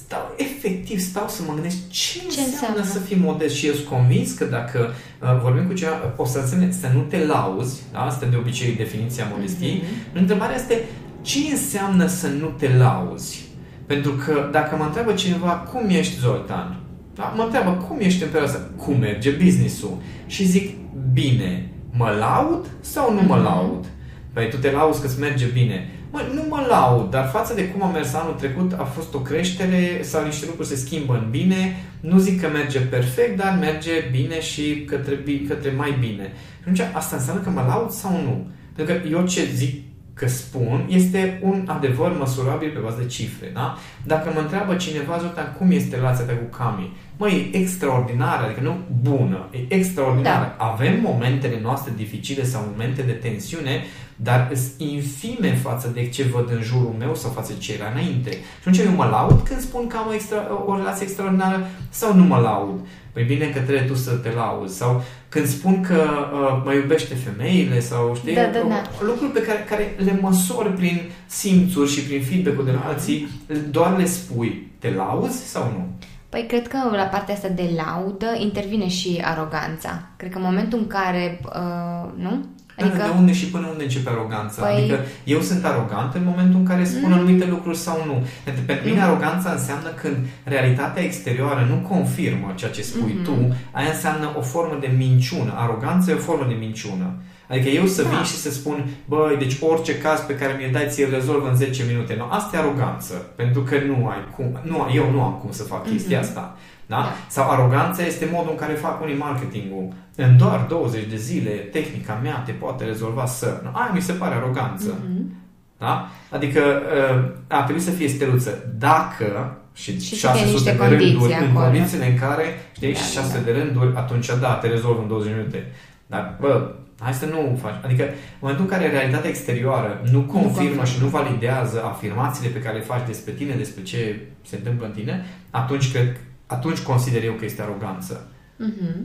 stau, 0.04 0.34
efectiv, 0.36 0.98
stau 0.98 1.28
să 1.28 1.42
mă 1.46 1.52
gândesc 1.54 1.76
ce, 1.88 2.18
ce 2.18 2.24
înseamnă, 2.24 2.50
înseamnă 2.52 2.84
să 2.84 2.98
fii 2.98 3.16
modest 3.16 3.54
și 3.54 3.66
eu 3.66 3.72
sunt 3.72 3.86
convins 3.86 4.32
că 4.32 4.44
dacă 4.44 4.78
uh, 5.22 5.40
vorbim 5.42 5.66
cu 5.66 5.72
cineva, 5.72 6.14
o 6.16 6.24
să 6.24 6.38
însemne 6.38 6.70
să 6.70 6.90
nu 6.94 7.00
te 7.00 7.26
lauzi, 7.26 7.82
da? 7.92 8.00
asta 8.00 8.26
de 8.26 8.36
obicei 8.36 8.72
definiția 8.76 9.30
modestiei, 9.34 9.82
mm-hmm. 9.82 10.12
întrebarea 10.12 10.56
este 10.56 10.84
ce 11.22 11.38
înseamnă 11.50 12.06
să 12.06 12.28
nu 12.28 12.46
te 12.46 12.68
lauzi? 12.76 13.46
Pentru 13.86 14.12
că 14.12 14.48
dacă 14.52 14.76
mă 14.76 14.84
întreabă 14.84 15.12
cineva 15.12 15.50
cum 15.50 15.88
ești 15.88 16.18
Zoltan, 16.18 16.80
da? 17.14 17.34
mă 17.36 17.42
întreabă 17.42 17.70
cum 17.70 17.96
ești 18.00 18.22
în 18.22 18.28
perioada 18.28 18.52
asta, 18.52 18.70
cum 18.76 18.98
merge 18.98 19.30
business-ul 19.30 19.96
și 20.26 20.44
zic 20.44 20.76
bine, 21.12 21.72
mă 21.90 22.16
laud 22.18 22.66
sau 22.80 23.14
nu 23.14 23.20
mă 23.20 23.34
mhm. 23.34 23.44
laud? 23.44 23.84
Păi 24.32 24.48
tu 24.50 24.56
te 24.56 24.70
lauzi 24.70 25.00
că 25.00 25.06
îți 25.06 25.20
merge 25.20 25.46
bine. 25.46 25.90
Mă, 26.10 26.20
nu 26.34 26.42
mă 26.48 26.66
laud, 26.68 27.10
dar 27.10 27.28
față 27.28 27.54
de 27.54 27.68
cum 27.68 27.82
am 27.82 27.92
mers 27.92 28.14
anul 28.14 28.32
trecut, 28.32 28.72
a 28.72 28.84
fost 28.84 29.14
o 29.14 29.18
creștere 29.18 30.00
sau 30.02 30.24
niște 30.24 30.46
lucruri 30.46 30.68
se 30.68 30.76
schimbă 30.76 31.14
în 31.14 31.30
bine. 31.30 31.76
Nu 32.00 32.18
zic 32.18 32.40
că 32.40 32.48
merge 32.48 32.80
perfect, 32.80 33.36
dar 33.36 33.56
merge 33.60 33.90
bine 34.10 34.40
și 34.40 34.84
către, 34.84 35.22
către 35.48 35.70
mai 35.76 35.96
bine. 36.00 36.32
Și 36.56 36.60
atunci 36.60 36.80
asta 36.94 37.16
înseamnă 37.16 37.42
că 37.42 37.50
mă 37.50 37.64
laud 37.68 37.90
sau 37.90 38.12
nu? 38.12 38.50
Pentru 38.74 38.94
că 38.94 39.08
eu 39.08 39.26
ce 39.26 39.44
zic 39.54 39.82
că 40.18 40.28
spun 40.28 40.86
este 40.88 41.40
un 41.42 41.64
adevăr 41.66 42.16
măsurabil 42.18 42.70
pe 42.70 42.78
bază 42.78 43.00
de 43.00 43.06
cifre. 43.06 43.50
Da? 43.54 43.76
Dacă 44.04 44.30
mă 44.34 44.40
întreabă 44.40 44.74
cineva, 44.74 45.18
Zoltan, 45.18 45.54
cum 45.58 45.70
este 45.70 45.96
relația 45.96 46.24
ta 46.24 46.32
cu 46.32 46.56
Cami? 46.56 46.96
Măi, 47.16 47.50
e 47.52 47.56
extraordinară, 47.56 48.44
adică 48.44 48.60
nu 48.60 48.76
bună, 49.02 49.48
e 49.50 49.74
extraordinară. 49.74 50.54
Da. 50.58 50.64
Avem 50.64 51.00
momentele 51.00 51.58
noastre 51.62 51.92
dificile 51.96 52.44
sau 52.44 52.68
momente 52.70 53.02
de 53.02 53.12
tensiune, 53.12 53.84
dar 54.22 54.50
sunt 54.54 54.90
infime 54.90 55.54
față 55.54 55.90
de 55.94 56.08
ce 56.08 56.22
văd 56.22 56.50
în 56.50 56.62
jurul 56.62 56.94
meu 56.98 57.14
sau 57.14 57.30
față 57.30 57.52
de 57.52 57.58
ce 57.58 57.72
era 57.72 57.90
înainte. 57.90 58.30
Și 58.30 58.38
atunci 58.60 58.78
eu 58.78 58.90
mă 58.90 59.04
laud 59.04 59.40
când 59.40 59.60
spun 59.60 59.86
că 59.86 59.96
am 59.96 60.08
o, 60.08 60.14
extra, 60.14 60.64
o 60.66 60.76
relație 60.76 61.06
extraordinară 61.06 61.66
sau 61.90 62.14
nu 62.14 62.24
mă 62.24 62.36
laud. 62.36 62.78
Păi 63.12 63.24
bine 63.24 63.46
că 63.46 63.58
trebuie 63.60 63.82
tu 63.82 63.94
să 63.94 64.10
te 64.10 64.30
lauzi. 64.30 64.76
Sau 64.76 65.02
când 65.28 65.46
spun 65.46 65.82
că 65.82 66.28
uh, 66.32 66.62
mă 66.64 66.72
iubește 66.72 67.14
femeile 67.14 67.80
sau 67.80 68.14
știi, 68.14 68.34
da, 68.34 68.42
da, 68.52 68.60
da. 68.68 68.82
lucruri 69.00 69.32
pe 69.32 69.42
care, 69.42 69.64
care 69.68 69.94
le 70.04 70.18
măsori 70.20 70.68
prin 70.68 71.00
simțuri 71.26 71.90
și 71.90 72.02
prin 72.02 72.22
feedback-ul 72.22 72.64
de 72.64 72.70
la 72.70 72.84
alții, 72.86 73.28
doar 73.70 73.96
le 73.96 74.06
spui. 74.06 74.66
Te 74.78 74.90
lauzi 74.90 75.46
sau 75.46 75.62
nu? 75.62 75.86
Păi 76.28 76.44
cred 76.48 76.68
că 76.68 76.78
la 76.92 77.02
partea 77.02 77.34
asta 77.34 77.48
de 77.48 77.70
laudă 77.76 78.26
intervine 78.38 78.88
și 78.88 79.20
aroganța. 79.24 80.02
Cred 80.16 80.30
că 80.30 80.36
în 80.36 80.44
momentul 80.44 80.78
în 80.78 80.86
care, 80.86 81.40
uh, 81.44 82.10
nu? 82.16 82.44
Adică... 82.80 82.96
De 82.96 83.18
unde 83.18 83.32
și 83.32 83.46
până 83.46 83.66
unde 83.70 83.82
începe 83.82 84.10
aroganța? 84.10 84.62
Păi... 84.62 84.74
Adică 84.76 84.98
eu 85.24 85.40
sunt 85.40 85.64
arogant 85.64 86.14
în 86.14 86.24
momentul 86.24 86.58
în 86.58 86.64
care 86.64 86.84
spun 86.84 87.10
mm. 87.10 87.18
anumite 87.18 87.46
lucruri 87.46 87.76
sau 87.76 88.02
nu. 88.06 88.26
Pentru, 88.44 88.62
pentru 88.64 88.88
mine 88.88 89.02
aroganța 89.02 89.50
înseamnă 89.50 89.88
când 89.88 90.16
realitatea 90.44 91.02
exterioară 91.02 91.66
nu 91.68 91.88
confirmă 91.88 92.52
ceea 92.54 92.70
ce 92.70 92.82
spui 92.82 93.14
mm-hmm. 93.20 93.24
tu, 93.24 93.54
aia 93.70 93.88
înseamnă 93.88 94.26
o 94.38 94.40
formă 94.40 94.76
de 94.80 94.90
minciună. 94.96 95.52
Aroganța 95.56 96.10
e 96.10 96.14
o 96.14 96.18
formă 96.18 96.44
de 96.48 96.56
minciună. 96.58 97.08
Adică 97.50 97.68
eu 97.68 97.86
să 97.86 98.02
da. 98.02 98.08
vin 98.08 98.22
și 98.22 98.36
să 98.36 98.50
spun, 98.50 98.86
băi, 99.04 99.36
deci 99.38 99.56
orice 99.60 99.98
caz 99.98 100.20
pe 100.20 100.36
care 100.36 100.56
mi-l 100.58 100.72
dați 100.72 100.94
ție 100.94 101.04
îl 101.04 101.10
rezolv 101.10 101.44
în 101.44 101.54
10 101.54 101.84
minute. 101.88 102.14
Nu, 102.18 102.26
asta 102.30 102.56
e 102.56 102.60
aroganță, 102.60 103.14
pentru 103.14 103.62
că 103.62 103.76
nu 103.86 104.08
ai 104.08 104.24
cum, 104.36 104.60
nu, 104.62 104.90
eu 104.94 105.10
nu 105.10 105.22
am 105.22 105.32
cum 105.32 105.50
să 105.50 105.62
fac 105.62 105.90
chestia 105.90 106.18
mm-hmm. 106.18 106.22
asta. 106.22 106.56
Da? 106.86 106.96
da? 106.96 107.12
Sau 107.28 107.50
aroganța 107.50 108.02
este 108.02 108.28
modul 108.32 108.50
în 108.50 108.56
care 108.56 108.72
fac 108.72 109.02
unii 109.02 109.16
marketingul. 109.16 109.92
În 110.14 110.36
doar 110.36 110.66
20 110.68 111.04
de 111.04 111.16
zile, 111.16 111.50
tehnica 111.50 112.20
mea 112.22 112.42
te 112.46 112.52
poate 112.52 112.84
rezolva 112.84 113.26
să... 113.26 113.60
Nu, 113.62 113.70
aia 113.72 113.90
mi 113.94 114.00
se 114.00 114.12
pare 114.12 114.34
aroganță. 114.34 114.94
Mm-hmm. 114.94 115.46
Da? 115.78 116.08
Adică 116.30 116.60
uh, 116.60 117.30
a 117.48 117.62
trebuit 117.62 117.84
să 117.84 117.90
fie 117.90 118.08
steluță. 118.08 118.74
Dacă 118.78 119.58
și, 119.74 120.00
și 120.00 120.14
600 120.14 120.76
de 120.78 120.84
rânduri 120.84 121.34
acolo. 121.34 121.48
în 121.48 121.54
condițiile 121.54 122.06
în 122.06 122.18
care 122.18 122.44
știi, 122.72 122.92
da, 122.92 122.98
600 122.98 123.38
da, 123.38 123.38
da. 123.38 123.44
de 123.44 123.58
rânduri, 123.58 123.96
atunci 123.96 124.26
da, 124.40 124.54
te 124.54 124.66
rezolv 124.66 124.98
în 124.98 125.08
20 125.08 125.32
minute. 125.32 125.72
Dar, 126.06 126.36
bă, 126.40 126.70
hai 127.00 127.14
să 127.14 127.26
nu 127.26 127.58
faci. 127.60 127.84
Adică, 127.84 128.02
în 128.02 128.10
momentul 128.40 128.64
în 128.64 128.70
care 128.70 128.90
realitatea 128.90 129.30
exterioară 129.30 130.00
nu 130.10 130.20
confirmă 130.20 130.80
nu 130.80 130.86
și 130.86 131.00
nu 131.00 131.06
validează 131.06 131.84
afirmațiile 131.84 132.48
pe 132.48 132.60
care 132.60 132.76
le 132.76 132.82
faci 132.82 133.06
despre 133.06 133.32
tine, 133.32 133.54
despre 133.54 133.82
ce 133.82 134.20
se 134.46 134.56
întâmplă 134.56 134.86
în 134.86 134.92
tine, 134.92 135.24
atunci 135.50 135.90
cred, 135.92 136.16
atunci 136.46 136.78
consider 136.78 137.24
eu 137.24 137.32
că 137.32 137.44
este 137.44 137.62
aroganță. 137.62 138.26
Mm-hmm. 138.64 138.96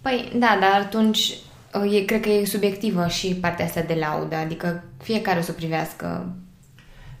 Păi, 0.00 0.32
da, 0.34 0.58
dar 0.60 0.80
atunci 0.80 1.34
e, 1.92 2.04
cred 2.04 2.20
că 2.20 2.28
e 2.28 2.44
subiectivă 2.44 3.06
și 3.06 3.34
partea 3.34 3.64
asta 3.64 3.80
de 3.80 3.96
laudă, 4.00 4.36
adică 4.36 4.84
fiecare 5.02 5.38
o 5.38 5.42
să 5.42 5.52
privească 5.52 6.34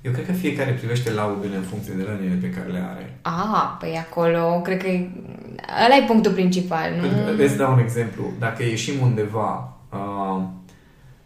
eu 0.00 0.12
cred 0.12 0.26
că 0.26 0.32
fiecare 0.32 0.70
privește 0.70 1.12
laudele 1.12 1.56
în 1.56 1.62
funcție 1.62 1.94
de 1.94 2.02
rănile 2.02 2.38
pe 2.40 2.50
care 2.50 2.68
le 2.68 2.84
are. 2.90 3.18
Ah, 3.22 3.76
păi 3.78 4.04
acolo 4.06 4.60
cred 4.60 4.82
că 4.82 4.88
ăla 5.84 5.96
e 6.02 6.06
punctul 6.06 6.32
principal, 6.32 6.90
nu? 7.00 7.42
Îți 7.44 7.56
dau 7.56 7.72
un 7.72 7.78
exemplu. 7.78 8.32
Dacă 8.38 8.62
ieșim 8.62 9.00
undeva, 9.02 9.78
uh, 9.92 10.42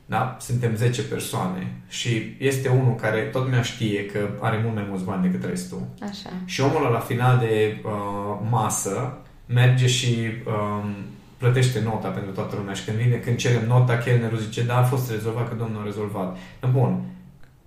da, 0.07 0.37
suntem 0.41 0.75
10 0.75 1.03
persoane 1.03 1.77
și 1.89 2.37
este 2.39 2.69
unul 2.69 2.95
care 2.95 3.21
tot 3.21 3.49
mi 3.49 3.63
știe 3.63 4.07
că 4.07 4.29
are 4.41 4.61
mult 4.63 4.75
mai 4.75 4.87
mulți 4.89 5.05
bani 5.05 5.23
decât 5.23 5.49
restul. 5.49 5.83
Așa. 6.01 6.31
Și 6.45 6.61
omul 6.61 6.91
la 6.93 6.99
final 6.99 7.39
de 7.39 7.81
uh, 7.85 8.47
masă 8.51 9.19
merge 9.47 9.87
și 9.87 10.17
um, 10.47 10.95
plătește 11.37 11.81
nota 11.85 12.09
pentru 12.09 12.33
toată 12.33 12.57
lumea 12.57 12.75
și 12.75 12.85
când 12.85 12.97
vine, 12.97 13.17
când 13.17 13.37
cerem 13.37 13.67
nota, 13.67 13.97
chelnerul 13.97 14.39
zice, 14.39 14.63
da, 14.63 14.79
a 14.79 14.83
fost 14.83 15.11
rezolvat, 15.11 15.49
că 15.49 15.55
domnul 15.55 15.81
a 15.81 15.85
rezolvat. 15.85 16.37
Bun, 16.73 17.01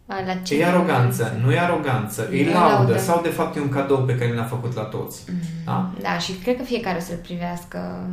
la 0.08 0.34
ce 0.44 0.60
e 0.60 0.66
aroganță, 0.66 1.38
nu 1.44 1.52
e 1.52 1.60
aroganță, 1.60 2.30
e, 2.32 2.38
e 2.38 2.54
laudă, 2.54 2.74
laudă 2.74 2.98
sau 2.98 3.22
de 3.22 3.30
fapt 3.30 3.56
e 3.56 3.60
un 3.60 3.70
cadou 3.70 3.98
pe 3.98 4.16
care 4.16 4.34
l-a 4.34 4.44
făcut 4.44 4.76
la 4.76 4.82
toți. 4.82 5.24
Mm-hmm. 5.24 5.66
Da? 5.66 5.92
da, 6.02 6.18
și 6.18 6.32
cred 6.32 6.58
că 6.58 6.64
fiecare 6.64 6.98
o 6.98 7.02
să-l 7.02 7.20
privească 7.22 8.08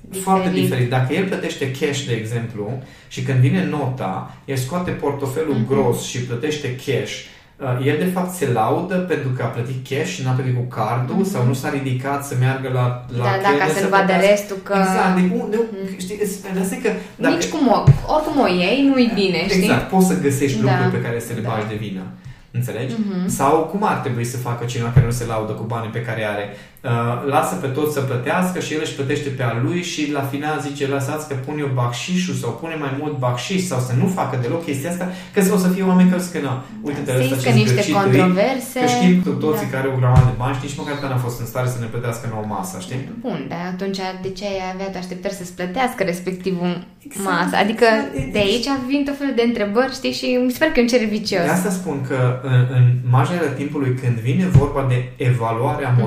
diferit. 0.00 0.22
Foarte 0.22 0.50
diferit. 0.50 0.90
Dacă 0.90 1.14
el 1.14 1.26
plătește 1.26 1.70
cash, 1.70 2.04
de 2.06 2.12
exemplu, 2.12 2.82
și 3.08 3.22
când 3.22 3.38
vine 3.38 3.64
nota, 3.64 4.36
el 4.44 4.56
scoate 4.56 4.90
portofelul 4.90 5.54
mm-hmm. 5.54 5.68
gros 5.68 6.02
și 6.02 6.18
plătește 6.18 6.76
cash, 6.76 7.14
Uh, 7.14 7.35
el 7.84 7.98
de 7.98 8.10
fapt 8.14 8.34
se 8.34 8.52
laudă 8.52 8.94
pentru 8.94 9.28
că 9.36 9.42
a 9.42 9.46
plătit 9.46 9.88
cash 9.88 10.10
și 10.14 10.22
n-a 10.24 10.30
plătit 10.30 10.54
cu 10.54 10.66
cardul 10.78 11.16
mm-hmm. 11.16 11.32
sau 11.32 11.46
nu 11.46 11.52
s-a 11.52 11.70
ridicat 11.70 12.24
să 12.24 12.34
meargă 12.40 12.68
la, 12.72 13.04
la 13.18 13.24
da, 13.24 13.34
da, 13.42 13.52
ca 13.58 13.66
să-l 13.74 13.88
vadă 13.88 14.12
restul 14.28 14.56
că... 14.62 14.74
Exact, 14.78 15.14
de, 15.14 15.22
de, 15.50 15.58
mm-hmm. 15.62 15.98
știi, 15.98 16.18
îți 16.22 16.76
că... 16.82 16.90
Dacă... 17.16 17.34
Nici 17.34 17.48
cum 17.54 17.68
o, 17.68 17.76
oricum 18.14 18.40
o 18.40 18.48
iei, 18.48 18.86
nu-i 18.90 19.10
bine, 19.14 19.48
știi? 19.48 19.62
Exact, 19.62 19.88
poți 19.88 20.06
să 20.06 20.20
găsești 20.20 20.60
da. 20.60 20.64
lucruri 20.64 20.96
pe 20.96 21.06
care 21.06 21.18
să 21.20 21.32
le 21.34 21.40
da. 21.40 21.48
bagi 21.48 21.68
de 21.72 21.78
vină. 21.86 22.04
Înțelegi? 22.50 22.94
Mm-hmm. 22.94 23.26
Sau 23.26 23.52
cum 23.70 23.82
ar 23.84 23.96
trebui 23.96 24.24
să 24.24 24.36
facă 24.36 24.64
cineva 24.64 24.90
care 24.94 25.06
nu 25.06 25.12
se 25.12 25.26
laudă 25.26 25.52
cu 25.52 25.62
banii 25.62 25.96
pe 25.96 26.02
care 26.02 26.22
are? 26.24 26.44
Uh, 26.84 26.90
lasă 27.34 27.54
pe 27.54 27.66
toți 27.66 27.92
să 27.92 28.00
plătească 28.00 28.58
și 28.60 28.74
el 28.74 28.80
își 28.82 28.94
plătește 28.94 29.28
pe 29.28 29.42
a 29.42 29.52
lui 29.64 29.82
și 29.82 30.12
la 30.12 30.22
final 30.32 30.56
zice 30.60 30.86
lăsați 30.86 31.28
că 31.28 31.34
pun 31.46 31.58
eu 31.58 31.70
bacșișul 31.74 32.34
sau 32.34 32.50
pune 32.60 32.76
mai 32.84 32.92
mult 33.00 33.18
bacșiș 33.18 33.62
sau 33.62 33.80
să 33.88 33.92
nu 34.00 34.06
facă 34.18 34.38
deloc 34.42 34.64
chestia 34.64 34.90
asta, 34.90 35.06
că 35.32 35.40
o 35.56 35.58
să 35.64 35.68
fie 35.68 35.84
oameni 35.90 36.10
care 36.10 36.22
zic 36.22 36.32
că 36.32 36.40
nu, 36.46 36.52
uite-te 36.86 37.12
da, 37.12 37.18
ăsta 37.18 37.36
ce 37.36 37.50
niște 37.50 37.92
controverse. 37.92 38.78
Că 38.80 38.86
știm 38.96 39.14
cu 39.26 39.30
toții 39.44 39.68
da. 39.70 39.72
care 39.74 39.84
au 39.86 39.94
o 39.94 39.98
grămadă 40.00 40.26
de 40.30 40.36
bani 40.42 40.56
și 40.56 40.62
nici 40.66 40.76
măcar 40.80 40.96
n-a 41.10 41.24
fost 41.26 41.38
în 41.40 41.46
stare 41.52 41.68
să 41.74 41.78
ne 41.80 41.88
plătească 41.92 42.24
nouă 42.32 42.44
masă, 42.54 42.76
știi? 42.86 43.00
Bun, 43.26 43.40
dar 43.52 43.62
atunci 43.74 44.00
de 44.24 44.30
ce 44.38 44.44
ai 44.52 44.60
avea 44.74 44.88
tu 44.92 44.98
așteptări 44.98 45.38
să-ți 45.40 45.54
plătească 45.58 46.00
respectivul 46.12 46.72
exact, 47.06 47.24
masă? 47.28 47.54
Adică 47.64 47.86
exact. 47.94 48.32
de 48.34 48.40
aici 48.46 48.68
vin 48.90 49.02
tot 49.04 49.16
felul 49.20 49.36
de 49.40 49.44
întrebări, 49.50 49.92
știi, 50.00 50.14
și 50.20 50.26
mi 50.46 50.52
se 50.54 50.58
pare 50.60 50.70
că 50.72 50.78
e 50.78 50.86
un 50.86 50.92
cer 50.92 51.02
vicios. 51.18 51.46
De 51.50 51.56
asta 51.58 51.70
spun 51.80 51.96
că 52.08 52.18
în, 52.52 52.60
în 52.76 52.84
majoritatea 53.16 53.58
timpului 53.62 53.92
când 54.02 54.16
vine 54.28 54.44
vorba 54.60 54.82
de 54.92 54.98
evaluarea 55.30 55.90
mm-hmm. 55.94 56.00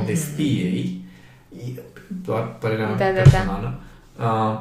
Modestiei, 0.69 1.01
ei, 1.57 1.79
doar 2.25 2.55
părerea 2.59 2.95
da, 2.95 3.05
personală, 3.05 3.79
da, 4.17 4.23
da. 4.23 4.25
Uh, 4.25 4.59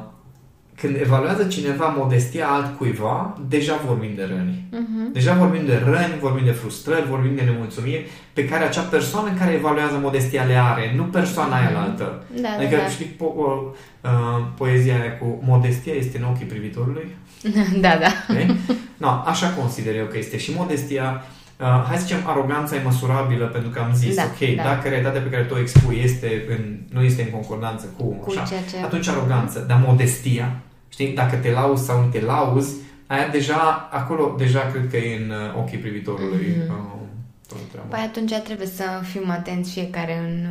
când 0.81 0.95
evaluează 0.95 1.43
cineva 1.43 1.85
modestia 1.97 2.47
altcuiva, 2.47 3.37
deja 3.47 3.81
vorbim 3.85 4.11
de 4.15 4.23
răni. 4.23 4.67
Uh-huh. 4.71 5.13
Deja 5.13 5.33
vorbim 5.33 5.65
de 5.65 5.81
răni, 5.85 6.19
vorbim 6.19 6.45
de 6.45 6.51
frustrări, 6.51 7.07
vorbim 7.07 7.35
de 7.35 7.41
nemulțumiri 7.41 8.09
pe 8.33 8.45
care 8.45 8.63
acea 8.63 8.81
persoană 8.81 9.33
care 9.39 9.53
evaluează 9.53 9.97
modestia 10.01 10.43
le 10.43 10.55
are, 10.55 10.93
nu 10.95 11.03
persoana 11.03 11.57
uh-huh. 11.57 11.65
aia 11.65 11.71
la 11.71 11.81
altă. 11.81 12.23
Da, 12.41 12.49
adică, 12.57 12.75
da, 12.75 12.81
da. 12.81 12.87
știi, 12.89 13.15
po- 13.15 13.35
uh, 13.35 13.71
poezia 14.57 14.99
aia 14.99 15.17
cu 15.17 15.39
modestia 15.45 15.93
este 15.93 16.17
în 16.17 16.23
ochii 16.23 16.45
privitorului? 16.45 17.15
da, 17.85 17.97
da. 17.99 18.11
Okay? 18.29 18.55
No, 18.97 19.07
așa 19.07 19.49
consider 19.49 19.95
eu 19.95 20.05
că 20.05 20.17
este 20.17 20.37
și 20.37 20.51
modestia 20.55 21.23
Uh, 21.59 21.83
hai 21.87 21.97
să 21.97 22.03
zicem, 22.03 22.27
aroganța 22.27 22.75
e 22.75 22.81
măsurabilă 22.83 23.45
pentru 23.45 23.69
că 23.69 23.79
am 23.79 23.93
zis, 23.93 24.15
da, 24.15 24.23
ok, 24.23 24.55
da. 24.55 24.63
dacă 24.63 24.87
realitatea 24.87 25.21
pe 25.21 25.29
care 25.29 25.43
tu 25.43 25.53
o 25.53 25.59
expui 25.59 25.99
este 26.03 26.45
în, 26.49 26.79
nu 26.89 27.01
este 27.01 27.21
în 27.21 27.29
concordanță 27.29 27.85
cu, 27.97 28.03
cu 28.03 28.29
așa, 28.29 28.43
ce... 28.43 28.83
atunci 28.83 29.07
aroganță, 29.07 29.59
dar 29.67 29.83
modestia, 29.85 30.59
știi, 30.89 31.13
dacă 31.13 31.35
te 31.35 31.51
lauzi 31.51 31.85
sau 31.85 32.01
nu 32.01 32.07
te 32.07 32.21
lauzi, 32.21 32.75
aia 33.07 33.27
deja, 33.27 33.89
acolo 33.91 34.35
deja 34.37 34.59
cred 34.71 34.89
că 34.89 34.97
e 34.97 35.23
în 35.23 35.29
uh, 35.29 35.57
ochii 35.57 35.77
privitorului. 35.77 36.45
Mm-hmm. 36.45 36.69
Uh, 36.69 36.99
păi 37.89 37.99
atunci 37.99 38.33
trebuie 38.33 38.67
să 38.67 38.83
fim 39.03 39.29
atenți 39.29 39.71
fiecare 39.71 40.17
în 40.17 40.47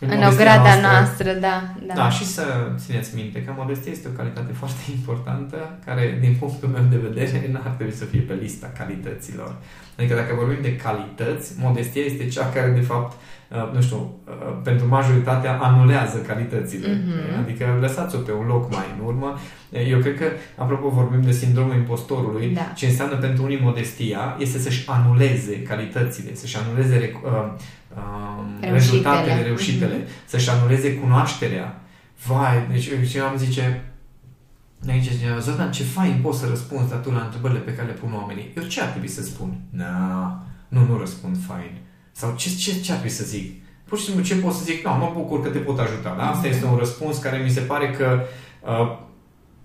în, 0.00 0.10
în 0.10 0.22
ograda 0.22 0.80
noastră, 0.80 0.90
noastră, 0.90 1.32
da, 1.32 1.74
da. 1.86 1.94
Da, 1.94 2.10
și 2.10 2.24
să 2.24 2.44
țineți 2.76 3.14
minte 3.14 3.42
că 3.42 3.52
modestia 3.56 3.92
este 3.92 4.08
o 4.08 4.16
calitate 4.16 4.52
foarte 4.60 4.84
importantă, 4.90 5.78
care, 5.84 6.18
din 6.20 6.36
punctul 6.38 6.68
meu 6.68 6.84
de 6.90 6.96
vedere, 6.96 7.46
nu 7.52 7.60
ar 7.64 7.70
trebui 7.70 7.94
să 7.94 8.04
fie 8.04 8.20
pe 8.20 8.34
lista 8.34 8.72
calităților. 8.78 9.56
Adică 9.98 10.14
dacă 10.14 10.34
vorbim 10.34 10.62
de 10.62 10.76
calități, 10.76 11.52
modestia 11.58 12.02
este 12.02 12.28
cea 12.28 12.50
care, 12.54 12.70
de 12.70 12.80
fapt, 12.80 13.12
uh, 13.12 13.18
nu 13.72 13.80
știu, 13.80 13.96
uh, 13.96 14.56
pentru 14.62 14.88
majoritatea 14.88 15.58
anulează 15.58 16.18
calitățile. 16.18 16.88
Mm-hmm. 16.88 17.38
Adică 17.42 17.78
lăsați-o 17.80 18.18
pe 18.18 18.32
un 18.32 18.46
loc 18.46 18.70
mai 18.70 18.84
în 18.98 19.06
urmă. 19.06 19.38
Eu 19.88 19.98
cred 19.98 20.16
că, 20.18 20.24
apropo, 20.56 20.88
vorbim 20.88 21.22
de 21.22 21.32
sindromul 21.32 21.74
impostorului, 21.74 22.46
da. 22.54 22.72
ce 22.74 22.86
înseamnă 22.86 23.16
pentru 23.16 23.42
unii 23.42 23.60
modestia 23.62 24.36
este 24.38 24.58
să-și 24.58 24.84
anuleze 24.88 25.62
calitățile, 25.62 26.34
să-și 26.34 26.56
anuleze 26.56 27.20
uh, 27.24 27.30
uh, 27.96 28.70
rezultatele, 28.72 29.42
reușitele, 29.42 29.94
mm-hmm. 30.02 30.24
să-și 30.26 30.50
anuleze 30.50 30.94
cunoașterea. 30.94 31.80
Vai, 32.26 32.66
deci 32.70 33.14
eu 33.14 33.24
am 33.24 33.36
zice, 33.36 33.82
Aici 34.88 35.10
zice, 35.10 35.38
Zoltan, 35.40 35.72
ce 35.72 35.82
fain 35.82 36.18
poți 36.22 36.38
să 36.38 36.46
răspunzi 36.48 36.88
dar 36.88 36.98
tu 36.98 37.10
la 37.10 37.20
întrebările 37.20 37.58
pe 37.58 37.74
care 37.74 37.88
le 37.88 37.94
pun 37.94 38.12
oamenii. 38.14 38.52
Eu 38.56 38.62
ce 38.62 38.80
ar 38.80 38.88
trebui 38.88 39.08
să 39.08 39.22
spun? 39.22 39.60
Na, 39.70 40.42
nu, 40.68 40.86
nu 40.86 40.98
răspund 40.98 41.36
fain. 41.46 41.70
Sau 42.16 42.34
ce, 42.36 42.48
ce, 42.56 42.80
ce 42.80 42.92
ar 42.92 42.98
trebui 42.98 43.16
să 43.16 43.24
zic? 43.24 43.62
Pur 43.84 43.98
și 43.98 44.04
simplu 44.04 44.22
ce 44.22 44.34
pot 44.34 44.52
să 44.52 44.64
zic? 44.64 44.84
Nu, 44.84 44.90
mă 44.90 45.12
bucur 45.14 45.42
că 45.42 45.48
te 45.48 45.58
pot 45.58 45.78
ajuta. 45.78 46.14
Da? 46.18 46.30
Asta 46.30 46.46
este 46.46 46.64
un 46.64 46.76
răspuns 46.76 47.18
care 47.18 47.40
mi 47.44 47.50
se 47.50 47.60
pare 47.60 47.90
că 47.90 48.20
uh, 48.60 48.96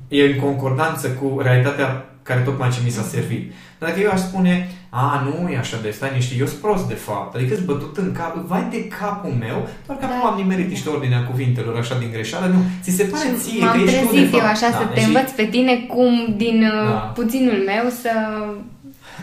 e 0.07 0.23
în 0.23 0.39
concordanță 0.39 1.09
cu 1.09 1.39
realitatea 1.41 2.09
care 2.29 2.39
tocmai 2.41 2.69
ce 2.69 2.79
mi 2.83 2.89
s-a 2.89 3.01
servit. 3.01 3.53
Dar 3.79 3.89
dacă 3.89 4.01
eu 4.01 4.11
aș 4.11 4.19
spune, 4.19 4.69
a, 4.89 5.05
nu 5.25 5.49
e 5.49 5.57
așa 5.57 5.77
de 5.81 5.89
stai 5.89 6.11
niște, 6.15 6.35
eu 6.39 6.45
sunt 6.45 6.59
prost 6.59 6.87
de 6.87 6.93
fapt, 6.93 7.35
adică 7.35 7.53
îți 7.53 7.63
bătut 7.63 7.97
în 7.97 8.11
cap, 8.11 8.35
vai 8.35 8.67
de 8.71 8.87
capul 8.87 9.33
meu, 9.45 9.67
doar 9.85 9.97
că 9.99 10.05
da. 10.05 10.15
nu 10.15 10.23
am 10.23 10.37
nimerit 10.37 10.69
niște 10.69 10.89
ordinea 10.89 11.23
cuvintelor 11.23 11.77
așa 11.77 11.97
din 11.97 12.11
greșeală, 12.11 12.45
nu, 12.45 12.59
ți 12.83 12.91
se 12.91 13.03
pare 13.03 13.27
și 13.27 13.41
ție 13.43 13.65
că 13.71 13.77
ești 13.77 14.05
tu 14.05 14.13
de 14.15 14.25
fapt. 14.25 14.43
eu 14.43 14.49
așa 14.49 14.69
da, 14.69 14.77
să 14.77 14.83
te 14.93 14.99
și... 14.99 15.05
învăț 15.05 15.29
pe 15.31 15.45
tine 15.45 15.75
cum 15.93 16.33
din 16.37 16.63
uh, 16.63 16.89
da. 16.89 17.11
puținul 17.19 17.59
meu 17.71 17.85
să 18.01 18.11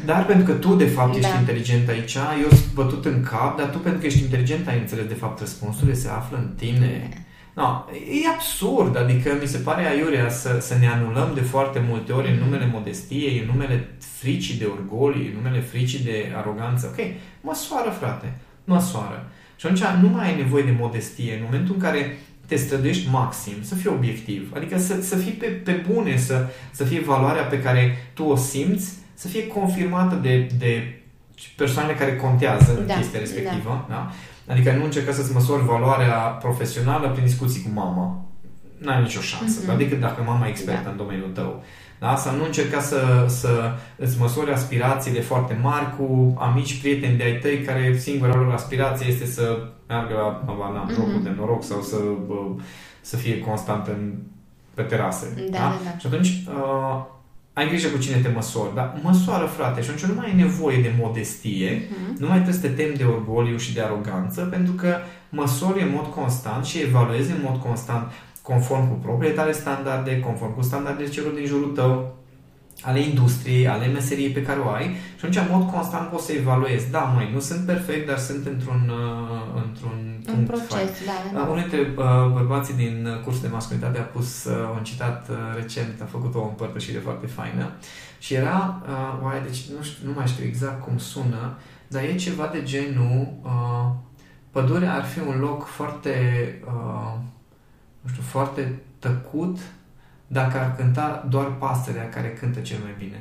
dar 0.05 0.27
pentru 0.27 0.45
că 0.45 0.53
tu, 0.53 0.75
de 0.75 0.87
fapt, 0.87 1.17
ești 1.17 1.31
da. 1.31 1.39
inteligent 1.39 1.89
aici, 1.89 2.17
eu 2.43 2.49
sunt 2.49 2.73
bătut 2.75 3.05
în 3.05 3.23
cap, 3.23 3.59
dar 3.59 3.69
tu, 3.69 3.79
pentru 3.79 4.01
că 4.01 4.07
ești 4.07 4.23
inteligent, 4.23 4.69
ai 4.69 4.79
înțeles, 4.79 5.07
de 5.07 5.15
fapt, 5.15 5.41
răspunsurile 5.41 5.95
se 5.95 6.09
află 6.09 6.37
în 6.37 6.49
tine. 6.57 7.09
Da. 7.11 7.63
No, 7.63 7.85
e 8.23 8.29
absurd, 8.35 8.97
adică 8.97 9.37
mi 9.41 9.47
se 9.47 9.59
pare 9.59 9.87
aiurea 9.87 10.29
să, 10.29 10.59
să 10.61 10.77
ne 10.81 10.89
anulăm 10.89 11.31
de 11.35 11.41
foarte 11.41 11.85
multe 11.89 12.13
ori 12.13 12.31
în 12.31 12.39
numele 12.39 12.71
modestiei, 12.73 13.39
în 13.39 13.47
numele 13.53 13.89
fricii 13.99 14.59
de 14.59 14.65
orgolii, 14.65 15.27
în 15.27 15.35
numele 15.35 15.61
fricii 15.61 16.05
de 16.05 16.33
aroganță. 16.37 16.87
Ok, 16.93 17.07
măsoară, 17.41 17.91
frate, 17.91 18.39
măsoară. 18.65 19.31
Și 19.57 19.67
atunci 19.67 20.03
nu 20.03 20.09
mai 20.09 20.27
ai 20.27 20.37
nevoie 20.37 20.63
de 20.63 20.77
modestie. 20.79 21.35
În 21.35 21.41
momentul 21.45 21.75
în 21.75 21.81
care 21.81 22.19
te 22.47 22.57
străduiești 22.57 23.09
maxim, 23.11 23.55
să 23.61 23.75
fii 23.75 23.91
obiectiv, 23.91 24.53
adică 24.55 24.79
să, 24.79 25.01
să 25.01 25.17
fii 25.17 25.33
pe, 25.33 25.47
pe 25.47 25.85
bune, 25.91 26.17
să, 26.17 26.47
să 26.71 26.85
fie 26.85 27.01
valoarea 27.01 27.43
pe 27.43 27.61
care 27.61 28.11
tu 28.15 28.25
o 28.25 28.37
simți, 28.37 28.93
să 29.17 29.29
fie 29.29 29.47
confirmată 29.47 30.15
de, 30.15 30.49
de 30.59 31.01
persoanele 31.57 31.95
care 31.99 32.17
contează 32.17 32.77
în 32.79 32.87
Da, 32.87 32.95
chestia 32.95 33.19
respectivă. 33.19 33.87
Da. 33.89 33.95
Da? 33.95 34.53
Adică 34.53 34.73
nu 34.73 34.85
încerca 34.85 35.13
să-ți 35.13 35.33
măsori 35.33 35.65
valoarea 35.65 36.13
profesională 36.17 37.09
prin 37.11 37.25
discuții 37.25 37.63
cu 37.63 37.69
mama. 37.75 38.25
N-ai 38.79 39.03
nicio 39.03 39.21
șansă, 39.21 39.61
Mhm. 39.63 39.75
mm-hmm. 39.75 39.79
decât 39.79 40.01
dacă 40.01 40.23
mama 40.27 40.47
e 40.47 40.49
expertă 40.49 40.81
Da. 40.85 40.91
în 40.91 40.97
domeniul 40.97 41.31
tău. 41.35 41.63
Da? 41.99 42.17
Să 42.17 42.31
nu 42.31 42.45
încerca 42.45 42.81
să, 42.81 43.25
să 43.29 43.73
îți 43.97 44.19
măsori 44.21 44.53
aspirațiile 44.53 45.21
foarte 45.21 45.59
mari 45.63 45.97
cu 45.97 46.35
amici, 46.39 46.81
prieteni 46.81 47.17
de-ai 47.17 47.39
tăi 47.39 47.61
care 47.63 47.97
singura 47.99 48.35
lor 48.35 48.53
aspirație 48.53 49.07
este 49.07 49.27
să 49.27 49.59
meargă 49.89 50.15
la, 50.15 50.55
la, 50.59 50.73
la 50.73 50.81
Mhm. 50.87 50.95
jocul 50.95 51.21
de 51.23 51.35
noroc 51.37 51.65
sau 51.65 51.81
să, 51.83 51.97
bă, 52.27 52.35
să 53.01 53.17
fie 53.17 53.39
constant 53.39 53.87
în, 53.87 54.13
pe 54.75 54.83
terase. 54.83 55.47
Da, 55.51 55.59
da, 55.59 55.81
da. 55.85 55.99
Și 55.99 56.07
atunci 56.07 56.29
uh, 56.29 57.05
ai 57.59 57.69
grijă 57.69 57.89
cu 57.89 57.99
cine 57.99 58.17
te 58.17 58.29
măsori, 58.35 58.75
dar 58.75 58.99
măsoară, 59.03 59.47
frate, 59.47 59.83
și 59.83 59.91
atunci 59.91 60.09
nu 60.11 60.15
mai 60.17 60.27
ai 60.27 60.37
nevoie 60.37 60.81
de 60.83 60.93
modestie, 61.03 61.89
Mhm. 61.91 62.17
nu 62.21 62.27
mai 62.27 62.37
trebuie 62.43 62.61
să 62.61 62.67
te 62.67 62.75
temi 62.83 62.97
de 62.97 63.05
orgoliu 63.05 63.57
și 63.57 63.75
de 63.75 63.81
aroganță, 63.81 64.41
pentru 64.41 64.73
că 64.73 64.97
măsori 65.31 65.83
în 65.83 65.91
mod 65.95 66.07
constant 66.07 66.65
și 66.65 66.79
evaluezi 66.79 67.31
în 67.31 67.41
mod 67.45 67.61
constant 67.63 68.11
conform 68.43 68.89
cu 68.89 68.95
propriile 68.95 69.35
tale 69.35 69.53
standarde, 69.53 70.21
conform 70.21 70.55
cu 70.55 70.63
standardele 70.63 71.09
celor 71.09 71.33
din 71.33 71.47
jurul 71.47 71.71
tău, 71.75 72.15
ale 72.83 73.01
industriei, 73.01 73.69
ale 73.69 73.87
meseriei 73.87 74.31
pe 74.31 74.43
care 74.43 74.61
o 74.61 74.69
ai 74.71 74.85
și 75.19 75.25
atunci 75.25 75.37
în 75.37 75.47
mod 75.51 75.71
constant 75.71 76.09
poți 76.11 76.27
să 76.27 76.33
evaluezi. 76.33 76.91
Da, 76.91 76.99
mai 77.01 77.31
nu 77.33 77.41
sunt 77.41 77.67
perfect, 77.67 78.07
dar 78.07 78.19
sunt 78.19 78.47
într-un, 78.47 78.91
uh, 78.91 79.63
într-un 79.67 79.99
Un 80.29 80.35
punct 80.35 80.47
proces, 80.47 80.69
fain. 80.71 81.33
da. 81.35 81.41
Uh, 81.41 81.47
Unul 81.51 81.61
dintre 81.61 81.81
uh, 81.97 82.05
bărbații 82.33 82.75
din 82.75 83.07
uh, 83.07 83.21
cursul 83.25 83.43
de 83.43 83.49
masculinitate 83.49 83.99
a 83.99 84.03
pus 84.03 84.45
uh, 84.45 84.53
un 84.77 84.85
citat 84.85 85.29
uh, 85.31 85.37
recent, 85.55 86.01
a 86.03 86.05
făcut 86.05 86.35
o 86.35 86.43
împărtășire 86.43 86.99
foarte 86.99 87.27
faină 87.27 87.71
și 88.19 88.35
era, 88.35 88.83
uh, 88.89 89.25
oaie, 89.25 89.41
deci 89.47 89.61
nu, 89.77 89.83
știu, 89.83 90.09
nu 90.09 90.13
mai 90.17 90.27
știu 90.27 90.45
exact 90.45 90.83
cum 90.85 90.99
sună, 90.99 91.59
dar 91.89 92.03
e 92.03 92.15
ceva 92.15 92.49
de 92.53 92.63
genul 92.63 93.29
uh, 93.43 93.91
pădurea 94.51 94.95
ar 94.95 95.05
fi 95.05 95.19
un 95.19 95.39
loc 95.41 95.65
foarte, 95.67 96.15
uh, 96.67 97.15
nu 98.01 98.11
știu, 98.11 98.23
foarte 98.23 98.79
tăcut 98.99 99.59
dacă 100.27 100.59
ar 100.59 100.75
cânta 100.77 101.27
doar 101.31 101.47
pasărea 101.53 102.09
care 102.09 102.29
cântă 102.33 102.61
cel 102.61 102.79
mai 102.83 102.95
bine. 102.99 103.21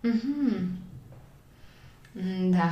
Mhm. 0.00 0.68
Mm, 2.12 2.50
Da. 2.50 2.70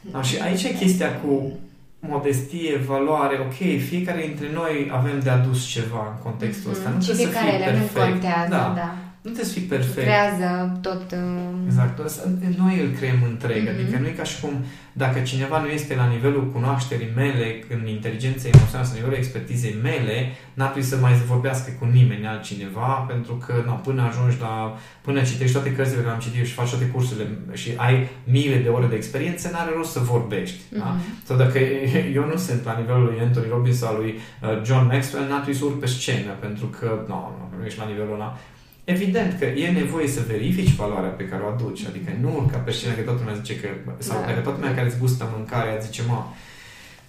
Da, 0.00 0.22
și 0.22 0.36
aici 0.40 0.62
e 0.62 0.72
chestia 0.72 1.20
cu 1.20 1.58
modestie, 2.00 2.76
valoare, 2.76 3.38
ok, 3.38 3.80
fiecare 3.88 4.26
dintre 4.26 4.52
noi 4.52 4.90
avem 4.92 5.20
de 5.20 5.30
adus 5.30 5.66
ceva 5.66 6.14
în 6.16 6.22
contextul 6.22 6.70
ăsta. 6.70 6.88
Nu 6.88 6.94
Mhm. 6.94 7.04
Și 7.04 7.06
trebuie 7.10 7.26
să 7.26 7.32
fiecare 7.32 7.56
fii 7.56 7.62
element 7.64 7.90
perfect. 7.90 8.10
contează, 8.10 8.48
da. 8.50 8.72
da. 8.76 8.94
Nu 9.22 9.30
trebuie 9.30 9.52
să 9.52 9.58
fii 9.58 9.68
perfect. 9.68 10.06
Creează 10.06 10.78
tot... 10.80 11.02
uh, 11.12 11.18
Exact. 11.66 11.98
Asta, 11.98 12.22
noi 12.56 12.80
îl 12.80 12.90
creăm 12.98 13.22
întreg. 13.30 13.62
Mhm. 13.62 13.74
Adică 13.74 13.98
nu 13.98 14.06
e 14.06 14.10
ca 14.10 14.24
și 14.24 14.40
cum 14.40 14.64
dacă 14.92 15.20
cineva 15.20 15.60
nu 15.60 15.68
este 15.68 15.94
la 15.94 16.06
nivelul 16.06 16.50
cunoașterii 16.50 17.08
mele, 17.14 17.64
în 17.74 17.86
inteligența 17.86 18.48
emoțională 18.54 18.86
sau 18.86 18.94
nivelul 18.96 19.16
expertizei 19.16 19.76
mele, 19.82 20.16
n-ar 20.54 20.68
trebui 20.70 20.88
să 20.88 20.96
mai 20.96 21.12
vorbească 21.12 21.70
cu 21.78 21.84
nimeni 21.84 22.26
altcineva, 22.26 22.88
pentru 23.12 23.34
că 23.46 23.54
no, 23.66 23.72
până 23.72 24.02
ajungi 24.02 24.36
la, 24.40 24.76
până 25.00 25.22
citești 25.22 25.52
toate 25.52 25.72
cărțile 25.74 25.96
pe 25.96 26.02
care 26.02 26.14
am 26.14 26.20
citit 26.20 26.46
și 26.46 26.52
faci 26.52 26.68
toate 26.70 26.86
cursurile 26.86 27.26
și 27.52 27.70
ai 27.76 28.08
miile 28.24 28.56
de 28.56 28.68
ore 28.68 28.86
de 28.86 28.94
experiență, 28.94 29.48
n-are 29.52 29.72
rost 29.76 29.92
să 29.92 29.98
vorbești. 30.00 30.60
Da? 30.78 30.84
Mhm. 30.84 31.24
Sau 31.26 31.36
dacă 31.36 31.58
eu 32.18 32.24
nu 32.26 32.36
sunt 32.36 32.64
la 32.64 32.76
nivelul 32.78 33.04
lui 33.04 33.20
Anthony 33.20 33.46
Robbins 33.50 33.78
sau 33.78 33.94
lui 33.94 34.12
uh, 34.42 34.62
John 34.64 34.86
Maxwell, 34.86 35.28
n-ar 35.28 35.40
trebui 35.40 35.60
să 35.60 35.64
urc 35.64 35.78
pe 35.80 35.86
scenă, 35.86 36.32
pentru 36.40 36.66
că 36.66 37.04
no, 37.08 37.20
nu, 37.38 37.58
nu 37.58 37.64
ești 37.64 37.78
la 37.78 37.86
nivelul 37.86 38.14
ăla. 38.14 38.38
Evident 38.84 39.38
că 39.38 39.44
e 39.44 39.70
nevoie 39.70 40.08
să 40.08 40.20
verifici 40.26 40.74
valoarea 40.74 41.10
pe 41.10 41.24
care 41.24 41.42
o 41.42 41.46
aduci, 41.48 41.84
adică 41.88 42.10
nu 42.20 42.34
urca 42.36 42.56
pe 42.58 42.70
scenă 42.70 42.94
că 42.94 43.00
toată 43.00 43.18
lumea 43.18 43.34
zice 43.34 43.56
că, 43.60 43.68
sau 43.98 44.20
Da. 44.20 44.26
dacă 44.26 44.40
toată 44.40 44.58
lumea 44.60 44.74
care 44.74 44.86
îți 44.86 44.98
gustă 44.98 45.28
mâncarea 45.36 45.78
zice, 45.78 46.02
mă, 46.08 46.24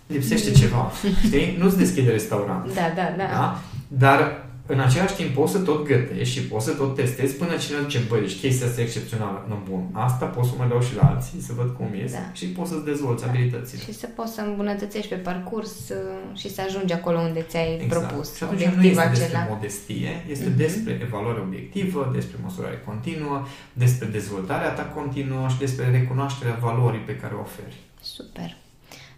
lipsește 0.07 0.51
ceva, 0.51 0.91
știi? 1.25 1.55
Nu-ți 1.59 1.77
deschide 1.77 2.11
restaurant. 2.11 2.73
Da, 2.73 2.91
da, 2.95 3.13
da. 3.17 3.23
Da? 3.23 3.61
Dar 3.87 4.42
în 4.65 4.79
același 4.79 5.15
timp 5.15 5.29
poți 5.35 5.51
să 5.51 5.59
tot 5.59 5.85
gătești 5.85 6.33
și 6.39 6.45
poți 6.47 6.65
să 6.65 6.71
tot 6.73 6.95
testezi 6.95 7.35
până 7.35 7.55
cineva 7.55 7.81
zice, 7.83 7.99
băi, 8.09 8.19
deci 8.19 8.39
chestia 8.39 8.67
asta 8.67 8.81
e 8.81 8.83
excepțională. 8.83 9.45
Nu, 9.47 9.57
bun. 9.69 9.83
Asta 9.91 10.25
poți 10.25 10.49
să 10.49 10.55
mai 10.57 10.67
dau 10.67 10.81
și 10.81 10.95
la 10.95 11.01
alții, 11.09 11.39
să 11.41 11.53
văd 11.55 11.75
cum 11.77 11.93
ies 11.95 12.11
Da. 12.11 12.17
și 12.33 12.45
poți 12.45 12.69
să-ți 12.69 12.85
dezvolți 12.85 13.23
abilitățile. 13.25 13.81
Și 13.81 13.93
să 13.93 14.07
poți 14.15 14.33
să 14.33 14.41
îmbunătățești 14.41 15.07
pe 15.09 15.15
parcurs 15.15 15.89
uh, 15.89 16.37
și 16.39 16.53
să 16.53 16.61
ajungi 16.61 16.93
acolo 16.93 17.17
unde 17.19 17.41
ți-ai 17.49 17.79
Exact. 17.83 18.07
propus. 18.07 18.35
Și 18.35 18.43
atunci 18.43 18.59
nu 18.61 18.65
Obiectivul 18.67 19.01
este 19.03 19.09
despre 19.19 19.37
acela. 19.37 19.53
modestie, 19.53 20.25
este 20.29 20.47
Mhm. 20.49 20.57
despre 20.57 20.99
evaluare 21.07 21.39
obiectivă, 21.39 22.09
despre 22.13 22.37
măsurare 22.43 22.81
continuă, 22.85 23.45
despre 23.73 24.07
dezvoltarea 24.07 24.69
ta 24.73 24.83
continuă 24.83 25.47
și 25.47 25.57
despre 25.57 25.89
recunoașterea 25.91 26.57
valorii 26.61 26.99
pe 27.09 27.15
care 27.15 27.33
o 27.33 27.39
oferi. 27.39 27.75
Super. 28.01 28.57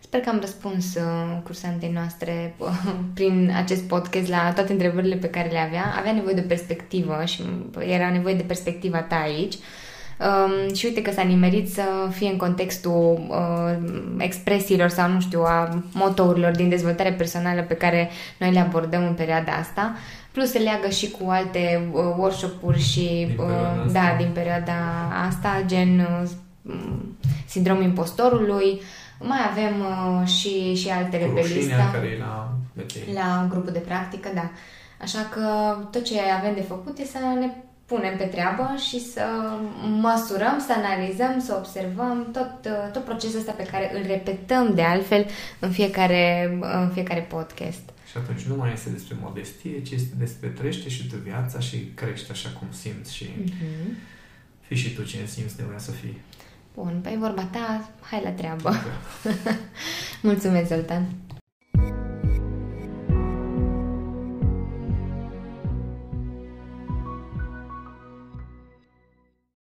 Sper 0.05 0.19
că 0.19 0.29
am 0.29 0.39
răspuns 0.39 0.95
uh, 0.95 1.37
cursantei 1.43 1.91
noastre 1.93 2.55
uh, 2.57 2.67
prin 3.15 3.53
acest 3.55 3.83
podcast 3.83 4.29
la 4.29 4.51
toate 4.53 4.71
întrebările 4.71 5.15
pe 5.15 5.29
care 5.29 5.49
le 5.49 5.57
avea. 5.57 5.93
Avea 5.97 6.11
nevoie 6.11 6.33
de 6.33 6.41
o 6.43 6.47
perspectivă 6.47 7.21
și 7.25 7.43
era 7.79 8.09
nevoie 8.09 8.33
de 8.33 8.43
perspectiva 8.43 8.97
ta 8.97 9.15
aici. 9.15 9.53
Um, 10.19 10.73
și 10.73 10.85
uite 10.85 11.01
că 11.01 11.11
s-a 11.11 11.21
nimerit 11.21 11.69
să 11.71 11.81
fie 12.11 12.29
în 12.29 12.37
contextul 12.37 13.25
uh, 13.29 13.89
expresiilor 14.17 14.89
sau, 14.89 15.09
nu 15.09 15.19
știu, 15.19 15.41
a 15.41 15.83
motourilor 15.93 16.51
din 16.51 16.69
dezvoltare 16.69 17.11
personală 17.11 17.61
pe 17.61 17.73
care 17.73 18.09
noi 18.37 18.51
le 18.51 18.59
abordăm 18.59 19.03
în 19.03 19.13
perioada 19.13 19.51
asta. 19.51 19.95
Plus 20.31 20.51
se 20.51 20.59
leagă 20.59 20.89
și 20.89 21.09
cu 21.09 21.29
alte 21.29 21.89
uh, 21.91 22.01
workshop-uri 22.17 22.79
și, 22.79 23.25
Din 23.27 23.35
perioada 23.35 23.73
uh, 23.75 23.85
asta. 23.85 23.99
da, 23.99 24.15
din 24.17 24.29
perioada 24.33 24.73
asta, 25.27 25.63
gen 25.65 25.99
uh, 25.99 26.29
sindromul 27.45 27.83
impostorului. 27.83 28.81
Mai 29.19 29.39
avem 29.51 29.79
uh, 29.79 30.27
și, 30.27 30.75
și 30.75 30.89
altele 30.89 31.25
pe 31.25 31.39
Rușinea 31.39 31.57
lista 31.77 31.91
care 31.93 32.07
e 32.07 32.17
la 32.17 32.53
BTI. 32.73 33.13
la 33.13 33.47
grupul 33.49 33.71
de 33.71 33.79
practică, 33.79 34.29
da. 34.33 34.51
Așa 35.01 35.19
că 35.31 35.75
tot 35.91 36.03
ce 36.03 36.13
avem 36.39 36.53
de 36.53 36.61
făcut 36.61 36.97
e 36.97 37.05
să 37.05 37.17
ne 37.39 37.49
punem 37.85 38.17
pe 38.17 38.23
treabă 38.23 38.75
și 38.89 38.99
să 38.99 39.21
măsurăm, 40.01 40.59
să 40.67 40.73
analizăm, 40.75 41.39
să 41.39 41.55
observăm 41.57 42.27
tot, 42.33 42.71
uh, 42.71 42.91
tot 42.91 43.03
procesul 43.03 43.39
ăsta 43.39 43.51
pe 43.51 43.63
care 43.71 43.91
îl 43.97 44.05
repetăm 44.07 44.73
de 44.75 44.81
altfel 44.81 45.25
în 45.59 45.71
fiecare, 45.71 46.49
în 46.61 46.89
fiecare 46.93 47.19
podcast. 47.21 47.81
Și 48.11 48.17
atunci 48.17 48.41
nu 48.41 48.55
mai 48.55 48.71
este 48.73 48.89
despre 48.89 49.15
modestie, 49.21 49.81
ci 49.81 49.89
este 49.91 50.13
despre 50.17 50.47
trăiește 50.47 50.89
și 50.89 51.07
tu 51.07 51.15
viața 51.15 51.59
și 51.59 51.77
crește 51.95 52.31
așa 52.31 52.49
cum 52.59 52.67
simți 52.71 53.15
și 53.15 53.29
Mhm. 53.43 53.97
fii 54.61 54.75
și 54.77 54.93
tu 54.95 55.03
cine 55.03 55.25
simți 55.25 55.55
nevoia 55.57 55.77
să 55.77 55.91
fii. 55.91 56.21
Bun, 56.75 56.99
pe 57.03 57.15
vorba 57.19 57.43
ta, 57.51 57.89
hai 58.01 58.21
la 58.23 58.31
treabă. 58.31 58.71
Mulțumesc, 60.21 60.67
Zoltan! 60.67 61.24